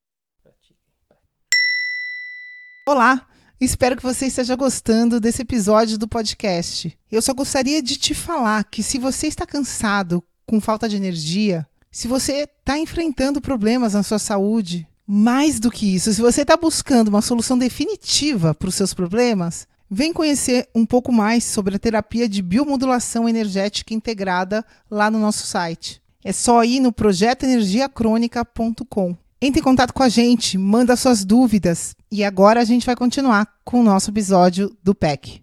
Olá, 2.89 3.29
espero 3.61 3.97
que 3.97 4.03
você 4.03 4.27
esteja 4.27 4.57
gostando 4.57 5.21
desse 5.21 5.43
episódio 5.43 5.99
do 5.99 6.09
podcast. 6.09 6.99
Eu 7.13 7.21
só 7.21 7.35
gostaria 7.35 7.83
de 7.83 7.97
te 7.97 8.15
falar 8.15 8.65
que 8.65 8.83
se 8.83 8.99
você 8.99 9.27
está 9.27 9.47
cansado, 9.47 10.25
com 10.47 10.61
falta 10.61 10.89
de 10.89 10.97
energia, 10.97 11.67
se 11.93 12.09
você 12.09 12.49
está 12.59 12.79
enfrentando 12.79 13.41
problemas 13.41 13.93
na 13.93 14.03
sua 14.03 14.19
saúde, 14.19 14.89
mais 15.07 15.61
do 15.61 15.71
que 15.71 15.95
isso, 15.95 16.13
se 16.13 16.21
você 16.21 16.43
está 16.43 16.57
buscando 16.57 17.09
uma 17.09 17.23
solução 17.23 17.59
definitiva 17.59 18.55
para 18.55 18.69
os 18.69 18.75
seus 18.75 18.95
problemas, 18.95 19.69
vem 19.89 20.13
conhecer 20.13 20.69
um 20.75 20.87
pouco 20.87 21.13
mais 21.13 21.45
sobre 21.45 21.77
a 21.77 21.79
terapia 21.79 22.29
de 22.29 22.43
biomodulação 22.43 23.29
energética 23.29 23.93
integrada 23.93 24.65
lá 24.91 25.11
no 25.11 25.19
nosso 25.19 25.47
site. 25.47 26.01
É 26.23 26.33
só 26.33 26.62
ir 26.62 26.81
no 26.81 26.93
projetoenergiacronica.com. 26.93 29.16
Entre 29.41 29.61
em 29.61 29.64
contato 29.64 29.95
com 29.95 30.03
a 30.03 30.09
gente, 30.09 30.59
manda 30.59 30.97
suas 30.97 31.25
dúvidas 31.25 31.97
e 32.12 32.23
agora 32.23 32.61
a 32.61 32.64
gente 32.64 32.85
vai 32.85 32.95
continuar 32.95 33.49
com 33.64 33.81
o 33.81 33.83
nosso 33.83 34.11
episódio 34.11 34.77
do 34.85 34.95
PEC. 34.95 35.43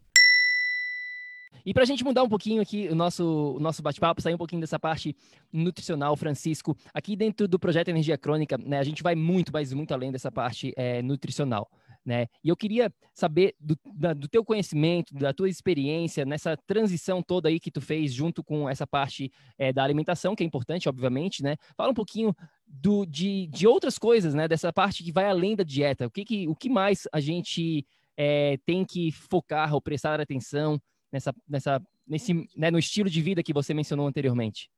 E 1.66 1.74
para 1.74 1.82
a 1.84 1.86
gente 1.86 2.04
mudar 2.04 2.24
um 2.24 2.30
pouquinho 2.30 2.62
aqui 2.62 2.88
o 2.90 2.96
nosso, 2.96 3.56
o 3.58 3.60
nosso 3.60 3.82
bate-papo, 3.82 4.22
sair 4.22 4.36
um 4.36 4.38
pouquinho 4.38 4.62
dessa 4.62 4.80
parte 4.80 5.16
nutricional, 5.52 6.16
Francisco, 6.16 6.78
aqui 6.94 7.16
dentro 7.16 7.48
do 7.48 7.58
projeto 7.58 7.88
Energia 7.90 8.18
Crônica, 8.18 8.58
né, 8.58 8.80
a 8.80 8.84
gente 8.84 9.02
vai 9.02 9.16
muito, 9.16 9.52
mas 9.52 9.74
muito 9.74 9.94
além 9.94 10.12
dessa 10.12 10.32
parte 10.32 10.74
é, 10.78 11.02
nutricional. 11.02 11.68
Né? 12.08 12.28
E 12.42 12.48
eu 12.48 12.56
queria 12.56 12.90
saber 13.14 13.54
do, 13.60 13.78
da, 13.94 14.14
do 14.14 14.30
teu 14.30 14.42
conhecimento, 14.42 15.14
da 15.14 15.34
tua 15.34 15.50
experiência 15.50 16.24
nessa 16.24 16.56
transição 16.56 17.22
toda 17.22 17.50
aí 17.50 17.60
que 17.60 17.70
tu 17.70 17.82
fez 17.82 18.14
junto 18.14 18.42
com 18.42 18.70
essa 18.70 18.88
parte 18.88 19.30
é, 19.58 19.74
da 19.74 19.84
alimentação, 19.84 20.34
que 20.34 20.42
é 20.42 20.48
importante, 20.48 20.88
obviamente, 20.88 21.44
né? 21.44 21.58
Fala 21.76 21.92
um 21.92 21.94
pouquinho 21.94 22.34
do, 22.66 23.06
de, 23.06 23.48
de 23.48 23.68
outras 23.68 23.98
coisas, 23.98 24.34
né? 24.34 24.48
Dessa 24.48 24.72
parte 24.72 25.04
que 25.04 25.12
vai 25.12 25.26
além 25.26 25.54
da 25.54 25.66
dieta. 25.66 26.08
O 26.08 26.10
que, 26.10 26.24
que, 26.24 26.48
o 26.48 26.56
que 26.56 26.70
mais 26.70 27.10
a 27.12 27.20
gente 27.20 27.86
é, 28.16 28.58
tem 28.66 28.86
que 28.86 29.12
focar 29.12 29.74
ou 29.74 29.82
prestar 29.82 30.22
atenção 30.22 30.82
nessa, 31.12 31.36
nessa, 31.46 31.86
nesse, 32.08 32.34
né, 32.56 32.72
no 32.72 32.80
estilo 32.80 33.10
de 33.10 33.22
vida 33.22 33.44
que 33.44 33.52
você 33.52 33.74
mencionou 33.74 34.08
anteriormente? 34.08 34.72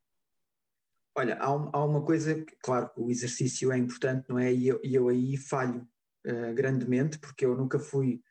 Olha, 1.15 1.37
há, 1.39 1.85
uma 1.85 2.03
coisa, 2.03 2.43
claro, 2.63 2.89
o 2.97 3.11
exercício 3.11 3.71
é 3.71 3.77
importante, 3.77 4.27
não 4.27 4.39
é? 4.39 4.51
E 4.51 4.67
eu, 4.67 4.81
eu 4.83 5.09
aí 5.09 5.37
falho 5.37 5.87
uh, 6.27 6.53
grandemente, 6.53 7.19
porque 7.19 7.45
eu 7.45 7.55
nunca 7.55 7.79
fui 7.79 8.21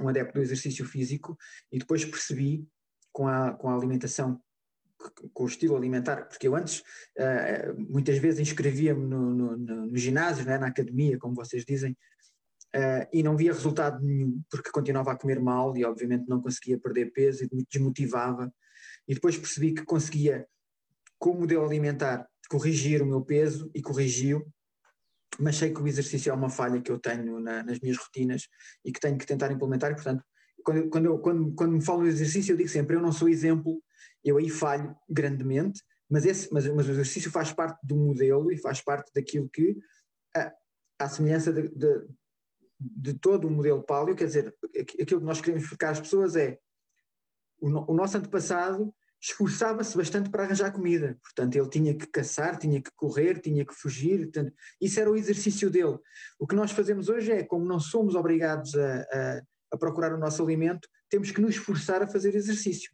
um 0.00 0.08
adepto 0.08 0.34
do 0.34 0.42
exercício 0.42 0.84
físico 0.84 1.36
e 1.72 1.78
depois 1.78 2.04
percebi 2.04 2.66
com 3.12 3.26
a, 3.26 3.52
com 3.52 3.68
a 3.68 3.74
alimentação, 3.74 4.40
com 5.32 5.44
o 5.44 5.46
estilo 5.46 5.76
alimentar, 5.76 6.26
porque 6.28 6.46
eu 6.46 6.54
antes 6.54 6.80
uh, 7.18 7.74
muitas 7.76 8.18
vezes 8.18 8.40
inscrevia-me 8.40 9.06
no, 9.06 9.34
no, 9.34 9.56
no, 9.56 9.96
ginásio, 9.96 10.48
é? 10.48 10.58
na 10.58 10.68
academia, 10.68 11.18
como 11.18 11.34
vocês 11.34 11.64
dizem, 11.64 11.96
Uh, 12.72 13.02
e 13.12 13.20
não 13.20 13.36
via 13.36 13.52
resultado 13.52 14.00
nenhum, 14.00 14.40
porque 14.48 14.70
continuava 14.70 15.10
a 15.10 15.16
comer 15.16 15.40
mal 15.40 15.76
e 15.76 15.84
obviamente 15.84 16.28
não 16.28 16.40
conseguia 16.40 16.78
perder 16.78 17.12
peso 17.12 17.42
e 17.42 17.48
me 17.52 17.66
desmotivava. 17.68 18.48
E 19.08 19.14
depois 19.14 19.36
percebi 19.36 19.74
que 19.74 19.84
conseguia, 19.84 20.46
com 21.18 21.30
o 21.30 21.40
modelo 21.40 21.64
alimentar, 21.64 22.28
corrigir 22.48 23.02
o 23.02 23.06
meu 23.06 23.22
peso 23.22 23.68
e 23.74 23.82
corrigiu, 23.82 24.46
mas 25.38 25.56
sei 25.56 25.72
que 25.72 25.80
o 25.80 25.86
exercício 25.86 26.30
é 26.30 26.34
uma 26.34 26.50
falha 26.50 26.80
que 26.80 26.90
eu 26.90 26.98
tenho 26.98 27.40
na, 27.40 27.62
nas 27.62 27.80
minhas 27.80 27.96
rotinas 27.96 28.48
e 28.84 28.92
que 28.92 29.00
tenho 29.00 29.16
que 29.16 29.26
tentar 29.26 29.50
implementar. 29.50 29.90
E, 29.92 29.94
portanto, 29.94 30.24
quando, 30.64 30.90
quando, 30.90 31.04
eu, 31.06 31.18
quando, 31.18 31.54
quando 31.54 31.72
me 31.72 31.84
falo 31.84 32.02
no 32.02 32.08
exercício, 32.08 32.52
eu 32.52 32.56
digo 32.56 32.68
sempre: 32.68 32.96
eu 32.96 33.00
não 33.00 33.12
sou 33.12 33.28
exemplo, 33.28 33.82
eu 34.24 34.36
aí 34.36 34.50
falho 34.50 34.94
grandemente, 35.08 35.82
mas, 36.08 36.26
esse, 36.26 36.52
mas, 36.52 36.66
mas 36.66 36.88
o 36.88 36.90
exercício 36.90 37.30
faz 37.30 37.52
parte 37.52 37.78
do 37.82 37.96
modelo 37.96 38.50
e 38.52 38.56
faz 38.58 38.80
parte 38.80 39.10
daquilo 39.14 39.48
que, 39.48 39.76
a, 40.98 41.08
semelhança 41.08 41.52
de, 41.52 41.68
de 41.68 42.06
de 42.80 43.12
todo 43.12 43.46
o 43.46 43.50
modelo 43.50 43.82
paleo, 43.82 44.16
quer 44.16 44.24
dizer, 44.24 44.56
aquilo 44.80 45.20
que 45.20 45.26
nós 45.26 45.40
queremos 45.40 45.64
explicar 45.64 45.90
às 45.90 46.00
pessoas 46.00 46.34
é 46.34 46.58
o, 47.60 47.68
o 47.68 47.94
nosso 47.94 48.16
antepassado 48.16 48.94
esforçava-se 49.20 49.96
bastante 49.96 50.30
para 50.30 50.44
arranjar 50.44 50.72
comida, 50.72 51.18
portanto 51.22 51.54
ele 51.54 51.68
tinha 51.68 51.94
que 51.94 52.06
caçar, 52.06 52.58
tinha 52.58 52.80
que 52.80 52.90
correr, 52.96 53.38
tinha 53.38 53.64
que 53.64 53.74
fugir, 53.74 54.22
portanto, 54.22 54.54
isso 54.80 54.98
era 54.98 55.10
o 55.10 55.16
exercício 55.16 55.70
dele. 55.70 55.98
O 56.38 56.46
que 56.46 56.54
nós 56.54 56.70
fazemos 56.70 57.08
hoje 57.08 57.30
é, 57.32 57.44
como 57.44 57.66
não 57.66 57.78
somos 57.78 58.14
obrigados 58.14 58.74
a, 58.74 59.00
a, 59.02 59.42
a 59.72 59.76
procurar 59.76 60.14
o 60.14 60.18
nosso 60.18 60.42
alimento, 60.42 60.88
temos 61.10 61.30
que 61.30 61.40
nos 61.40 61.50
esforçar 61.50 62.02
a 62.02 62.06
fazer 62.06 62.34
exercício. 62.34 62.90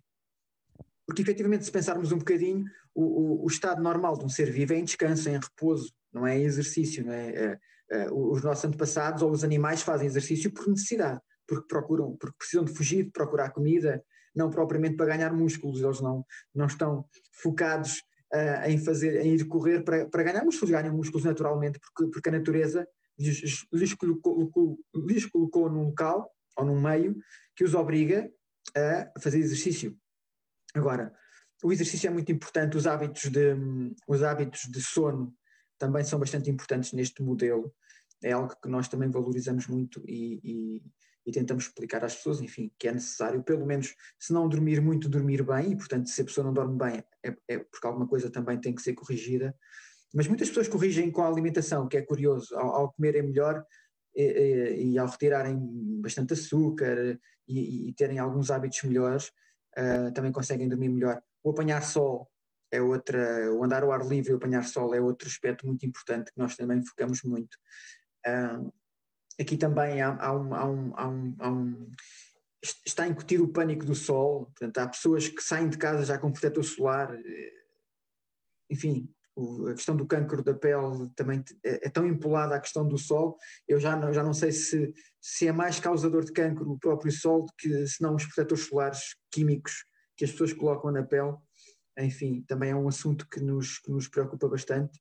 Porque 1.06 1.22
efetivamente, 1.22 1.64
se 1.64 1.70
pensarmos 1.70 2.10
um 2.10 2.18
bocadinho, 2.18 2.64
o, 2.92 3.04
o, 3.04 3.44
o 3.44 3.46
estado 3.46 3.80
normal 3.80 4.18
de 4.18 4.24
um 4.24 4.28
ser 4.28 4.50
vivo 4.50 4.72
é 4.72 4.78
em 4.78 4.84
descanso, 4.84 5.28
é 5.28 5.32
em 5.32 5.38
repouso, 5.38 5.92
não 6.12 6.26
é 6.26 6.36
em 6.36 6.42
exercício, 6.42 7.04
não 7.06 7.12
é? 7.12 7.58
é 7.92 8.08
uh, 8.08 8.32
os 8.32 8.42
nossos 8.42 8.64
antepassados 8.64 9.22
ou 9.22 9.30
os 9.30 9.44
animais 9.44 9.82
fazem 9.82 10.08
exercício 10.08 10.52
por 10.52 10.66
necessidade, 10.66 11.20
porque 11.46 11.68
procuram, 11.68 12.16
porque 12.16 12.36
precisam 12.36 12.64
de 12.64 12.72
fugir, 12.72 13.04
de 13.04 13.12
procurar 13.12 13.50
comida, 13.50 14.02
não 14.36 14.50
propriamente 14.50 14.96
para 14.96 15.06
ganhar 15.06 15.32
músculos, 15.32 15.80
eles 15.80 16.00
não, 16.00 16.24
não 16.54 16.66
estão 16.66 17.04
focados 17.32 18.02
uh, 18.32 18.68
em 18.68 18.78
fazer, 18.78 19.24
em 19.24 19.34
ir 19.34 19.44
correr 19.46 19.82
para, 19.82 20.06
para 20.08 20.22
ganhar 20.22 20.44
músculos, 20.44 20.70
ganham 20.70 20.94
músculos 20.94 21.24
naturalmente, 21.24 21.80
porque, 21.80 22.10
porque 22.12 22.28
a 22.28 22.32
natureza 22.32 22.86
lhes, 23.18 23.66
lhes, 23.72 23.94
colocou, 23.94 24.78
lhes 24.94 25.26
colocou 25.26 25.70
num 25.70 25.84
local 25.84 26.30
ou 26.56 26.64
num 26.64 26.80
meio 26.80 27.16
que 27.54 27.64
os 27.64 27.74
obriga 27.74 28.30
a 28.76 29.20
fazer 29.20 29.38
exercício. 29.38 29.96
Agora, 30.74 31.14
o 31.62 31.72
exercício 31.72 32.08
é 32.08 32.10
muito 32.10 32.30
importante, 32.30 32.76
os 32.76 32.86
hábitos 32.86 33.30
de, 33.30 33.54
os 34.06 34.22
hábitos 34.22 34.62
de 34.70 34.82
sono 34.82 35.34
também 35.78 36.04
são 36.04 36.18
bastante 36.18 36.50
importantes 36.50 36.92
neste 36.92 37.22
modelo. 37.22 37.74
É 38.22 38.32
algo 38.32 38.54
que 38.62 38.68
nós 38.68 38.88
também 38.88 39.10
valorizamos 39.10 39.66
muito 39.66 40.02
e, 40.06 40.40
e, 40.42 40.82
e 41.26 41.32
tentamos 41.32 41.64
explicar 41.64 42.04
às 42.04 42.14
pessoas, 42.14 42.40
enfim, 42.40 42.70
que 42.78 42.86
é 42.86 42.92
necessário, 42.92 43.42
pelo 43.42 43.66
menos, 43.66 43.94
se 44.18 44.32
não 44.32 44.48
dormir 44.48 44.80
muito, 44.80 45.08
dormir 45.08 45.42
bem, 45.42 45.72
e 45.72 45.76
portanto, 45.76 46.08
se 46.08 46.22
a 46.22 46.24
pessoa 46.24 46.46
não 46.46 46.54
dorme 46.54 46.78
bem, 46.78 47.04
é, 47.24 47.36
é 47.48 47.58
porque 47.58 47.86
alguma 47.86 48.06
coisa 48.06 48.30
também 48.30 48.60
tem 48.60 48.72
que 48.72 48.80
ser 48.80 48.94
corrigida. 48.94 49.54
Mas 50.14 50.28
muitas 50.28 50.48
pessoas 50.48 50.68
corrigem 50.68 51.10
com 51.10 51.22
a 51.22 51.28
alimentação, 51.28 51.88
que 51.88 51.96
é 51.96 52.02
curioso, 52.02 52.56
ao, 52.56 52.68
ao 52.68 52.92
comerem 52.92 53.22
melhor 53.22 53.64
e, 54.14 54.22
e, 54.22 54.92
e, 54.92 54.98
ao 54.98 55.08
retirarem 55.08 55.58
bastante 56.00 56.32
açúcar 56.32 57.18
e, 57.48 57.88
e 57.88 57.92
terem 57.94 58.20
alguns 58.20 58.50
hábitos 58.50 58.82
melhores, 58.84 59.32
uh, 59.76 60.12
também 60.14 60.30
conseguem 60.30 60.68
dormir 60.68 60.88
melhor. 60.88 61.20
O 61.42 61.50
apanhar 61.50 61.82
sol 61.82 62.30
é 62.70 62.80
outra, 62.80 63.52
o 63.52 63.64
andar 63.64 63.82
ao 63.82 63.90
ar 63.90 64.06
livre 64.06 64.30
e 64.30 64.34
o 64.34 64.36
apanhar 64.36 64.64
sol 64.64 64.94
é 64.94 65.00
outro 65.00 65.28
aspecto 65.28 65.66
muito 65.66 65.84
importante 65.84 66.32
que 66.32 66.38
nós 66.38 66.56
também 66.56 66.84
focamos 66.84 67.22
muito. 67.22 67.56
Uh, 68.24 68.72
aqui 69.40 69.56
também 69.56 70.00
há, 70.02 70.16
há, 70.16 70.32
um, 70.32 70.54
há, 70.54 70.66
um, 70.66 70.92
há, 70.96 71.08
um, 71.08 71.36
há 71.38 71.50
um, 71.50 71.90
está 72.84 73.04
a 73.04 73.08
incutir 73.08 73.40
o 73.40 73.48
pânico 73.48 73.84
do 73.84 73.94
sol, 73.94 74.46
portanto, 74.46 74.78
há 74.78 74.88
pessoas 74.88 75.28
que 75.28 75.42
saem 75.42 75.68
de 75.68 75.78
casa 75.78 76.04
já 76.04 76.18
com 76.18 76.32
protetor 76.32 76.64
solar, 76.64 77.14
eh, 77.14 77.52
enfim, 78.70 79.08
a 79.70 79.74
questão 79.74 79.94
do 79.94 80.06
cancro 80.06 80.42
da 80.42 80.54
pele 80.54 81.10
também 81.14 81.44
é, 81.62 81.86
é, 81.86 81.90
tão 81.90 82.06
empolada 82.06 82.54
à 82.54 82.60
questão 82.60 82.88
do 82.88 82.96
sol, 82.96 83.36
eu 83.68 83.78
já 83.78 83.94
não, 83.94 84.12
já 84.12 84.22
não 84.22 84.32
sei 84.32 84.50
se, 84.50 84.94
se 85.20 85.46
é 85.46 85.52
mais 85.52 85.78
causador 85.78 86.24
de 86.24 86.32
cancro 86.32 86.70
o 86.70 86.78
próprio 86.78 87.12
sol 87.12 87.44
do 87.44 87.52
que 87.58 87.86
se 87.86 88.02
não 88.02 88.14
os 88.14 88.24
protetores 88.24 88.64
solares 88.64 89.14
químicos 89.30 89.84
que 90.16 90.24
as 90.24 90.30
pessoas 90.30 90.54
colocam 90.54 90.90
na 90.90 91.02
pele, 91.02 91.36
enfim, 91.98 92.42
também 92.48 92.70
é 92.70 92.74
um 92.74 92.88
assunto 92.88 93.28
que 93.28 93.40
nos, 93.40 93.78
que 93.78 93.90
nos 93.90 94.08
preocupa 94.08 94.48
bastante. 94.48 94.98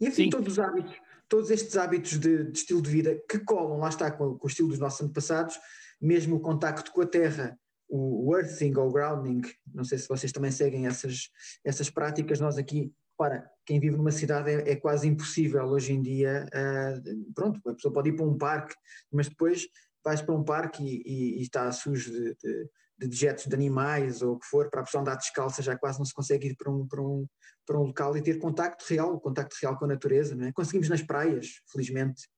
E 0.00 0.08
enfim, 0.08 0.24
Sim. 0.24 0.30
todos 0.30 0.54
os 0.54 0.58
hábitos, 0.58 0.96
todos 1.30 1.48
estes 1.50 1.76
hábitos 1.76 2.18
de, 2.18 2.44
de, 2.44 2.58
estilo 2.58 2.82
de 2.82 2.90
vida 2.90 3.22
que 3.26 3.38
colam, 3.38 3.78
lá 3.78 3.88
está, 3.88 4.10
com, 4.10 4.36
com 4.36 4.46
o 4.46 4.50
estilo 4.50 4.68
dos 4.68 4.80
nossos 4.80 5.00
antepassados, 5.00 5.56
mesmo 5.98 6.36
o 6.36 6.40
contacto 6.40 6.92
com 6.92 7.00
a 7.00 7.06
terra, 7.06 7.56
o 7.88 8.36
earthing 8.36 8.76
ou 8.76 8.92
grounding, 8.92 9.40
não 9.72 9.84
sei 9.84 9.98
se 9.98 10.08
vocês 10.08 10.32
também 10.32 10.50
seguem 10.50 10.86
essas, 10.86 11.28
essas 11.64 11.88
práticas, 11.88 12.38
nós 12.38 12.58
aqui, 12.58 12.92
para 13.16 13.48
quem 13.64 13.80
vive 13.80 13.96
numa 13.96 14.10
cidade 14.10 14.50
é, 14.50 14.72
é 14.72 14.76
quase 14.76 15.08
impossível 15.08 15.64
hoje 15.64 15.92
em 15.92 16.02
dia, 16.02 16.46
uh, 16.48 17.32
pronto, 17.34 17.60
a 17.68 17.74
pessoa 17.74 17.92
pode 17.92 18.10
ir 18.10 18.16
para 18.16 18.26
um 18.26 18.38
parque, 18.38 18.74
mas 19.10 19.28
depois 19.28 19.66
vais 20.04 20.22
para 20.22 20.34
um 20.34 20.44
parque 20.44 20.82
e, 20.82 21.02
e, 21.04 21.38
e 21.38 21.42
está 21.42 21.70
sujo 21.70 22.12
de, 22.12 22.34
de, 22.42 22.70
de, 23.00 23.08
dejetos 23.08 23.46
de 23.46 23.54
animais 23.54 24.22
ou 24.22 24.34
o 24.34 24.38
que 24.38 24.46
for, 24.46 24.68
para 24.68 24.80
a 24.80 24.84
pessoa 24.84 25.00
andar 25.00 25.16
descalça 25.16 25.62
já 25.62 25.76
quase 25.76 25.98
não 25.98 26.04
se 26.04 26.12
consegue 26.12 26.48
ir 26.48 26.56
para 26.56 26.70
um, 26.70 26.86
para 26.86 27.02
um, 27.02 27.26
para 27.66 27.78
um 27.78 27.84
local 27.84 28.16
e 28.16 28.22
ter 28.22 28.38
contacto 28.38 28.84
real, 28.88 29.18
contacto 29.20 29.56
real 29.60 29.78
com 29.78 29.86
a 29.86 29.88
natureza. 29.88 30.34
Não 30.36 30.46
é? 30.46 30.52
Conseguimos 30.52 30.88
nas 30.88 31.02
praias, 31.02 31.62
felizmente, 31.72 32.28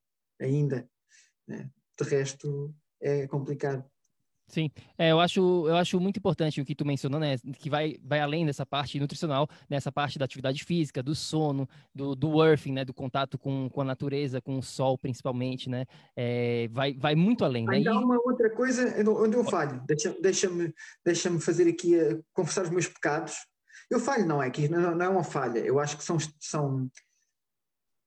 ainda. 0.41 0.89
Né? 1.47 1.69
De 2.01 2.09
resto, 2.09 2.75
é 3.01 3.27
complicado. 3.27 3.85
Sim, 4.47 4.71
é, 4.99 5.13
eu, 5.13 5.19
acho, 5.19 5.41
eu 5.67 5.77
acho 5.77 5.99
muito 5.99 6.19
importante 6.19 6.61
o 6.61 6.65
que 6.65 6.75
tu 6.75 6.85
mencionou, 6.85 7.19
né? 7.19 7.37
Que 7.59 7.71
vai, 7.71 7.97
vai 8.05 8.21
além 8.21 8.45
dessa 8.45 8.67
parte 8.67 9.01
nutricional, 9.01 9.49
nessa 9.69 9.91
parte 9.91 10.19
da 10.19 10.27
atividade 10.27 10.63
física, 10.65 11.03
do 11.03 11.15
sono, 11.15 11.67
do, 11.95 12.15
do 12.15 12.45
earthing, 12.45 12.73
né? 12.73 12.85
Do 12.85 12.93
contato 12.93 13.39
com, 13.39 13.71
com 13.71 13.81
a 13.81 13.85
natureza, 13.85 14.43
com 14.43 14.59
o 14.59 14.63
sol 14.63 14.99
principalmente, 14.99 15.71
né? 15.71 15.87
É, 16.15 16.69
vai, 16.71 16.93
vai 16.93 17.15
muito 17.15 17.45
além, 17.45 17.67
né? 17.67 17.77
Ainda 17.77 17.93
há 17.93 17.99
uma 17.99 18.21
outra 18.25 18.51
coisa 18.51 18.95
onde 19.09 19.37
eu 19.37 19.45
falho. 19.45 19.83
Deixa-me 19.87 20.21
deixa 20.21 20.75
deixa 21.05 21.41
fazer 21.41 21.69
aqui, 21.69 21.99
a, 21.99 22.19
confessar 22.35 22.65
os 22.65 22.71
meus 22.71 22.87
pecados. 22.87 23.35
Eu 23.91 24.01
falho, 24.01 24.27
não 24.27 24.43
é 24.43 24.51
que 24.51 24.69
não, 24.69 24.95
não 24.95 25.07
é 25.07 25.09
uma 25.09 25.25
falha. 25.25 25.61
Eu 25.61 25.79
acho 25.79 25.97
que 25.97 26.05
são, 26.05 26.19
são, 26.39 26.91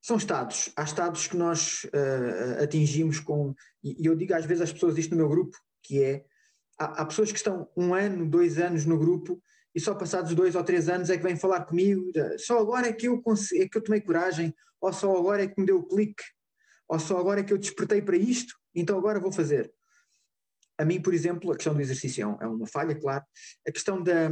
são 0.01 0.17
estados. 0.17 0.69
Há 0.75 0.83
estados 0.83 1.27
que 1.27 1.37
nós 1.37 1.85
uh, 1.85 2.63
atingimos 2.63 3.19
com... 3.19 3.53
E 3.83 4.05
eu 4.05 4.15
digo 4.15 4.33
às 4.33 4.45
vezes 4.45 4.61
às 4.61 4.73
pessoas 4.73 4.97
isto 4.97 5.11
no 5.11 5.17
meu 5.17 5.29
grupo, 5.29 5.57
que 5.85 6.01
é 6.03 6.25
há, 6.79 7.01
há, 7.01 7.05
pessoas 7.05 7.31
que 7.31 7.37
estão 7.37 7.69
um 7.77 7.93
ano, 7.93 8.25
dois 8.25 8.57
anos 8.57 8.85
no 8.85 8.97
grupo 8.97 9.41
e 9.73 9.79
só 9.79 9.93
passados 9.93 10.33
dois 10.33 10.55
ou 10.55 10.63
três 10.63 10.89
anos 10.89 11.09
é 11.09 11.17
que 11.17 11.23
vêm 11.23 11.35
falar 11.35 11.65
comigo, 11.65 12.11
só 12.37 12.59
agora 12.59 12.87
é 12.87 12.93
que 12.93 13.07
eu, 13.07 13.21
é 13.55 13.67
que 13.67 13.77
eu 13.77 13.83
tomei 13.83 13.99
coragem, 13.99 14.55
ou 14.79 14.93
só 14.93 15.15
agora 15.17 15.43
é 15.43 15.47
que 15.47 15.59
me 15.59 15.65
deu 15.65 15.79
o 15.79 15.87
clique, 15.87 16.23
ou 16.87 16.97
só 16.97 17.19
agora 17.19 17.41
é 17.41 17.43
que 17.43 17.51
eu 17.51 17.57
despertei 17.57 18.01
para 18.01 18.15
isto, 18.15 18.55
então 18.73 18.97
agora 18.97 19.19
vou 19.19 19.33
fazer. 19.33 19.71
A 20.77 20.85
mim, 20.85 21.01
por 21.01 21.13
exemplo, 21.13 21.51
a 21.51 21.55
questão 21.55 21.73
do 21.73 21.81
exercício 21.81 22.37
é 22.41 22.47
uma 22.47 22.67
falha, 22.67 22.95
claro. 22.95 23.23
A 23.67 23.71
questão 23.71 24.01
da, 24.01 24.29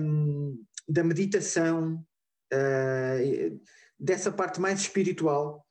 da 0.87 1.03
meditação, 1.03 2.05
uh, 2.53 3.61
dessa 3.99 4.31
parte 4.31 4.59
mais 4.59 4.81
espiritual, 4.81 5.65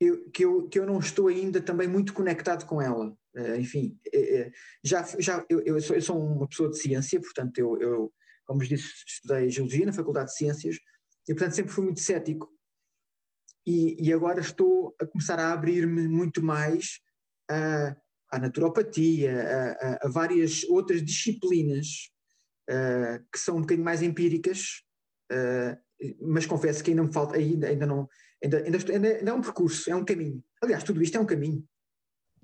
eu, 0.00 0.30
que, 0.30 0.44
eu, 0.44 0.68
que 0.68 0.78
eu 0.78 0.86
não 0.86 0.98
estou 0.98 1.28
ainda 1.28 1.60
também 1.60 1.88
muito 1.88 2.12
conectado 2.12 2.66
com 2.66 2.80
ela. 2.80 3.16
Uh, 3.36 3.56
enfim, 3.56 3.98
uh, 4.14 4.50
já, 4.84 5.02
já 5.18 5.44
eu, 5.48 5.60
eu, 5.60 5.80
sou, 5.80 5.96
eu, 5.96 6.02
sou, 6.02 6.24
uma 6.24 6.46
pessoa 6.46 6.70
de 6.70 6.78
ciência, 6.78 7.20
portanto, 7.20 7.58
eu, 7.58 7.80
eu, 7.80 8.12
como 8.46 8.60
vos 8.60 8.68
disse, 8.68 8.92
estudei 9.06 9.50
Geologia 9.50 9.86
na 9.86 9.92
Faculdade 9.92 10.30
de 10.30 10.36
Ciências 10.36 10.76
e, 11.28 11.34
portanto, 11.34 11.54
sempre 11.54 11.72
fui 11.72 11.84
muito 11.84 12.00
cético. 12.00 12.48
E, 13.66 13.96
e 13.98 14.12
agora 14.12 14.40
estou 14.40 14.94
a 15.00 15.06
começar 15.06 15.40
a 15.40 15.52
abrir-me 15.52 16.06
muito 16.06 16.44
mais 16.44 17.00
a, 17.50 17.96
à 18.30 18.38
naturopatia, 18.38 19.42
a, 19.42 19.72
a, 19.72 19.98
a, 20.02 20.08
várias 20.08 20.62
outras 20.64 21.02
disciplinas 21.02 22.10
que 23.30 23.38
são 23.38 23.58
um 23.58 23.60
bocadinho 23.60 23.84
mais 23.84 24.00
empíricas, 24.00 24.82
mas 26.18 26.46
confesso 26.46 26.82
que 26.82 26.90
ainda 26.90 27.02
me 27.02 27.12
falta, 27.12 27.36
ainda, 27.36 27.68
ainda 27.68 27.84
não, 27.84 28.08
ainda, 28.42 28.58
ainda, 28.58 28.78
ainda 28.92 29.30
é 29.30 29.32
um 29.34 29.42
percurso, 29.42 29.90
é 29.90 29.94
um 29.94 30.04
caminho. 30.04 30.42
Aliás, 30.62 30.82
tudo 30.82 31.02
isto 31.02 31.18
é 31.18 31.20
um 31.20 31.26
caminho. 31.26 31.62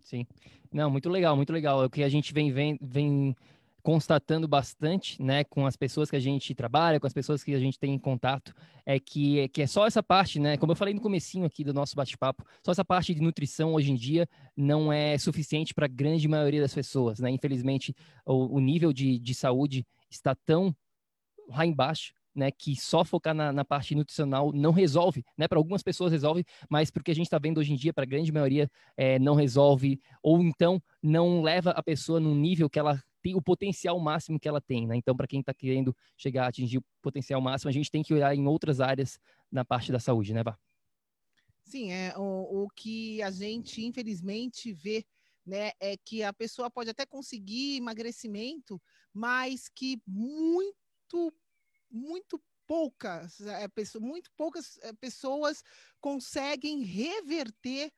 Sim. 0.05 0.27
Não, 0.73 0.91
muito 0.91 1.09
legal, 1.09 1.37
muito 1.37 1.53
legal. 1.53 1.83
É 1.83 1.87
o 1.87 1.91
que 1.91 2.03
a 2.03 2.09
gente 2.09 2.33
vem, 2.33 2.53
vem, 2.53 2.79
vem 2.81 3.37
constatando 3.83 4.47
bastante, 4.47 5.21
né, 5.23 5.43
com 5.45 5.67
as 5.67 5.77
pessoas 5.77 6.11
que 6.11 6.17
a 6.17 6.21
gente 6.21 6.55
trabalha, 6.55 7.01
com 7.01 7.07
as 7.07 7.13
pessoas 7.13 7.43
que 7.43 7.55
a 7.55 7.59
gente 7.59 7.79
tem 7.79 7.95
em 7.95 7.99
contato, 7.99 8.55
é 8.85 9.01
que, 9.01 9.41
é 9.41 9.49
que 9.49 9.63
é 9.63 9.67
só 9.67 9.87
essa 9.87 10.03
parte, 10.03 10.39
né, 10.39 10.57
como 10.57 10.73
eu 10.73 10.77
falei 10.77 10.93
no 10.93 11.01
comecinho 11.01 11.47
aqui 11.47 11.65
do 11.65 11.73
nosso 11.73 11.97
bate-papo, 11.97 12.45
só 12.63 12.73
essa 12.73 12.85
parte 12.85 13.15
de 13.15 13.23
nutrição 13.23 13.73
hoje 13.75 13.91
em 13.91 13.95
dia 13.95 14.29
não 14.57 14.93
é 14.93 15.17
suficiente 15.17 15.73
para 15.73 15.87
a 15.87 15.89
grande 15.89 16.29
maioria 16.29 16.61
das 16.61 16.75
pessoas, 16.75 17.21
né, 17.21 17.31
infelizmente 17.31 17.95
o, 18.27 18.57
o 18.57 18.61
nível 18.61 18.93
de, 18.93 19.19
de 19.19 19.35
saúde 19.35 19.87
está 20.11 20.35
tão 20.35 20.75
lá 21.49 21.65
embaixo 21.65 22.13
né, 22.35 22.51
que 22.51 22.77
só 22.77 23.05
focar 23.05 23.35
na, 23.35 23.53
na 23.53 23.65
parte 23.65 23.95
nutricional 23.95 24.53
não 24.53 24.73
resolve, 24.73 25.25
né? 25.37 25.49
Para 25.49 25.59
algumas 25.59 25.83
pessoas 25.83 26.13
resolve, 26.13 26.45
mas 26.69 26.91
porque 26.91 27.11
a 27.11 27.15
gente 27.15 27.27
está 27.27 27.39
vendo 27.39 27.59
hoje 27.59 27.73
em 27.73 27.77
dia, 27.77 27.93
para 27.93 28.05
a 28.05 28.07
grande 28.07 28.33
maioria, 28.33 28.71
é, 28.97 29.19
não 29.19 29.35
resolve, 29.35 30.01
ou 30.23 30.41
então 30.43 30.83
não 31.03 31.43
leva 31.43 31.71
a 31.71 31.83
pessoa 31.83 32.21
num 32.21 32.35
nível 32.35 32.69
que 32.69 32.79
ela 32.79 33.03
tem 33.23 33.35
o 33.35 33.43
potencial 33.43 33.99
máximo 34.01 34.41
que 34.41 34.49
ela 34.49 34.61
tem, 34.61 34.87
né? 34.87 34.97
Então, 34.97 35.15
para 35.15 35.27
quem 35.27 35.41
está 35.41 35.53
querendo 35.53 35.95
chegar 36.17 36.45
a 36.45 36.49
atingir 36.49 36.79
o 36.79 36.85
potencial 37.03 37.41
máximo, 37.41 37.69
a 37.69 37.73
gente 37.73 37.91
tem 37.91 38.03
que 38.03 38.15
olhar 38.15 38.35
em 38.35 38.47
outras 38.47 38.81
áreas 38.81 39.19
na 39.51 39.65
parte 39.65 39.93
da 39.93 40.01
saúde, 40.01 40.33
né, 40.33 40.43
Vá? 40.43 40.59
Sim, 41.65 41.93
é 41.93 42.15
o, 42.17 42.65
o 42.65 42.69
que 42.71 43.23
a 43.23 43.31
gente 43.31 43.85
infelizmente 43.85 44.73
vê, 44.73 45.05
né, 45.47 45.71
é 45.79 45.97
que 45.97 46.23
a 46.23 46.33
pessoa 46.33 46.71
pode 46.71 46.91
até 46.91 47.07
conseguir 47.07 47.77
emagrecimento, 47.77 48.81
mas 49.13 49.69
que 49.69 50.01
muito 50.07 51.33
muito 51.91 52.41
poucas, 52.67 53.41
é, 53.41 53.67
pessoas, 53.69 54.05
muito 54.05 54.31
poucas 54.37 54.79
é, 54.83 54.93
pessoas 54.93 55.63
conseguem 56.01 56.85
reverter 56.85 57.93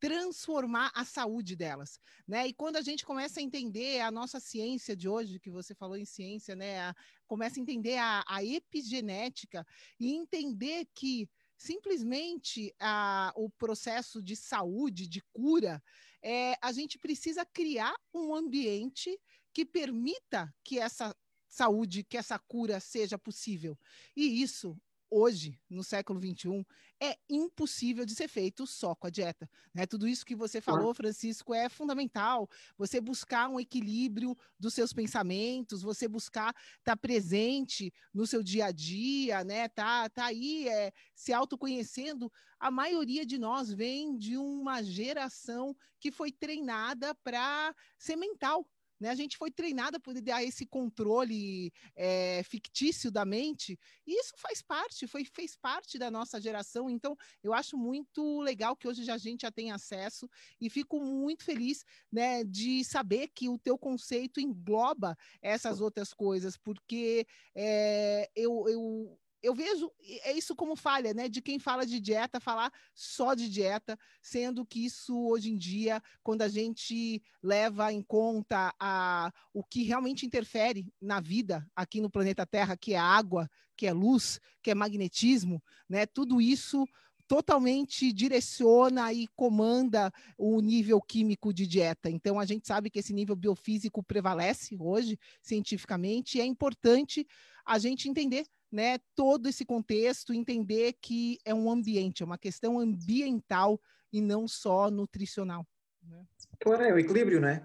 transformar 0.00 0.90
a 0.94 1.04
saúde 1.04 1.54
delas, 1.54 2.00
né? 2.26 2.48
E 2.48 2.54
quando 2.54 2.76
a 2.76 2.80
gente 2.80 3.04
começa 3.04 3.38
a 3.38 3.42
entender 3.42 4.00
a 4.00 4.10
nossa 4.10 4.40
ciência 4.40 4.96
de 4.96 5.06
hoje, 5.06 5.38
que 5.38 5.50
você 5.50 5.74
falou 5.74 5.96
em 5.96 6.06
ciência, 6.06 6.56
né? 6.56 6.80
A, 6.80 6.94
começa 7.26 7.60
a 7.60 7.62
entender 7.62 7.98
a, 7.98 8.24
a, 8.26 8.42
epigenética 8.42 9.64
e 9.98 10.14
entender 10.14 10.86
que 10.94 11.28
simplesmente 11.56 12.74
a, 12.80 13.30
o 13.36 13.50
processo 13.50 14.22
de 14.22 14.34
saúde, 14.34 15.06
de 15.06 15.22
cura, 15.34 15.82
é, 16.22 16.56
a 16.62 16.72
gente 16.72 16.98
precisa 16.98 17.44
criar 17.44 17.94
um 18.12 18.34
ambiente 18.34 19.18
que 19.52 19.66
permita 19.66 20.52
que 20.64 20.78
essa 20.78 21.14
saúde, 21.50 22.04
que 22.04 22.16
essa 22.16 22.38
cura 22.38 22.78
seja 22.80 23.18
possível. 23.18 23.76
E 24.16 24.40
isso, 24.40 24.80
hoje, 25.10 25.60
no 25.68 25.82
século 25.82 26.20
XXI, 26.20 26.64
é 27.02 27.18
impossível 27.28 28.04
de 28.06 28.14
ser 28.14 28.28
feito 28.28 28.66
só 28.66 28.94
com 28.94 29.06
a 29.06 29.10
dieta. 29.10 29.50
Né? 29.74 29.84
Tudo 29.84 30.06
isso 30.06 30.24
que 30.24 30.36
você 30.36 30.60
falou, 30.60 30.94
Francisco, 30.94 31.52
é 31.52 31.68
fundamental. 31.68 32.48
Você 32.78 33.00
buscar 33.00 33.48
um 33.48 33.58
equilíbrio 33.58 34.36
dos 34.58 34.74
seus 34.74 34.92
pensamentos, 34.92 35.82
você 35.82 36.06
buscar 36.06 36.50
estar 36.50 36.84
tá 36.84 36.96
presente 36.96 37.92
no 38.14 38.26
seu 38.26 38.42
dia 38.42 38.66
a 38.66 38.70
dia, 38.70 39.42
né? 39.42 39.68
Tá, 39.68 40.08
tá 40.08 40.26
aí 40.26 40.68
é, 40.68 40.92
se 41.14 41.32
autoconhecendo. 41.32 42.30
A 42.58 42.70
maioria 42.70 43.26
de 43.26 43.38
nós 43.38 43.72
vem 43.72 44.16
de 44.16 44.36
uma 44.36 44.82
geração 44.82 45.74
que 45.98 46.12
foi 46.12 46.30
treinada 46.30 47.14
para 47.16 47.74
ser 47.98 48.16
mental, 48.16 48.66
né? 49.00 49.08
A 49.08 49.14
gente 49.14 49.36
foi 49.36 49.50
treinada 49.50 49.98
por 49.98 50.14
dar 50.20 50.44
esse 50.44 50.66
controle 50.66 51.72
é, 51.96 52.42
fictício 52.44 53.10
da 53.10 53.24
mente, 53.24 53.78
e 54.06 54.20
isso 54.20 54.34
faz 54.36 54.60
parte, 54.60 55.06
foi, 55.06 55.24
fez 55.24 55.56
parte 55.56 55.98
da 55.98 56.10
nossa 56.10 56.40
geração. 56.40 56.90
Então, 56.90 57.16
eu 57.42 57.54
acho 57.54 57.76
muito 57.76 58.40
legal 58.42 58.76
que 58.76 58.86
hoje 58.86 59.10
a 59.10 59.18
gente 59.18 59.42
já 59.42 59.50
tem 59.50 59.72
acesso 59.72 60.28
e 60.60 60.68
fico 60.68 61.00
muito 61.00 61.44
feliz 61.44 61.84
né, 62.12 62.44
de 62.44 62.84
saber 62.84 63.28
que 63.28 63.48
o 63.48 63.58
teu 63.58 63.78
conceito 63.78 64.40
engloba 64.40 65.16
essas 65.40 65.80
outras 65.80 66.12
coisas, 66.12 66.56
porque 66.56 67.26
é, 67.54 68.30
eu, 68.36 68.68
eu 68.68 69.19
eu 69.42 69.54
vejo 69.54 69.90
é 70.24 70.32
isso 70.32 70.54
como 70.54 70.76
falha, 70.76 71.14
né? 71.14 71.28
De 71.28 71.40
quem 71.40 71.58
fala 71.58 71.86
de 71.86 72.00
dieta, 72.00 72.40
falar 72.40 72.72
só 72.94 73.34
de 73.34 73.48
dieta, 73.48 73.98
sendo 74.22 74.66
que 74.66 74.84
isso 74.84 75.18
hoje 75.28 75.50
em 75.50 75.56
dia, 75.56 76.02
quando 76.22 76.42
a 76.42 76.48
gente 76.48 77.22
leva 77.42 77.92
em 77.92 78.02
conta 78.02 78.74
a, 78.78 79.32
o 79.52 79.64
que 79.64 79.82
realmente 79.82 80.26
interfere 80.26 80.86
na 81.00 81.20
vida 81.20 81.66
aqui 81.74 82.00
no 82.00 82.10
planeta 82.10 82.46
Terra, 82.46 82.76
que 82.76 82.94
é 82.94 82.98
água, 82.98 83.48
que 83.76 83.86
é 83.86 83.92
luz, 83.92 84.38
que 84.62 84.70
é 84.70 84.74
magnetismo, 84.74 85.62
né? 85.88 86.06
Tudo 86.06 86.40
isso 86.40 86.86
totalmente 87.30 88.12
direciona 88.12 89.12
e 89.12 89.28
comanda 89.36 90.12
o 90.36 90.60
nível 90.60 91.00
químico 91.00 91.54
de 91.54 91.64
dieta. 91.64 92.10
Então, 92.10 92.40
a 92.40 92.44
gente 92.44 92.66
sabe 92.66 92.90
que 92.90 92.98
esse 92.98 93.12
nível 93.12 93.36
biofísico 93.36 94.02
prevalece 94.02 94.76
hoje, 94.76 95.16
cientificamente, 95.40 96.38
e 96.38 96.40
é 96.40 96.44
importante 96.44 97.24
a 97.64 97.78
gente 97.78 98.08
entender 98.08 98.44
né, 98.68 98.98
todo 99.14 99.48
esse 99.48 99.64
contexto, 99.64 100.34
entender 100.34 100.94
que 101.00 101.38
é 101.44 101.54
um 101.54 101.70
ambiente, 101.70 102.24
é 102.24 102.26
uma 102.26 102.36
questão 102.36 102.80
ambiental 102.80 103.80
e 104.12 104.20
não 104.20 104.48
só 104.48 104.90
nutricional. 104.90 105.64
Né? 106.02 106.26
Claro, 106.58 106.82
é 106.82 106.92
o 106.92 106.98
equilíbrio, 106.98 107.40
né? 107.40 107.64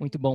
Muito 0.00 0.18
bom. 0.18 0.34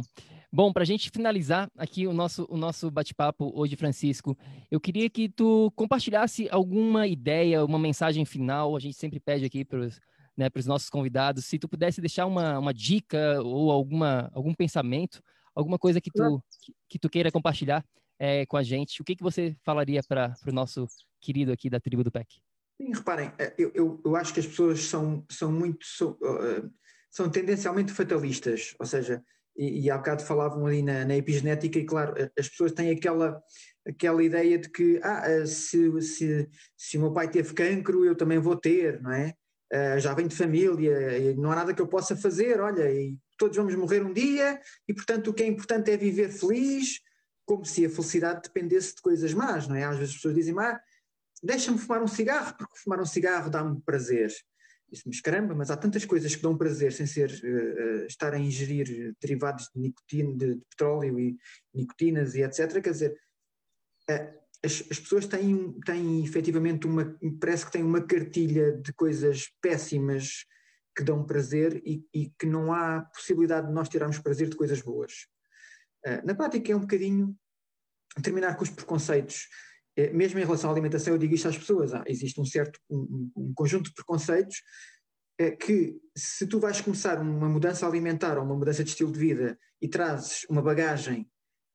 Bom, 0.56 0.72
para 0.72 0.84
a 0.84 0.86
gente 0.86 1.10
finalizar 1.10 1.68
aqui 1.76 2.06
o 2.06 2.14
nosso, 2.14 2.46
o 2.48 2.56
nosso 2.56 2.92
bate-papo 2.92 3.52
hoje, 3.56 3.76
Francisco, 3.76 4.38
eu 4.70 4.80
queria 4.80 5.10
que 5.10 5.28
tu 5.28 5.74
compartilhasse 5.76 6.48
alguma 6.52 7.08
ideia, 7.08 7.66
uma 7.66 7.80
mensagem 7.80 8.24
final. 8.24 8.76
A 8.76 8.80
gente 8.80 8.96
sempre 8.96 9.20
pede 9.20 9.46
aqui 9.46 9.66
para 9.66 9.80
os 9.80 10.00
né, 10.38 10.48
nossos 10.68 10.92
convidados, 10.92 11.46
se 11.46 11.58
tu 11.58 11.68
pudesse 11.68 12.00
deixar 12.00 12.28
uma, 12.28 12.60
uma 12.60 12.72
dica 12.72 13.42
ou 13.42 13.72
alguma, 13.72 14.30
algum 14.32 14.54
pensamento, 14.54 15.24
alguma 15.56 15.80
coisa 15.80 16.00
que 16.00 16.12
tu, 16.12 16.44
que, 16.88 17.00
tu 17.00 17.10
queira 17.10 17.32
compartilhar 17.32 17.84
é, 18.20 18.46
com 18.46 18.56
a 18.56 18.62
gente, 18.62 19.02
o 19.02 19.04
que, 19.04 19.16
que 19.16 19.24
você 19.24 19.58
falaria 19.64 20.02
para 20.08 20.36
o 20.46 20.52
nosso 20.52 20.86
querido 21.20 21.52
aqui 21.52 21.68
da 21.68 21.80
tribo 21.80 22.04
do 22.04 22.12
PEC? 22.12 22.28
Sim, 22.80 22.94
reparem, 22.94 23.32
é, 23.40 23.56
eu, 23.58 23.72
eu, 23.74 24.02
eu, 24.06 24.16
acho 24.16 24.32
que 24.32 24.40
as 24.40 24.46
pessoas 24.46 24.82
são, 24.82 25.26
são 25.32 25.52
muito. 25.52 25.84
São, 25.84 26.12
uh, 26.12 26.72
são 27.10 27.30
tendencialmente 27.30 27.92
fatalistas, 27.92 28.76
ou 28.80 28.86
seja, 28.86 29.24
e, 29.56 29.82
e 29.82 29.92
há 29.92 29.98
bocado 29.98 30.24
falavam 30.24 30.66
ali 30.66 30.82
na, 30.82 31.06
na, 31.06 31.16
epigenética, 31.16 31.80
e 31.80 31.86
claro, 31.86 32.14
as 32.38 32.50
pessoas 32.50 32.72
têm 32.72 32.92
aquela, 32.92 33.42
aquela 33.88 34.24
ideia 34.24 34.58
de 34.58 34.70
que 34.70 35.00
ah, 35.04 35.24
eh, 35.26 35.46
se, 35.46 36.02
se, 36.02 36.50
se 36.78 36.98
o 36.98 37.02
meu 37.02 37.14
pai 37.14 37.30
teve 37.30 37.54
cancro, 37.54 38.06
eu 38.06 38.16
também 38.16 38.40
vou 38.40 38.56
ter, 38.56 39.02
não 39.02 39.12
é? 39.12 39.34
Uh, 39.72 40.00
já 40.00 40.14
vem 40.14 40.28
de 40.28 40.36
família, 40.36 41.34
não 41.36 41.52
há 41.52 41.56
nada 41.56 41.74
que 41.74 41.82
eu 41.82 41.88
possa 41.88 42.16
fazer, 42.16 42.62
olha, 42.62 42.92
e 42.92 43.18
todos 43.40 43.58
vamos 43.58 43.74
morrer 43.74 44.06
um 44.06 44.14
dia, 44.14 44.62
e 44.88 44.94
portanto 44.94 45.32
o 45.32 45.34
que 45.34 45.42
é 45.42 45.48
importante 45.48 45.90
é 45.90 45.98
viver 45.98 46.30
feliz, 46.30 47.00
como 47.44 47.66
se 47.66 47.84
a 47.84 47.90
felicidade 47.90 48.44
dependesse 48.44 48.96
de 48.96 49.02
coisas 49.02 49.34
más, 49.34 49.68
não 49.68 49.76
é? 49.76 49.84
Às 49.84 49.98
vezes 49.98 50.12
as 50.12 50.16
pessoas 50.18 50.36
dizem, 50.36 50.54
ah, 50.60 50.80
deixa-me 51.42 51.80
fumar 51.80 52.04
um 52.04 52.08
cigarro, 52.08 52.56
porque 52.58 52.78
fumar 52.78 53.02
um 53.02 53.06
cigarro 53.06 53.50
dá-me 53.50 53.82
prazer. 53.82 54.32
Isso 54.94 55.10
me 55.10 55.22
caramba, 55.22 55.56
mas 55.56 55.72
há 55.72 55.78
tantas 55.78 56.06
coisas 56.06 56.36
que 56.36 56.42
dão 56.42 56.58
prazer 56.58 56.94
sem 56.94 57.06
ser 57.06 57.30
uh, 57.30 58.04
uh, 58.04 58.06
estar 58.06 58.34
a 58.34 58.40
ingerir 58.40 59.14
derivados 59.20 59.70
de 59.74 59.82
nicotina, 59.82 60.38
de, 60.38 60.56
de, 60.56 60.66
petróleo 60.70 61.20
e 61.20 61.38
nicotinas 61.74 62.36
e 62.36 62.44
etc. 62.44 62.82
Quer 62.82 62.92
dizer, 62.92 63.18
uh, 64.10 64.44
as, 64.64 64.84
as, 64.90 65.00
pessoas 65.00 65.26
têm, 65.26 65.74
têm 65.86 66.24
efetivamente 66.24 66.88
uma, 66.88 67.18
parece 67.42 67.66
que 67.66 67.72
têm 67.72 67.84
uma 67.84 68.02
cartilha 68.02 68.72
de 68.72 68.94
coisas 68.94 69.50
péssimas 69.62 70.46
que 70.96 71.04
dão 71.04 71.26
prazer 71.26 71.82
e, 71.86 72.06
e 72.14 72.32
que 72.38 72.46
não 72.46 72.72
há 72.72 73.02
possibilidade 73.02 73.68
de 73.68 73.74
nós 73.74 73.90
tirarmos 73.90 74.20
prazer 74.20 74.48
de 74.48 74.56
coisas 74.56 74.82
boas. 74.82 75.28
Eh, 76.06 76.22
na 76.24 76.36
prática 76.36 76.72
é 76.72 76.76
um 76.76 76.82
bocadinho 76.82 77.36
terminar 78.22 78.56
com 78.56 78.64
os 78.64 78.70
preconceitos. 78.70 79.48
Eh, 79.96 80.12
mesmo 80.12 80.40
em 80.40 80.44
relação 80.44 80.70
à 80.70 80.74
alimentação, 80.74 81.14
eu 81.14 81.20
digo 81.20 81.36
isto 81.36 81.48
às 81.48 81.58
pessoas: 81.58 81.94
ah, 81.94 82.04
existe 82.08 82.40
um 82.40 82.46
certo 82.46 82.80
um, 82.90 83.32
um 83.36 83.54
conjunto 83.54 83.86
de 83.86 83.94
preconceitos 83.94 84.62
é 85.38 85.52
que 85.52 85.96
se 86.16 86.46
tu 86.46 86.60
vais 86.60 86.80
começar 86.80 87.20
uma 87.20 87.50
mudança 87.50 87.88
alimentar 87.88 88.38
ou 88.38 88.44
uma 88.44 88.56
mudança 88.56 88.84
de 88.84 88.92
estilo 88.92 89.12
de 89.12 89.20
vida 89.20 89.58
e 89.82 89.88
trazes 89.88 90.46
uma 90.50 90.62
bagagem 90.62 91.28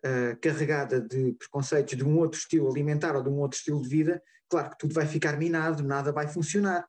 uh, 0.06 0.38
carregada 0.40 1.00
de 1.00 1.32
preconceitos 1.32 1.96
de 1.96 2.04
um 2.04 2.16
outro 2.18 2.38
estilo 2.38 2.70
alimentar 2.70 3.16
ou 3.16 3.22
de 3.22 3.28
um 3.28 3.38
outro 3.38 3.58
estilo 3.58 3.82
de 3.82 3.88
vida, 3.88 4.22
claro 4.48 4.70
que 4.70 4.78
tudo 4.78 4.94
vai 4.94 5.06
ficar 5.06 5.36
minado, 5.36 5.82
nada 5.82 6.12
vai 6.12 6.28
funcionar. 6.28 6.86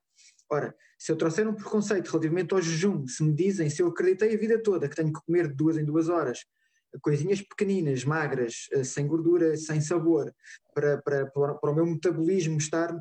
Ora, 0.47 0.75
se 0.97 1.11
eu 1.11 1.15
trouxer 1.15 1.47
um 1.47 1.55
preconceito 1.55 2.07
relativamente 2.07 2.53
ao 2.53 2.61
jejum, 2.61 3.07
se 3.07 3.23
me 3.23 3.33
dizem, 3.33 3.69
se 3.69 3.81
eu 3.81 3.87
acreditei 3.87 4.35
a 4.35 4.37
vida 4.37 4.61
toda 4.61 4.87
que 4.87 4.95
tenho 4.95 5.11
que 5.11 5.21
comer 5.25 5.47
de 5.47 5.55
duas 5.55 5.77
em 5.77 5.83
duas 5.83 6.07
horas 6.07 6.39
coisinhas 7.01 7.41
pequeninas, 7.41 8.03
magras, 8.03 8.67
eh, 8.71 8.83
sem 8.83 9.07
gordura, 9.07 9.55
sem 9.57 9.79
sabor, 9.81 10.33
para, 10.73 11.01
para, 11.01 11.25
para 11.27 11.71
o 11.71 11.75
meu 11.75 11.85
metabolismo 11.85 12.57
estar. 12.57 12.97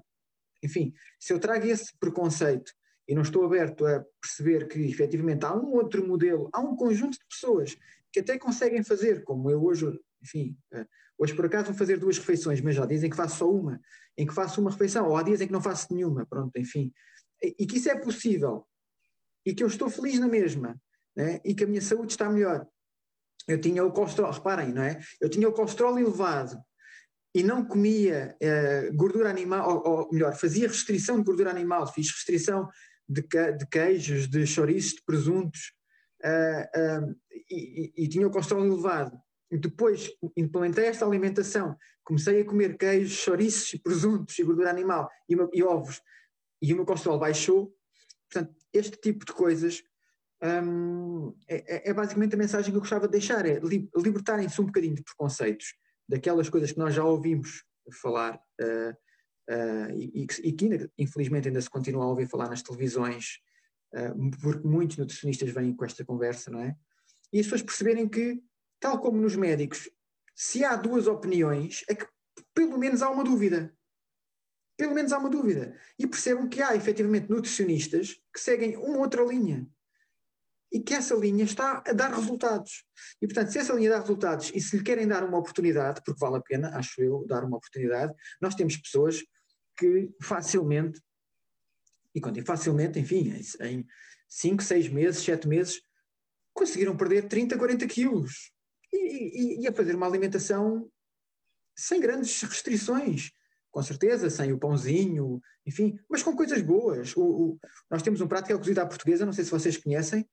Enfim, 0.63 0.93
se 1.19 1.33
eu 1.33 1.39
trago 1.39 1.67
esse 1.67 1.97
preconceito 1.99 2.73
e 3.09 3.15
não 3.15 3.23
estou 3.23 3.45
aberto 3.45 3.87
a 3.87 4.05
perceber 4.21 4.69
que 4.69 4.79
efetivamente 4.81 5.45
há 5.45 5.55
um 5.55 5.73
outro 5.73 6.07
modelo, 6.07 6.51
há 6.53 6.61
um 6.61 6.77
conjunto 6.77 7.19
de 7.19 7.27
pessoas 7.29 7.77
que 8.13 8.21
até 8.21 8.39
conseguem 8.39 8.83
fazer, 8.83 9.25
como 9.25 9.51
eu 9.51 9.63
hoje, 9.63 9.99
enfim, 10.23 10.57
eh, 10.73 10.87
hoje 11.19 11.35
por 11.35 11.47
acaso 11.47 11.67
vou 11.67 11.75
fazer 11.75 11.99
duas 11.99 12.19
refeições, 12.19 12.61
mas 12.61 12.75
já 12.75 12.85
dizem 12.85 13.09
que 13.09 13.17
faço 13.17 13.39
só 13.39 13.51
uma, 13.51 13.81
em 14.17 14.27
que 14.27 14.35
faço 14.35 14.61
uma 14.61 14.71
refeição, 14.71 15.09
ou 15.09 15.17
há 15.17 15.23
dias 15.23 15.41
em 15.41 15.47
que 15.47 15.53
não 15.53 15.63
faço 15.63 15.93
nenhuma, 15.95 16.27
pronto, 16.27 16.57
enfim, 16.59 16.93
e 17.43 17.67
que 17.67 17.77
isso 17.77 17.89
é 17.89 17.99
possível, 17.99 18.67
e 19.47 19.55
que 19.55 19.63
eu 19.63 19.69
estou 19.69 19.89
feliz 19.89 20.19
na 20.19 20.29
mesma, 20.29 20.81
né? 21.17 21.41
e 21.45 21.55
que 21.55 21.65
a 21.65 21.67
minha 21.67 21.81
saúde 21.81 22.13
está 22.13 22.29
melhor, 22.29 22.67
eu 23.49 23.59
tinha 23.59 23.83
o 23.83 23.91
colesterol, 23.91 24.31
reparem, 24.31 24.73
não 24.73 24.83
é? 24.83 25.01
Eu 25.21 25.29
tinha 25.29 25.49
o 25.49 25.53
colesterol 25.53 25.99
elevado 25.99 26.57
e 27.35 27.43
não 27.43 27.65
comia 27.65 28.37
uh, 28.43 28.95
gordura 28.95 29.31
animal, 29.31 29.69
ou, 29.69 29.93
ou, 29.93 30.09
melhor, 30.13 30.35
fazia 30.37 30.69
restrição 30.69 31.19
de 31.19 31.25
gordura 31.25 31.51
animal, 31.51 31.91
fiz 31.93 32.11
restrição 32.11 32.69
de, 33.09 33.23
de 33.23 33.67
queijos, 33.71 34.29
de 34.29 34.47
chouriços, 34.47 34.95
de 34.95 35.03
presuntos, 35.05 35.73
uh, 36.23 37.07
uh, 37.09 37.17
e, 37.51 37.93
e, 37.97 38.09
tinha 38.09 38.27
o 38.27 38.31
colesterol 38.31 38.67
elevado. 38.67 39.19
Depois 39.51 40.11
implementei 40.37 40.85
esta 40.85 41.07
alimentação, 41.07 41.75
comecei 42.05 42.43
a 42.43 42.45
comer 42.45 42.77
queijos, 42.77 43.13
chouriços, 43.13 43.81
presuntos 43.83 44.39
e 44.39 44.43
gordura 44.43 44.69
animal 44.69 45.09
e, 45.27 45.35
e 45.55 45.63
ovos, 45.63 46.03
e 46.61 46.73
o 46.73 46.77
meu 46.77 46.85
colesterol 46.85 47.19
baixou. 47.19 47.75
Portanto, 48.31 48.55
este 48.75 48.99
tipo 49.01 49.25
de 49.25 49.33
coisas 49.33 49.83
um, 50.43 51.35
é, 51.49 51.91
é, 51.91 51.93
basicamente 51.93 52.35
a 52.35 52.39
mensagem 52.39 52.71
que 52.71 52.77
eu 52.77 52.81
gostava 52.81 53.07
de 53.07 53.13
deixar, 53.13 53.45
é 53.45 53.61
libertarem-se 53.97 54.61
um 54.61 54.67
bocadinho 54.67 54.95
de 54.95 55.03
preconceitos, 55.03 55.75
daquelas 56.09 56.49
coisas 56.49 56.73
que 56.73 56.79
nós 56.79 56.95
já 56.95 57.05
ouvimos 57.05 57.65
falar 58.01 58.41
uh, 58.61 58.91
uh, 59.51 59.91
e, 59.95 60.27
e, 60.45 60.53
que 60.53 60.91
infelizmente 60.97 61.49
ainda 61.49 61.61
se 61.61 61.69
continua 61.69 62.05
a 62.05 62.09
ouvir 62.09 62.29
falar 62.29 62.49
nas 62.49 62.63
televisões, 62.63 63.39
uh, 63.95 64.31
porque 64.41 64.67
muitos 64.67 64.97
nutricionistas 64.97 65.51
vêm 65.51 65.75
com 65.75 65.85
esta 65.85 66.05
conversa, 66.05 66.51
não 66.51 66.61
é? 66.61 66.77
E 67.33 67.41
as 67.41 67.47
pessoas 67.47 67.63
perceberem 67.63 68.09
que, 68.09 68.41
tal 68.81 69.01
como 69.01 69.21
nos 69.21 69.37
médicos, 69.37 69.91
se 70.35 70.65
há 70.65 70.77
duas 70.77 71.07
opiniões, 71.07 71.85
é 71.89 71.95
que 71.95 72.07
pelo 72.55 72.79
menos 72.79 73.03
há 73.03 73.11
uma 73.11 73.25
dúvida. 73.25 73.75
Pelo 74.77 74.95
menos 74.95 75.13
há 75.13 75.19
uma 75.19 75.29
dúvida. 75.29 75.77
E 75.99 76.07
percebam 76.07 76.49
que 76.49 76.63
há 76.63 76.77
efetivamente 76.77 77.29
nutricionistas 77.29 78.15
que 78.33 78.41
seguem 78.41 78.77
uma 78.77 78.99
outra 78.99 79.25
linha 79.25 79.69
e 80.71 80.81
que 80.81 80.95
essa 80.95 81.15
linha 81.15 81.45
está 81.45 81.83
a 81.87 81.93
dar 81.93 82.13
resultados. 82.13 82.85
E, 83.21 83.27
portanto, 83.27 83.51
se 83.51 83.59
essa 83.59 83.73
linha 83.73 83.91
dá 83.91 84.01
resultados 84.01 84.51
e 84.55 84.61
se 84.61 84.77
lhe 84.77 84.83
querem 84.83 85.07
dar 85.07 85.25
uma 85.25 85.39
oportunidade, 85.39 86.03
porque 86.05 86.21
vale 86.21 86.37
a 86.37 86.41
pena, 86.41 86.77
acho 86.77 87.01
eu, 87.01 87.25
dar 87.27 87.45
uma 87.45 87.57
oportunidade, 87.57 88.15
nós 88.41 88.55
temos 88.55 88.77
pessoas 88.77 89.25
que 89.77 90.11
facilmente, 90.23 91.01
e 92.15 92.21
quando 92.21 92.35
digo 92.35 92.47
facilmente, 92.47 92.99
enfim, 92.99 93.33
em 93.61 93.87
5, 94.29 94.63
6 94.63 94.89
meses, 94.89 95.23
7 95.25 95.49
meses, 95.49 95.81
conseguiram 96.53 96.97
perder 96.97 97.29
30, 97.29 97.57
40 97.57 97.87
quilos 97.87 98.53
e, 98.93 98.99
e, 98.99 99.63
e 99.63 99.69
a 99.69 99.73
fazer 99.73 99.95
uma 99.95 100.07
alimentação 100.07 100.91
sem 101.77 102.01
grandes 102.01 102.43
restrições 102.43 103.31
com 103.79 103.83
certeza, 103.85 104.29
sem 104.29 104.53
o 104.53 104.59
pãozinho, 104.59 105.41
enfim, 105.65 105.97
mas 106.11 106.21
com 106.21 106.35
coisas 106.35 106.61
boas. 106.61 107.17
O, 107.17 107.23
o, 107.23 107.59
nós 107.89 108.03
temos 108.03 108.21
um 108.21 108.27
prato 108.27 108.47
que 108.47 108.53
é 108.53 108.57
o 108.57 108.59
cozido 108.59 108.81
à 108.81 108.87
portuguesa, 108.87 109.25
não 109.25 109.33
sei 109.33 109.45
se 109.45 109.53
vocês 109.53 109.77
conhecem, 109.77 110.29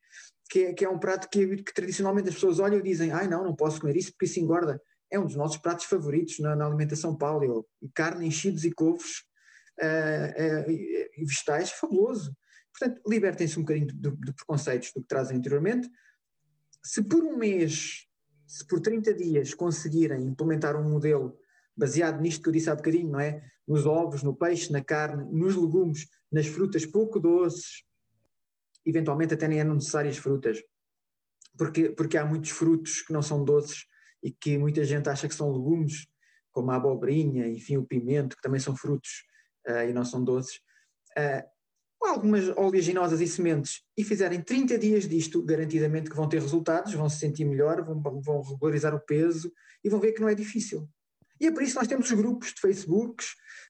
que 0.49 0.63
é, 0.63 0.73
que 0.73 0.83
é 0.83 0.89
um 0.89 0.97
prato 0.97 1.29
que, 1.29 1.57
que, 1.57 1.71
tradicionalmente 1.71 2.29
as 2.29 2.33
pessoas 2.33 2.57
olham 2.57 2.79
e 2.79 2.81
dizem, 2.81 3.11
ai 3.11 3.27
não, 3.27 3.43
não 3.43 3.55
posso 3.55 3.79
comer 3.79 3.95
isso 3.97 4.11
porque 4.13 4.25
isso 4.25 4.39
engorda. 4.39 4.81
É 5.11 5.19
um 5.19 5.27
dos 5.27 5.35
nossos 5.35 5.57
pratos 5.57 5.85
favoritos 5.85 6.39
na, 6.39 6.55
na 6.55 6.65
alimentação 6.65 7.15
paleo. 7.15 7.63
Carne, 7.93 8.25
enchidos 8.25 8.65
e 8.65 8.71
couves 8.71 9.19
uh, 9.79 10.67
uh, 10.67 10.71
e 10.71 11.23
vegetais, 11.23 11.69
fabuloso. 11.69 12.35
Portanto, 12.75 12.99
libertem-se 13.07 13.59
um 13.59 13.61
bocadinho 13.61 13.85
de, 13.85 13.93
de, 13.93 14.33
preconceitos 14.33 14.91
do 14.91 15.01
que 15.01 15.07
trazem 15.07 15.37
anteriormente, 15.37 15.87
se 16.83 17.03
por 17.03 17.23
um 17.23 17.37
mês, 17.37 18.07
se 18.47 18.65
por 18.65 18.79
30 18.79 19.13
dias 19.13 19.53
conseguirem 19.53 20.23
implementar 20.23 20.75
um 20.75 20.89
modelo 20.89 21.37
baseado 21.75 22.21
nisto 22.21 22.41
que 22.41 22.49
eu 22.49 22.53
disse 22.53 22.69
há 22.69 22.75
bocadinho, 22.75 23.11
não 23.11 23.19
é? 23.19 23.43
Nos 23.67 23.85
ovos, 23.85 24.23
no 24.23 24.35
peixe, 24.35 24.71
na 24.71 24.83
carne, 24.83 25.25
nos 25.31 25.55
legumes, 25.55 26.07
nas 26.31 26.47
frutas 26.47 26.85
pouco 26.85 27.19
doces, 27.19 27.83
eventualmente 28.85 29.33
até 29.33 29.47
nem 29.47 29.59
eram 29.59 29.75
necessárias 29.75 30.17
frutas, 30.17 30.61
porque, 31.57 31.89
porque 31.89 32.17
há 32.17 32.25
muitos 32.25 32.51
frutos 32.51 33.01
que 33.01 33.13
não 33.13 33.21
são 33.21 33.43
doces 33.43 33.85
e 34.23 34.31
que 34.31 34.57
muita 34.57 34.83
gente 34.83 35.09
acha 35.09 35.27
que 35.27 35.35
são 35.35 35.51
legumes, 35.51 36.07
como 36.51 36.71
a 36.71 36.75
abobrinha, 36.75 37.47
enfim, 37.47 37.77
o 37.77 37.85
pimento, 37.85 38.35
que 38.35 38.41
também 38.41 38.59
são 38.59 38.75
frutos 38.75 39.23
uh, 39.67 39.89
e 39.89 39.93
não 39.93 40.05
são 40.05 40.23
doces. 40.23 40.57
Uh, 41.17 41.55
algumas 42.01 42.49
oleaginosas 42.57 43.19
e 43.19 43.27
sementes 43.27 43.81
e 43.97 44.03
fizerem 44.03 44.41
30 44.41 44.77
dias 44.77 45.07
disto, 45.07 45.41
garantidamente 45.41 46.09
que 46.09 46.15
vão 46.15 46.29
ter 46.29 46.41
resultados, 46.41 46.93
vão 46.93 47.09
se 47.09 47.19
sentir 47.19 47.45
melhor, 47.45 47.83
vão, 47.83 48.21
vão 48.21 48.41
regularizar 48.41 48.93
o 48.93 48.99
peso 48.99 49.51
e 49.83 49.89
vão 49.89 49.99
ver 49.99 50.11
que 50.11 50.21
não 50.21 50.29
é 50.29 50.35
difícil. 50.35 50.87
E 51.39 51.47
é 51.47 51.51
por 51.51 51.63
isso 51.63 51.75
nós 51.75 51.87
temos 51.87 52.09
os 52.09 52.17
grupos 52.17 52.53
de 52.53 52.61
Facebook. 52.61 53.23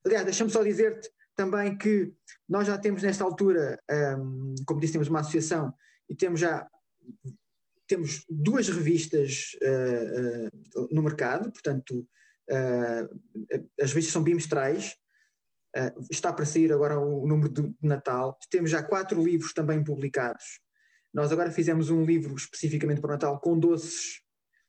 Aliás, 0.05 0.25
deixa-me 0.25 0.51
só 0.51 0.63
dizer-te 0.63 1.09
também 1.35 1.77
que 1.77 2.13
nós 2.47 2.67
já 2.67 2.77
temos 2.77 3.03
nesta 3.03 3.23
altura, 3.23 3.79
um, 4.17 4.55
como 4.65 4.79
disse, 4.79 4.93
temos 4.93 5.09
uma 5.09 5.19
associação 5.19 5.73
e 6.09 6.15
temos 6.15 6.39
já 6.39 6.67
temos 7.87 8.25
duas 8.27 8.67
revistas 8.67 9.51
uh, 9.61 10.81
uh, 10.81 10.87
no 10.91 11.03
mercado, 11.03 11.51
portanto, 11.51 12.07
uh, 12.49 13.21
as 13.79 13.89
revistas 13.91 14.13
são 14.13 14.23
bimestrais, 14.23 14.95
está 16.09 16.31
para 16.31 16.45
sair 16.45 16.71
agora 16.71 16.97
o 16.97 17.27
número 17.27 17.49
de 17.49 17.75
Natal, 17.81 18.37
temos 18.49 18.71
já 18.71 18.81
quatro 18.81 19.21
livros 19.21 19.51
também 19.51 19.83
publicados. 19.83 20.61
Nós 21.13 21.33
agora 21.33 21.51
fizemos 21.51 21.89
um 21.89 22.05
livro 22.05 22.33
especificamente 22.33 23.01
para 23.01 23.09
o 23.09 23.11
Natal 23.11 23.39
com 23.41 23.59
doces, 23.59 24.21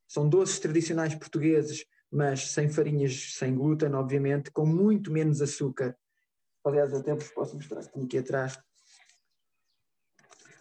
são 0.09 0.29
doces 0.29 0.59
tradicionais 0.59 1.15
portugueses, 1.15 1.85
mas 2.11 2.51
sem 2.51 2.69
farinhas, 2.69 3.35
sem 3.35 3.55
glúten, 3.55 3.95
obviamente, 3.95 4.51
com 4.51 4.65
muito 4.65 5.11
menos 5.11 5.43
açúcar. 5.43 5.97
Aliás, 6.65 6.93
até 6.93 7.15
vos 7.15 7.29
posso 7.29 7.55
mostrar 7.55 7.81
aqui 7.81 8.19
atrás. 8.19 8.59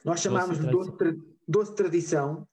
Nós 0.04 0.20
chamámos 0.20 0.60
de 0.60 0.68
doce, 0.68 0.92
doce 1.48 1.76
tradição. 1.76 2.48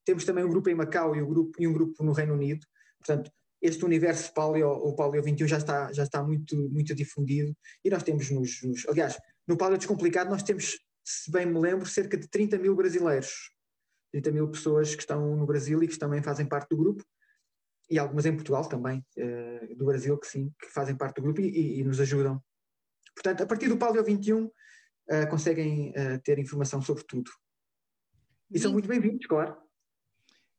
Temos 0.04 0.24
também 0.24 0.42
um 0.42 0.50
grupo 0.50 0.68
em 0.68 0.74
Macau 0.74 1.14
e 1.14 1.22
um 1.22 1.28
grupo, 1.28 1.62
e 1.62 1.68
um 1.68 1.72
grupo 1.72 2.02
no 2.02 2.10
Reino 2.10 2.34
Unido. 2.34 2.66
Portanto, 2.98 3.30
este 3.62 3.84
universo 3.84 4.34
paleo, 4.34 4.68
o 4.68 4.94
Paleo 4.94 5.22
21 5.22 5.46
já 5.46 5.58
está, 5.58 5.92
já 5.92 6.02
está 6.02 6.22
muito, 6.22 6.56
muito 6.68 6.94
difundido 6.94 7.56
e 7.84 7.88
nós 7.88 8.02
temos 8.02 8.28
nos, 8.30 8.62
nos 8.62 8.86
aliás, 8.88 9.16
no 9.46 9.56
Paleo 9.56 9.78
Descomplicado 9.78 10.28
nós 10.28 10.42
temos, 10.42 10.78
se 11.04 11.30
bem 11.30 11.46
me 11.46 11.58
lembro, 11.60 11.86
cerca 11.86 12.18
de 12.18 12.28
30 12.28 12.58
mil 12.58 12.74
brasileiros 12.74 13.52
30 14.12 14.30
mil 14.30 14.48
pessoas 14.50 14.94
que 14.94 15.00
estão 15.00 15.34
no 15.36 15.46
Brasil 15.46 15.82
e 15.82 15.88
que 15.88 15.98
também 15.98 16.22
fazem 16.22 16.46
parte 16.46 16.68
do 16.68 16.76
grupo, 16.76 17.04
e 17.90 17.98
algumas 17.98 18.26
em 18.26 18.34
Portugal 18.34 18.68
também, 18.68 19.04
uh, 19.16 19.76
do 19.76 19.86
Brasil, 19.86 20.16
que 20.18 20.26
sim, 20.26 20.52
que 20.60 20.68
fazem 20.68 20.96
parte 20.96 21.16
do 21.16 21.22
grupo 21.22 21.40
e, 21.40 21.48
e, 21.48 21.80
e 21.80 21.84
nos 21.84 21.98
ajudam. 21.98 22.42
Portanto, 23.14 23.42
a 23.42 23.46
partir 23.46 23.68
do 23.68 23.76
Palio 23.76 24.04
21 24.04 24.44
uh, 24.44 24.50
conseguem 25.30 25.90
uh, 25.90 26.20
ter 26.22 26.38
informação 26.38 26.80
sobre 26.80 27.04
tudo. 27.04 27.30
E 28.50 28.58
são 28.58 28.72
muito 28.72 28.88
bem-vindos, 28.88 29.26
claro. 29.26 29.56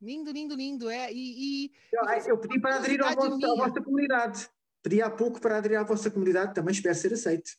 Lindo, 0.03 0.31
lindo, 0.31 0.53
lindo. 0.53 0.89
É, 0.89 1.11
e, 1.13 1.65
e 1.65 1.71
eu, 1.93 2.03
eu 2.27 2.37
pedi 2.37 2.59
para 2.59 2.75
aderir 2.75 3.01
à 3.01 3.15
vossa, 3.15 3.35
à 3.35 3.55
vossa 3.55 3.81
comunidade. 3.81 4.49
Pedi 4.81 5.01
há 5.01 5.09
pouco 5.09 5.39
para 5.39 5.57
aderir 5.57 5.79
à 5.79 5.83
vossa 5.83 6.11
comunidade, 6.11 6.53
também 6.53 6.73
espero 6.73 6.93
ser 6.93 7.13
aceito. 7.13 7.51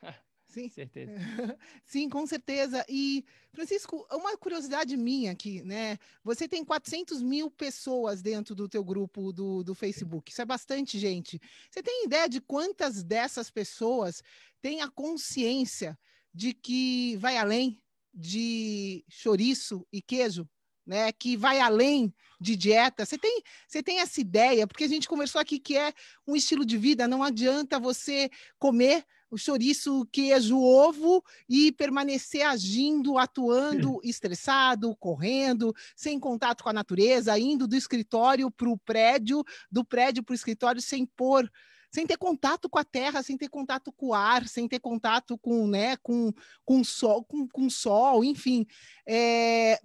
Sim, 0.48 0.70
certeza. 0.70 1.12
Sim, 1.84 2.08
com 2.08 2.26
certeza. 2.26 2.82
E, 2.88 3.22
Francisco, 3.52 4.06
uma 4.10 4.38
curiosidade 4.38 4.96
minha 4.96 5.32
aqui, 5.32 5.62
né? 5.64 5.98
Você 6.24 6.48
tem 6.48 6.64
400 6.64 7.22
mil 7.22 7.50
pessoas 7.50 8.22
dentro 8.22 8.54
do 8.54 8.66
teu 8.66 8.82
grupo 8.82 9.30
do, 9.30 9.62
do 9.62 9.74
Facebook. 9.74 10.32
Isso 10.32 10.40
é 10.40 10.46
bastante 10.46 10.98
gente. 10.98 11.38
Você 11.70 11.82
tem 11.82 12.06
ideia 12.06 12.26
de 12.26 12.40
quantas 12.40 13.04
dessas 13.04 13.50
pessoas 13.50 14.22
têm 14.62 14.80
a 14.80 14.90
consciência 14.90 15.98
de 16.32 16.54
que 16.54 17.16
vai 17.18 17.36
além 17.36 17.82
de 18.14 19.04
chouriço 19.10 19.86
e 19.92 20.00
queijo? 20.00 20.48
Né, 20.92 21.10
que 21.10 21.38
vai 21.38 21.58
além 21.58 22.12
de 22.38 22.54
dieta. 22.54 23.06
Você 23.06 23.16
tem, 23.16 23.42
você 23.66 23.82
tem 23.82 24.00
essa 24.00 24.20
ideia, 24.20 24.66
porque 24.66 24.84
a 24.84 24.88
gente 24.88 25.08
conversou 25.08 25.40
aqui 25.40 25.58
que 25.58 25.74
é 25.74 25.90
um 26.26 26.36
estilo 26.36 26.66
de 26.66 26.76
vida, 26.76 27.08
não 27.08 27.22
adianta 27.22 27.80
você 27.80 28.28
comer 28.58 29.02
o 29.30 29.38
chouriço, 29.38 30.06
queijo, 30.12 30.60
ovo 30.60 31.24
e 31.48 31.72
permanecer 31.72 32.42
agindo, 32.42 33.16
atuando, 33.16 33.98
estressado, 34.04 34.94
correndo, 34.96 35.74
sem 35.96 36.20
contato 36.20 36.62
com 36.62 36.68
a 36.68 36.74
natureza, 36.74 37.38
indo 37.38 37.66
do 37.66 37.74
escritório 37.74 38.50
para 38.50 38.68
o 38.68 38.76
prédio, 38.76 39.42
do 39.70 39.82
prédio 39.82 40.22
para 40.22 40.34
o 40.34 40.36
escritório 40.36 40.82
sem 40.82 41.06
pôr 41.06 41.50
sem 41.94 42.06
ter 42.06 42.16
contato 42.16 42.70
com 42.70 42.78
a 42.78 42.84
terra, 42.84 43.22
sem 43.22 43.36
ter 43.36 43.50
contato 43.50 43.92
com 43.92 44.08
o 44.08 44.14
ar, 44.14 44.48
sem 44.48 44.66
ter 44.66 44.80
contato 44.80 45.36
com, 45.36 45.66
né, 45.66 45.94
com, 45.98 46.32
com 46.64 46.82
sol, 46.82 47.22
com, 47.22 47.46
com 47.46 47.68
sol, 47.68 48.24
enfim. 48.24 48.66
É, 49.06 49.78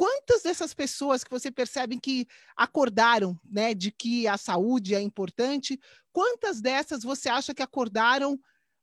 quantas 0.00 0.40
dessas 0.40 0.72
pessoas 0.72 1.22
que 1.22 1.30
você 1.30 1.50
percebe 1.50 2.00
que 2.00 2.26
acordaram, 2.56 3.38
né, 3.44 3.74
de 3.74 3.92
que 3.92 4.26
a 4.26 4.38
saúde 4.38 4.94
é 4.94 5.00
importante, 5.02 5.78
quantas 6.10 6.58
dessas 6.58 7.02
você 7.02 7.28
acha 7.28 7.52
que 7.52 7.62
acordaram 7.62 8.40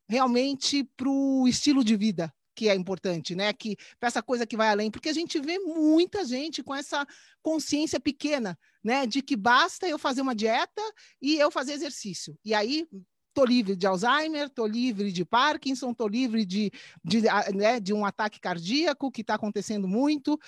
realmente 0.08 0.84
para 0.96 1.10
o 1.10 1.48
estilo 1.48 1.84
de 1.84 1.98
vida 1.98 2.32
que 2.54 2.70
é 2.70 2.76
importante, 2.76 3.36
né? 3.36 3.54
Que 3.54 3.78
para 4.00 4.08
essa 4.08 4.22
coisa 4.22 4.46
que 4.46 4.58
vai 4.58 4.70
além, 4.70 4.90
porque 4.90 5.10
a 5.10 5.14
gente 5.14 5.40
vê 5.40 5.60
muita 5.60 6.26
gente 6.26 6.64
com 6.64 6.74
essa 6.74 7.06
consciência 7.42 8.00
pequena, 8.00 8.58
né? 8.84 9.06
De 9.06 9.22
que 9.22 9.36
basta 9.36 9.88
eu 9.88 10.00
fazer 10.00 10.22
uma 10.22 10.34
dieta 10.36 10.82
e 11.22 11.38
eu 11.38 11.52
fazer 11.52 11.74
exercício. 11.74 12.36
E 12.44 12.56
aí 12.56 12.88
tô 13.32 13.46
livre 13.46 13.76
de 13.76 13.86
Alzheimer, 13.86 14.50
tô 14.50 14.66
livre 14.66 15.12
de 15.12 15.24
Parkinson, 15.24 15.94
tô 15.94 16.08
livre 16.08 16.44
de, 16.44 16.72
de, 17.04 17.22
né, 17.54 17.80
de 17.80 17.94
um 17.94 18.04
ataque 18.04 18.40
cardíaco 18.40 19.12
que 19.12 19.22
está 19.22 19.36
acontecendo 19.36 19.88
muito. 19.88 20.40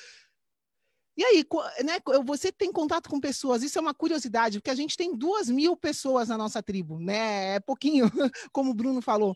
E 1.20 1.24
aí, 1.26 1.46
né, 1.84 2.00
você 2.24 2.50
tem 2.50 2.72
contato 2.72 3.10
com 3.10 3.20
pessoas, 3.20 3.62
isso 3.62 3.78
é 3.78 3.82
uma 3.82 3.94
curiosidade, 3.94 4.58
porque 4.58 4.70
a 4.70 4.76
gente 4.76 4.96
tem 4.96 5.14
duas 5.14 5.50
mil 5.50 5.76
pessoas 5.76 6.30
na 6.30 6.38
nossa 6.38 6.64
tribo, 6.64 6.98
né? 6.98 7.56
É 7.56 7.60
pouquinho, 7.60 8.06
como 8.54 8.72
o 8.72 8.74
Bruno 8.74 9.02
falou. 9.02 9.36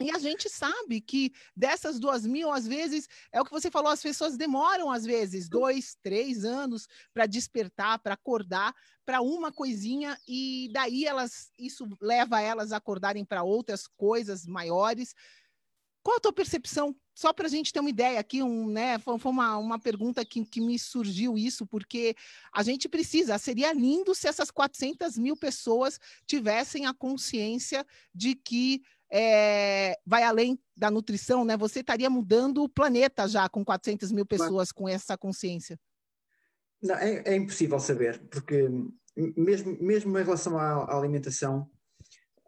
E 0.00 0.10
a 0.10 0.18
gente 0.18 0.48
sabe 0.48 0.98
que 1.02 1.30
dessas 1.54 2.00
duas 2.00 2.24
mil, 2.24 2.50
às 2.50 2.66
vezes, 2.66 3.06
é 3.30 3.38
o 3.38 3.44
que 3.44 3.50
você 3.50 3.70
falou, 3.70 3.92
as 3.92 4.00
pessoas 4.00 4.38
demoram, 4.38 4.90
às 4.90 5.04
vezes, 5.04 5.46
dois, 5.46 5.94
três 6.02 6.42
anos 6.42 6.88
para 7.12 7.26
despertar, 7.26 7.98
para 7.98 8.14
acordar 8.14 8.74
para 9.04 9.20
uma 9.20 9.52
coisinha, 9.52 10.18
e 10.26 10.70
daí 10.72 11.04
elas 11.04 11.52
isso 11.58 11.86
leva 12.00 12.40
elas 12.40 12.72
a 12.72 12.78
acordarem 12.78 13.26
para 13.26 13.42
outras 13.42 13.86
coisas 13.86 14.46
maiores. 14.46 15.14
Qual 16.02 16.16
a 16.16 16.20
tua 16.20 16.32
percepção 16.32 16.96
só 17.20 17.34
para 17.34 17.46
a 17.46 17.50
gente 17.50 17.70
ter 17.70 17.80
uma 17.80 17.90
ideia 17.90 18.18
aqui, 18.18 18.42
um, 18.42 18.66
né, 18.66 18.98
foi, 18.98 19.18
foi 19.18 19.30
uma, 19.30 19.58
uma 19.58 19.78
pergunta 19.78 20.24
que, 20.24 20.42
que 20.42 20.58
me 20.58 20.78
surgiu 20.78 21.36
isso, 21.36 21.66
porque 21.66 22.16
a 22.50 22.62
gente 22.62 22.88
precisa, 22.88 23.36
seria 23.36 23.74
lindo 23.74 24.14
se 24.14 24.26
essas 24.26 24.50
400 24.50 25.18
mil 25.18 25.36
pessoas 25.36 26.00
tivessem 26.26 26.86
a 26.86 26.94
consciência 26.94 27.84
de 28.14 28.34
que 28.34 28.80
é, 29.12 29.98
vai 30.06 30.22
além 30.22 30.58
da 30.74 30.90
nutrição, 30.90 31.44
né? 31.44 31.58
Você 31.58 31.80
estaria 31.80 32.08
mudando 32.08 32.62
o 32.62 32.68
planeta 32.70 33.28
já 33.28 33.46
com 33.50 33.62
400 33.62 34.10
mil 34.12 34.24
pessoas 34.24 34.72
com 34.72 34.88
essa 34.88 35.14
consciência. 35.18 35.78
Não, 36.82 36.94
é, 36.94 37.22
é, 37.26 37.36
impossível 37.36 37.78
saber, 37.78 38.18
porque 38.30 38.66
mesmo, 39.36 39.76
mesmo 39.78 40.18
em 40.18 40.24
relação 40.24 40.56
à, 40.56 40.84
à 40.84 40.96
alimentação, 40.96 41.68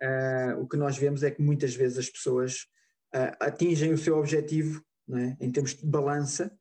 uh, 0.02 0.62
o 0.62 0.66
que 0.66 0.78
nós 0.78 0.96
vemos 0.96 1.22
é 1.22 1.30
que 1.30 1.42
muitas 1.42 1.74
vezes 1.74 1.98
as 1.98 2.08
pessoas 2.08 2.72
uh, 3.14 3.36
atingem 3.40 3.92
o 3.92 3.98
seu 3.98 4.16
objetivo 4.16 4.84
é? 5.14 5.36
em 5.40 5.50
termos 5.50 5.74
de 5.74 5.86
balança 5.86 6.56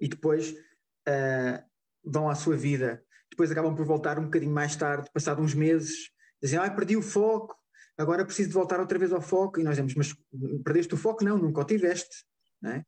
e 0.00 0.08
depois 0.08 0.50
uh, 0.50 1.62
vão 2.04 2.28
à 2.28 2.34
sua 2.34 2.56
vida. 2.56 3.02
Depois 3.30 3.50
acabam 3.50 3.74
por 3.74 3.84
voltar 3.84 4.18
um 4.18 4.24
bocadinho 4.24 4.52
mais 4.52 4.74
tarde, 4.76 5.10
passado 5.12 5.42
uns 5.42 5.54
meses, 5.54 6.10
dizem, 6.42 6.58
ah, 6.58 6.70
perdi 6.70 6.96
o 6.96 7.02
foco, 7.02 7.56
agora 7.96 8.24
preciso 8.24 8.48
de 8.48 8.54
voltar 8.54 8.80
outra 8.80 8.98
vez 8.98 9.12
ao 9.12 9.20
foco. 9.20 9.60
E 9.60 9.62
nós 9.62 9.74
dizemos, 9.74 9.94
mas 9.94 10.14
perdeste 10.64 10.94
o 10.94 10.96
foco? 10.96 11.24
Não, 11.24 11.36
nunca 11.36 11.60
o 11.60 11.64
tiveste. 11.64 12.24
É? 12.64 12.82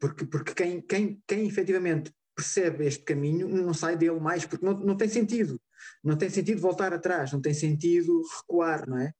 porque 0.00 0.26
porque 0.26 0.52
quem, 0.52 0.80
quem, 0.80 1.22
quem 1.28 1.46
efetivamente 1.46 2.12
percebe 2.34 2.86
este 2.86 3.04
caminho 3.04 3.48
não 3.48 3.72
sai 3.72 3.96
dele 3.96 4.18
mais, 4.18 4.44
porque 4.44 4.64
não, 4.64 4.72
não 4.72 4.96
tem 4.96 5.08
sentido. 5.08 5.60
Não 6.02 6.16
tem 6.16 6.28
sentido 6.28 6.60
voltar 6.60 6.92
atrás, 6.92 7.32
não 7.32 7.40
tem 7.40 7.54
sentido 7.54 8.22
recuar, 8.40 8.88
não 8.88 8.98
é? 8.98 9.12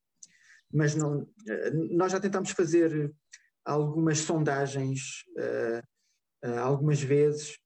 Mas 0.74 0.94
não, 0.96 1.28
eh, 1.48 1.70
nós 1.70 2.10
já 2.10 2.18
tentámos 2.18 2.50
fazer 2.50 3.14
algumas 3.64 4.18
sondagens 4.18 5.24
uh, 5.38 6.48
uh, 6.48 6.58
algumas 6.58 7.00
vezes, 7.00 7.56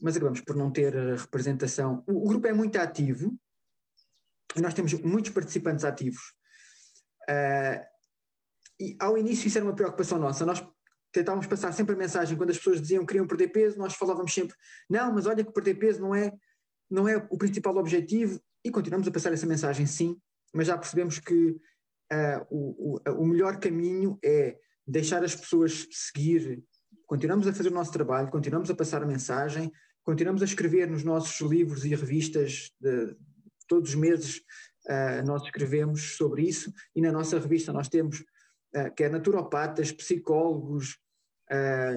mas 0.00 0.16
acabamos 0.16 0.40
por 0.40 0.56
não 0.56 0.72
ter 0.72 0.94
representação. 1.16 2.02
O, 2.06 2.26
grupo 2.26 2.46
é 2.46 2.52
muito 2.52 2.76
ativo, 2.76 3.38
nós 4.56 4.74
temos 4.74 4.94
muitos 4.94 5.30
participantes 5.30 5.84
ativos. 5.84 6.34
E 8.80 8.96
ao 8.98 9.16
início 9.16 9.46
isso 9.46 9.58
era 9.58 9.64
uma 9.64 9.74
preocupação 9.74 10.18
nossa. 10.18 10.44
Nós 10.44 10.62
tentávamos 11.12 11.46
passar 11.46 11.72
sempre 11.72 11.94
a 11.94 11.98
mensagem 11.98 12.36
quando 12.36 12.50
as 12.50 12.58
pessoas 12.58 12.80
diziam 12.80 13.02
que 13.02 13.08
queriam 13.08 13.26
perder 13.26 13.48
peso, 13.48 13.78
nós 13.78 13.94
falávamos 13.94 14.32
sempre, 14.34 14.54
não, 14.88 15.12
mas 15.14 15.26
olha 15.26 15.44
que 15.44 15.52
perder 15.52 15.74
peso 15.74 16.00
não 16.00 16.14
é, 16.14 16.32
não 16.90 17.08
é 17.08 17.16
o 17.30 17.38
principal 17.38 17.76
objetivo, 17.76 18.40
e 18.64 18.70
continuamos 18.70 19.08
a 19.08 19.10
passar 19.10 19.32
essa 19.32 19.46
mensagem 19.46 19.86
sim, 19.86 20.20
mas 20.52 20.66
já 20.66 20.76
percebemos 20.76 21.18
que 21.18 21.56
uh, 22.12 22.46
o, 22.50 23.00
o, 23.22 23.26
melhor 23.26 23.58
caminho 23.58 24.18
é 24.24 24.56
deixar 24.86 25.24
as 25.24 25.34
pessoas 25.34 25.86
seguir, 25.90 26.62
continuamos 27.06 27.46
a 27.46 27.52
fazer 27.52 27.70
o 27.70 27.74
nosso 27.74 27.92
trabalho, 27.92 28.30
continuamos 28.30 28.70
a 28.70 28.74
passar 28.74 29.02
a 29.02 29.06
mensagem, 29.06 29.70
continuamos 30.04 30.42
a 30.42 30.44
escrever 30.44 30.88
nos 30.88 31.02
nossos 31.02 31.40
livros 31.48 31.84
e 31.84 31.94
revistas 31.94 32.70
de, 32.80 33.16
todos 33.68 33.90
os 33.90 33.94
meses 33.96 34.42
uh, 34.86 35.26
nós 35.26 35.42
escrevemos 35.42 36.16
sobre 36.16 36.42
isso. 36.42 36.72
E 36.94 37.00
na 37.00 37.10
nossa 37.10 37.38
revista 37.38 37.72
nós 37.72 37.88
temos 37.88 38.20
uh, 38.20 38.94
quer 38.96 39.10
naturopatas, 39.10 39.92
psicólogos, 39.92 40.98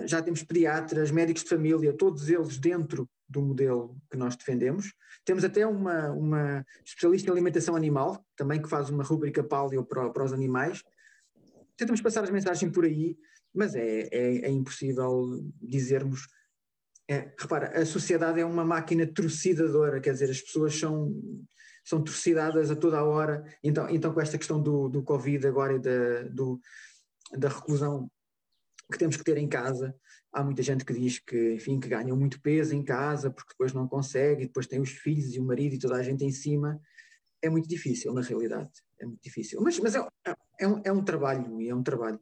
já 0.06 0.22
temos 0.22 0.44
pediatras, 0.44 1.10
médicos 1.10 1.42
de 1.42 1.50
família, 1.50 1.92
todos 1.92 2.30
eles 2.30 2.60
dentro 2.60 3.10
do 3.30 3.42
modelo 3.42 3.96
que 4.10 4.18
nós 4.18 4.36
defendemos. 4.36 4.94
Temos 5.24 5.44
até 5.44 5.66
uma, 5.66 6.10
uma 6.12 6.66
especialista 6.84 7.30
em 7.30 7.32
alimentação 7.32 7.76
animal, 7.76 8.26
também 8.36 8.62
que 8.62 8.68
faz 8.68 8.90
uma 8.90 9.04
rúbrica 9.04 9.44
paleo 9.44 9.86
para, 9.86 10.10
para 10.10 10.24
os 10.24 10.34
animais. 10.34 10.84
Tentamos 11.78 12.02
passar 12.02 12.24
as 12.24 12.32
mensagens 12.32 12.72
por 12.72 12.84
aí, 12.84 13.18
mas 13.54 13.76
é, 13.76 14.10
é, 14.12 14.46
é 14.46 14.50
impossível 14.50 15.40
dizermos. 15.62 16.28
É, 17.08 17.34
repara, 17.40 17.80
a 17.80 17.86
sociedade 17.86 18.40
é 18.40 18.46
uma 18.46 18.66
máquina 18.66 19.06
torcidadora, 19.06 20.00
quer 20.00 20.14
dizer, 20.14 20.30
as 20.30 20.42
pessoas 20.42 20.76
são, 20.76 21.16
são 21.84 22.04
torcidadas 22.04 22.70
a 22.70 22.76
toda 22.76 22.98
a 22.98 23.04
hora. 23.04 23.44
Então, 23.64 23.88
então 23.90 24.14
com 24.14 24.22
esta 24.22 24.38
questão 24.38 24.62
do, 24.62 24.90
do 24.90 25.04
Covid 25.04 25.48
agora 25.48 25.74
e 25.74 25.80
da, 25.80 26.24
do, 26.24 26.60
da 27.38 27.50
reclusão 27.50 28.10
que 28.92 28.98
temos 28.98 29.18
que 29.18 29.24
ter 29.24 29.38
em 29.38 29.48
casa. 29.48 29.96
Há 30.32 30.44
muita 30.44 30.62
gente 30.62 30.86
que 30.86 30.94
diz 30.94 31.20
que, 31.20 31.56
enfim, 31.56 31.80
que 31.80 31.88
ganham 31.88 32.16
muito 32.16 32.40
peso 32.40 32.76
em 32.76 32.84
casa 32.84 33.32
porque 33.32 33.54
depois 33.54 33.74
não 33.74 33.88
consegue, 33.88 34.46
depois 34.46 34.68
tem 34.68 34.80
os 34.80 34.92
filhos 34.92 35.34
e 35.36 35.40
o 35.40 35.44
marido 35.44 35.76
e 35.76 35.80
toda 35.80 35.96
a 35.96 36.04
gente 36.04 36.24
em 36.24 36.32
cima. 36.32 36.80
É 37.42 37.50
muito 37.50 37.68
difícil, 37.68 38.14
na 38.14 38.22
realidade. 38.22 38.70
É 39.00 39.06
muito 39.06 39.22
difícil. 39.22 39.62
Mas, 39.62 39.80
mas 39.80 39.96
é, 39.96 40.06
é, 40.60 40.68
um, 40.68 40.82
é 40.84 40.92
um 40.92 41.04
trabalho, 41.04 41.60
e 41.62 41.70
é 41.70 41.76
um 41.76 41.82
trabalho. 41.82 42.20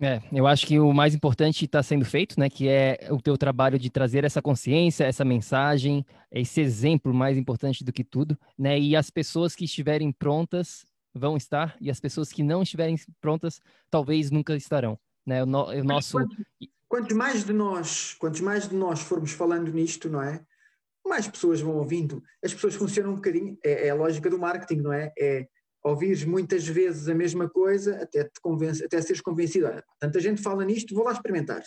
É, 0.00 0.22
eu 0.32 0.46
acho 0.46 0.66
que 0.66 0.78
o 0.78 0.92
mais 0.92 1.14
importante 1.14 1.64
está 1.64 1.82
sendo 1.82 2.04
feito, 2.04 2.38
né? 2.40 2.48
Que 2.48 2.68
é 2.68 3.08
o 3.10 3.20
teu 3.20 3.36
trabalho 3.36 3.78
de 3.78 3.90
trazer 3.90 4.24
essa 4.24 4.40
consciência, 4.40 5.04
essa 5.04 5.24
mensagem, 5.24 6.04
esse 6.30 6.60
exemplo 6.60 7.12
mais 7.12 7.36
importante 7.36 7.84
do 7.84 7.92
que 7.92 8.02
tudo, 8.02 8.38
né? 8.58 8.78
E 8.78 8.96
as 8.96 9.10
pessoas 9.10 9.54
que 9.54 9.64
estiverem 9.64 10.10
prontas 10.10 10.86
vão 11.14 11.36
estar, 11.36 11.76
e 11.80 11.90
as 11.90 12.00
pessoas 12.00 12.32
que 12.32 12.42
não 12.42 12.62
estiverem 12.62 12.96
prontas 13.20 13.60
talvez 13.90 14.30
nunca 14.30 14.56
estarão. 14.56 14.98
Né? 15.26 15.42
O, 15.42 15.46
no, 15.46 15.66
o 15.66 15.84
nosso... 15.84 16.18
Quantos, 16.92 17.16
mais 17.16 17.42
de 17.42 17.54
nós, 17.54 18.12
quantos 18.18 18.42
mais 18.42 18.68
de 18.68 18.76
nós 18.76 19.00
formos 19.00 19.32
falando 19.32 19.72
nisto, 19.72 20.10
não 20.10 20.22
é? 20.22 20.44
Mais 21.06 21.26
pessoas 21.26 21.58
vão 21.58 21.76
ouvindo. 21.76 22.22
As 22.44 22.52
pessoas 22.52 22.74
funcionam 22.74 23.12
um 23.12 23.14
bocadinho, 23.14 23.58
é, 23.64 23.86
é 23.86 23.90
a 23.90 23.94
lógica 23.94 24.28
do 24.28 24.38
marketing, 24.38 24.82
não 24.82 24.92
é? 24.92 25.10
É 25.18 25.48
ouvires 25.82 26.22
muitas 26.22 26.66
vezes 26.66 27.08
a 27.08 27.14
mesma 27.14 27.48
coisa 27.48 27.96
até 28.02 28.24
te 28.24 28.38
convence, 28.42 28.84
até 28.84 29.00
seres 29.00 29.22
convencido. 29.22 29.68
Ah, 29.68 29.82
tanta 29.98 30.20
gente 30.20 30.42
fala 30.42 30.66
nisto, 30.66 30.94
vou 30.94 31.02
lá 31.02 31.12
experimentar. 31.12 31.64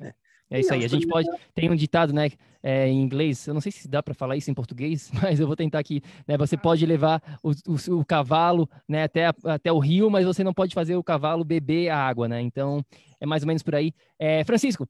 É. 0.00 0.14
É 0.50 0.60
isso 0.60 0.72
aí. 0.72 0.84
A 0.84 0.88
gente 0.88 1.06
pode. 1.06 1.28
Tem 1.54 1.70
um 1.70 1.76
ditado, 1.76 2.12
né? 2.12 2.30
É, 2.62 2.88
em 2.88 3.02
inglês, 3.02 3.46
eu 3.46 3.52
não 3.52 3.60
sei 3.60 3.70
se 3.70 3.86
dá 3.86 4.02
para 4.02 4.14
falar 4.14 4.38
isso 4.38 4.50
em 4.50 4.54
português, 4.54 5.10
mas 5.22 5.38
eu 5.38 5.46
vou 5.46 5.54
tentar 5.54 5.78
aqui. 5.78 6.00
Né, 6.26 6.38
você 6.38 6.56
pode 6.56 6.86
levar 6.86 7.22
o, 7.42 7.50
o, 7.50 7.98
o 7.98 8.04
cavalo 8.06 8.66
né, 8.88 9.02
até, 9.02 9.26
até 9.44 9.70
o 9.70 9.78
rio, 9.78 10.10
mas 10.10 10.24
você 10.24 10.42
não 10.42 10.54
pode 10.54 10.74
fazer 10.74 10.96
o 10.96 11.04
cavalo 11.04 11.44
beber 11.44 11.90
a 11.90 11.98
água, 11.98 12.26
né? 12.26 12.40
Então, 12.40 12.82
é 13.20 13.26
mais 13.26 13.42
ou 13.42 13.48
menos 13.48 13.62
por 13.62 13.74
aí. 13.74 13.92
É, 14.18 14.42
Francisco, 14.44 14.88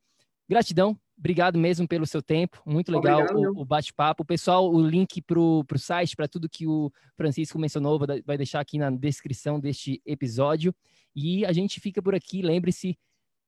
gratidão. 0.48 0.96
Obrigado 1.16 1.58
mesmo 1.58 1.86
pelo 1.86 2.06
seu 2.06 2.20
tempo. 2.20 2.60
Muito 2.66 2.90
legal 2.90 3.20
Obrigado, 3.20 3.56
o, 3.56 3.62
o 3.62 3.64
bate-papo. 3.64 4.24
Pessoal, 4.24 4.68
o 4.72 4.84
link 4.84 5.22
para 5.22 5.38
o 5.38 5.64
site, 5.78 6.16
para 6.16 6.28
tudo 6.28 6.48
que 6.48 6.66
o 6.66 6.92
Francisco 7.16 7.58
mencionou, 7.58 7.98
vai 8.24 8.36
deixar 8.36 8.60
aqui 8.60 8.78
na 8.78 8.90
descrição 8.90 9.58
deste 9.58 10.02
episódio. 10.04 10.74
E 11.14 11.44
a 11.44 11.52
gente 11.52 11.80
fica 11.80 12.02
por 12.02 12.14
aqui. 12.14 12.42
Lembre-se 12.42 12.98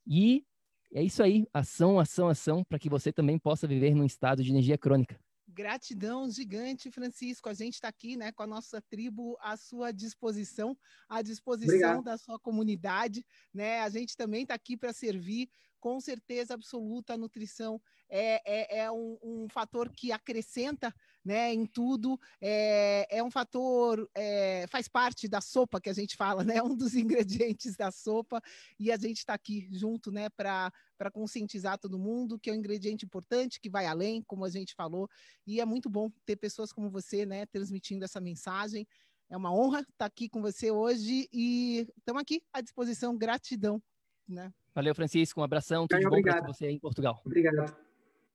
e 0.05 0.45
é 0.93 1.01
isso 1.01 1.23
aí, 1.23 1.47
ação, 1.51 1.99
ação, 1.99 2.29
ação, 2.29 2.63
para 2.63 2.77
que 2.77 2.87
você 2.87 3.11
também 3.11 3.39
possa 3.39 3.67
viver 3.67 3.95
num 3.95 4.05
estado 4.05 4.43
de 4.43 4.51
energia 4.51 4.77
crônica. 4.77 5.19
Gratidão 5.47 6.29
gigante, 6.29 6.91
Francisco. 6.91 7.49
A 7.49 7.53
gente 7.53 7.73
está 7.73 7.87
aqui 7.87 8.15
né, 8.15 8.31
com 8.31 8.43
a 8.43 8.47
nossa 8.47 8.79
tribo 8.79 9.35
à 9.41 9.57
sua 9.57 9.91
disposição, 9.91 10.77
à 11.09 11.23
disposição 11.23 11.73
Obrigado. 11.73 12.03
da 12.03 12.15
sua 12.17 12.37
comunidade. 12.37 13.25
Né? 13.51 13.79
A 13.79 13.89
gente 13.89 14.15
também 14.15 14.43
está 14.43 14.53
aqui 14.53 14.77
para 14.77 14.93
servir 14.93 15.49
com 15.85 16.01
certeza 16.01 16.55
absoluta, 16.55 17.13
a 17.13 17.17
nutrição 17.17 17.79
é, 18.09 18.41
é, 18.43 18.79
é 18.79 18.91
um, 18.91 19.19
um, 19.21 19.47
fator 19.47 19.87
que 19.91 20.11
acrescenta 20.11 20.91
né, 21.23 21.53
em 21.53 21.63
tudo, 21.63 22.19
é, 22.41 23.05
é 23.07 23.23
um 23.23 23.29
fator, 23.29 24.09
é, 24.15 24.65
faz 24.71 24.87
parte 24.87 25.27
da 25.27 25.39
sopa 25.41 25.79
que 25.79 25.87
a 25.87 25.93
gente 25.93 26.15
fala, 26.15 26.43
né, 26.43 26.55
um 26.65 26.75
dos 26.75 26.95
ingredientes 26.95 27.77
da 27.77 27.91
sopa, 27.91 28.41
e 28.79 28.91
a 28.91 28.97
gente 28.97 29.17
está 29.17 29.35
aqui 29.35 29.69
junto 29.71 30.11
né, 30.11 30.27
para 30.31 30.71
conscientizar 31.13 31.77
todo 31.77 31.99
mundo 31.99 32.39
que 32.39 32.49
é 32.49 32.53
um 32.53 32.57
ingrediente 32.57 33.05
importante, 33.05 33.61
que 33.61 33.69
vai 33.69 33.85
além, 33.85 34.23
como 34.23 34.43
a 34.43 34.49
gente 34.49 34.73
falou, 34.73 35.07
e 35.45 35.61
é 35.61 35.65
muito 35.65 35.87
bom 35.87 36.09
ter 36.25 36.35
pessoas 36.35 36.73
como 36.73 36.89
você 36.89 37.27
né, 37.27 37.45
transmitindo 37.45 38.03
essa 38.03 38.19
mensagem. 38.19 38.87
É 39.29 39.37
uma 39.37 39.53
honra 39.53 39.81
estar 39.81 40.05
aqui 40.07 40.27
com 40.29 40.41
você 40.41 40.71
hoje 40.71 41.29
e 41.31 41.87
estamos 41.95 42.23
aqui 42.23 42.41
à 42.51 42.59
disposição. 42.59 43.15
Gratidão. 43.15 43.79
Né? 44.27 44.51
Valeu, 44.73 44.95
Francisco. 44.95 45.39
Um 45.39 45.43
abração. 45.43 45.87
Tudo 45.87 46.09
bom 46.09 46.21
para 46.21 46.41
você 46.41 46.69
em 46.69 46.79
Portugal. 46.79 47.21
Obrigado. 47.25 47.73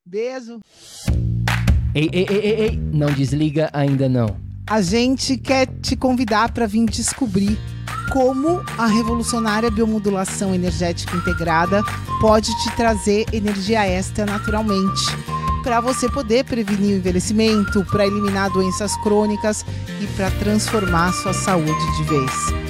Beijo. 0.05 0.61
Ei, 1.95 2.09
ei, 2.13 2.27
ei, 2.29 2.39
ei, 2.39 2.61
ei, 2.61 2.77
não 2.77 3.13
desliga 3.13 3.69
ainda 3.73 4.09
não. 4.09 4.29
A 4.69 4.81
gente 4.81 5.37
quer 5.37 5.67
te 5.67 5.97
convidar 5.97 6.53
para 6.53 6.67
vir 6.67 6.87
descobrir 6.87 7.59
como 8.13 8.61
a 8.79 8.87
revolucionária 8.87 9.71
biomodulação 9.71 10.55
energética 10.55 11.17
integrada 11.17 11.83
pode 12.21 12.51
te 12.63 12.77
trazer 12.77 13.25
energia 13.33 13.87
extra 13.87 14.25
naturalmente, 14.25 15.03
para 15.63 15.81
você 15.81 16.09
poder 16.09 16.45
prevenir 16.45 16.95
o 16.95 16.99
envelhecimento, 16.99 17.85
para 17.87 18.07
eliminar 18.07 18.51
doenças 18.51 18.97
crônicas 19.03 19.65
e 20.01 20.07
para 20.17 20.31
transformar 20.33 21.13
sua 21.13 21.33
saúde 21.33 21.97
de 21.97 22.05
vez. 22.05 22.70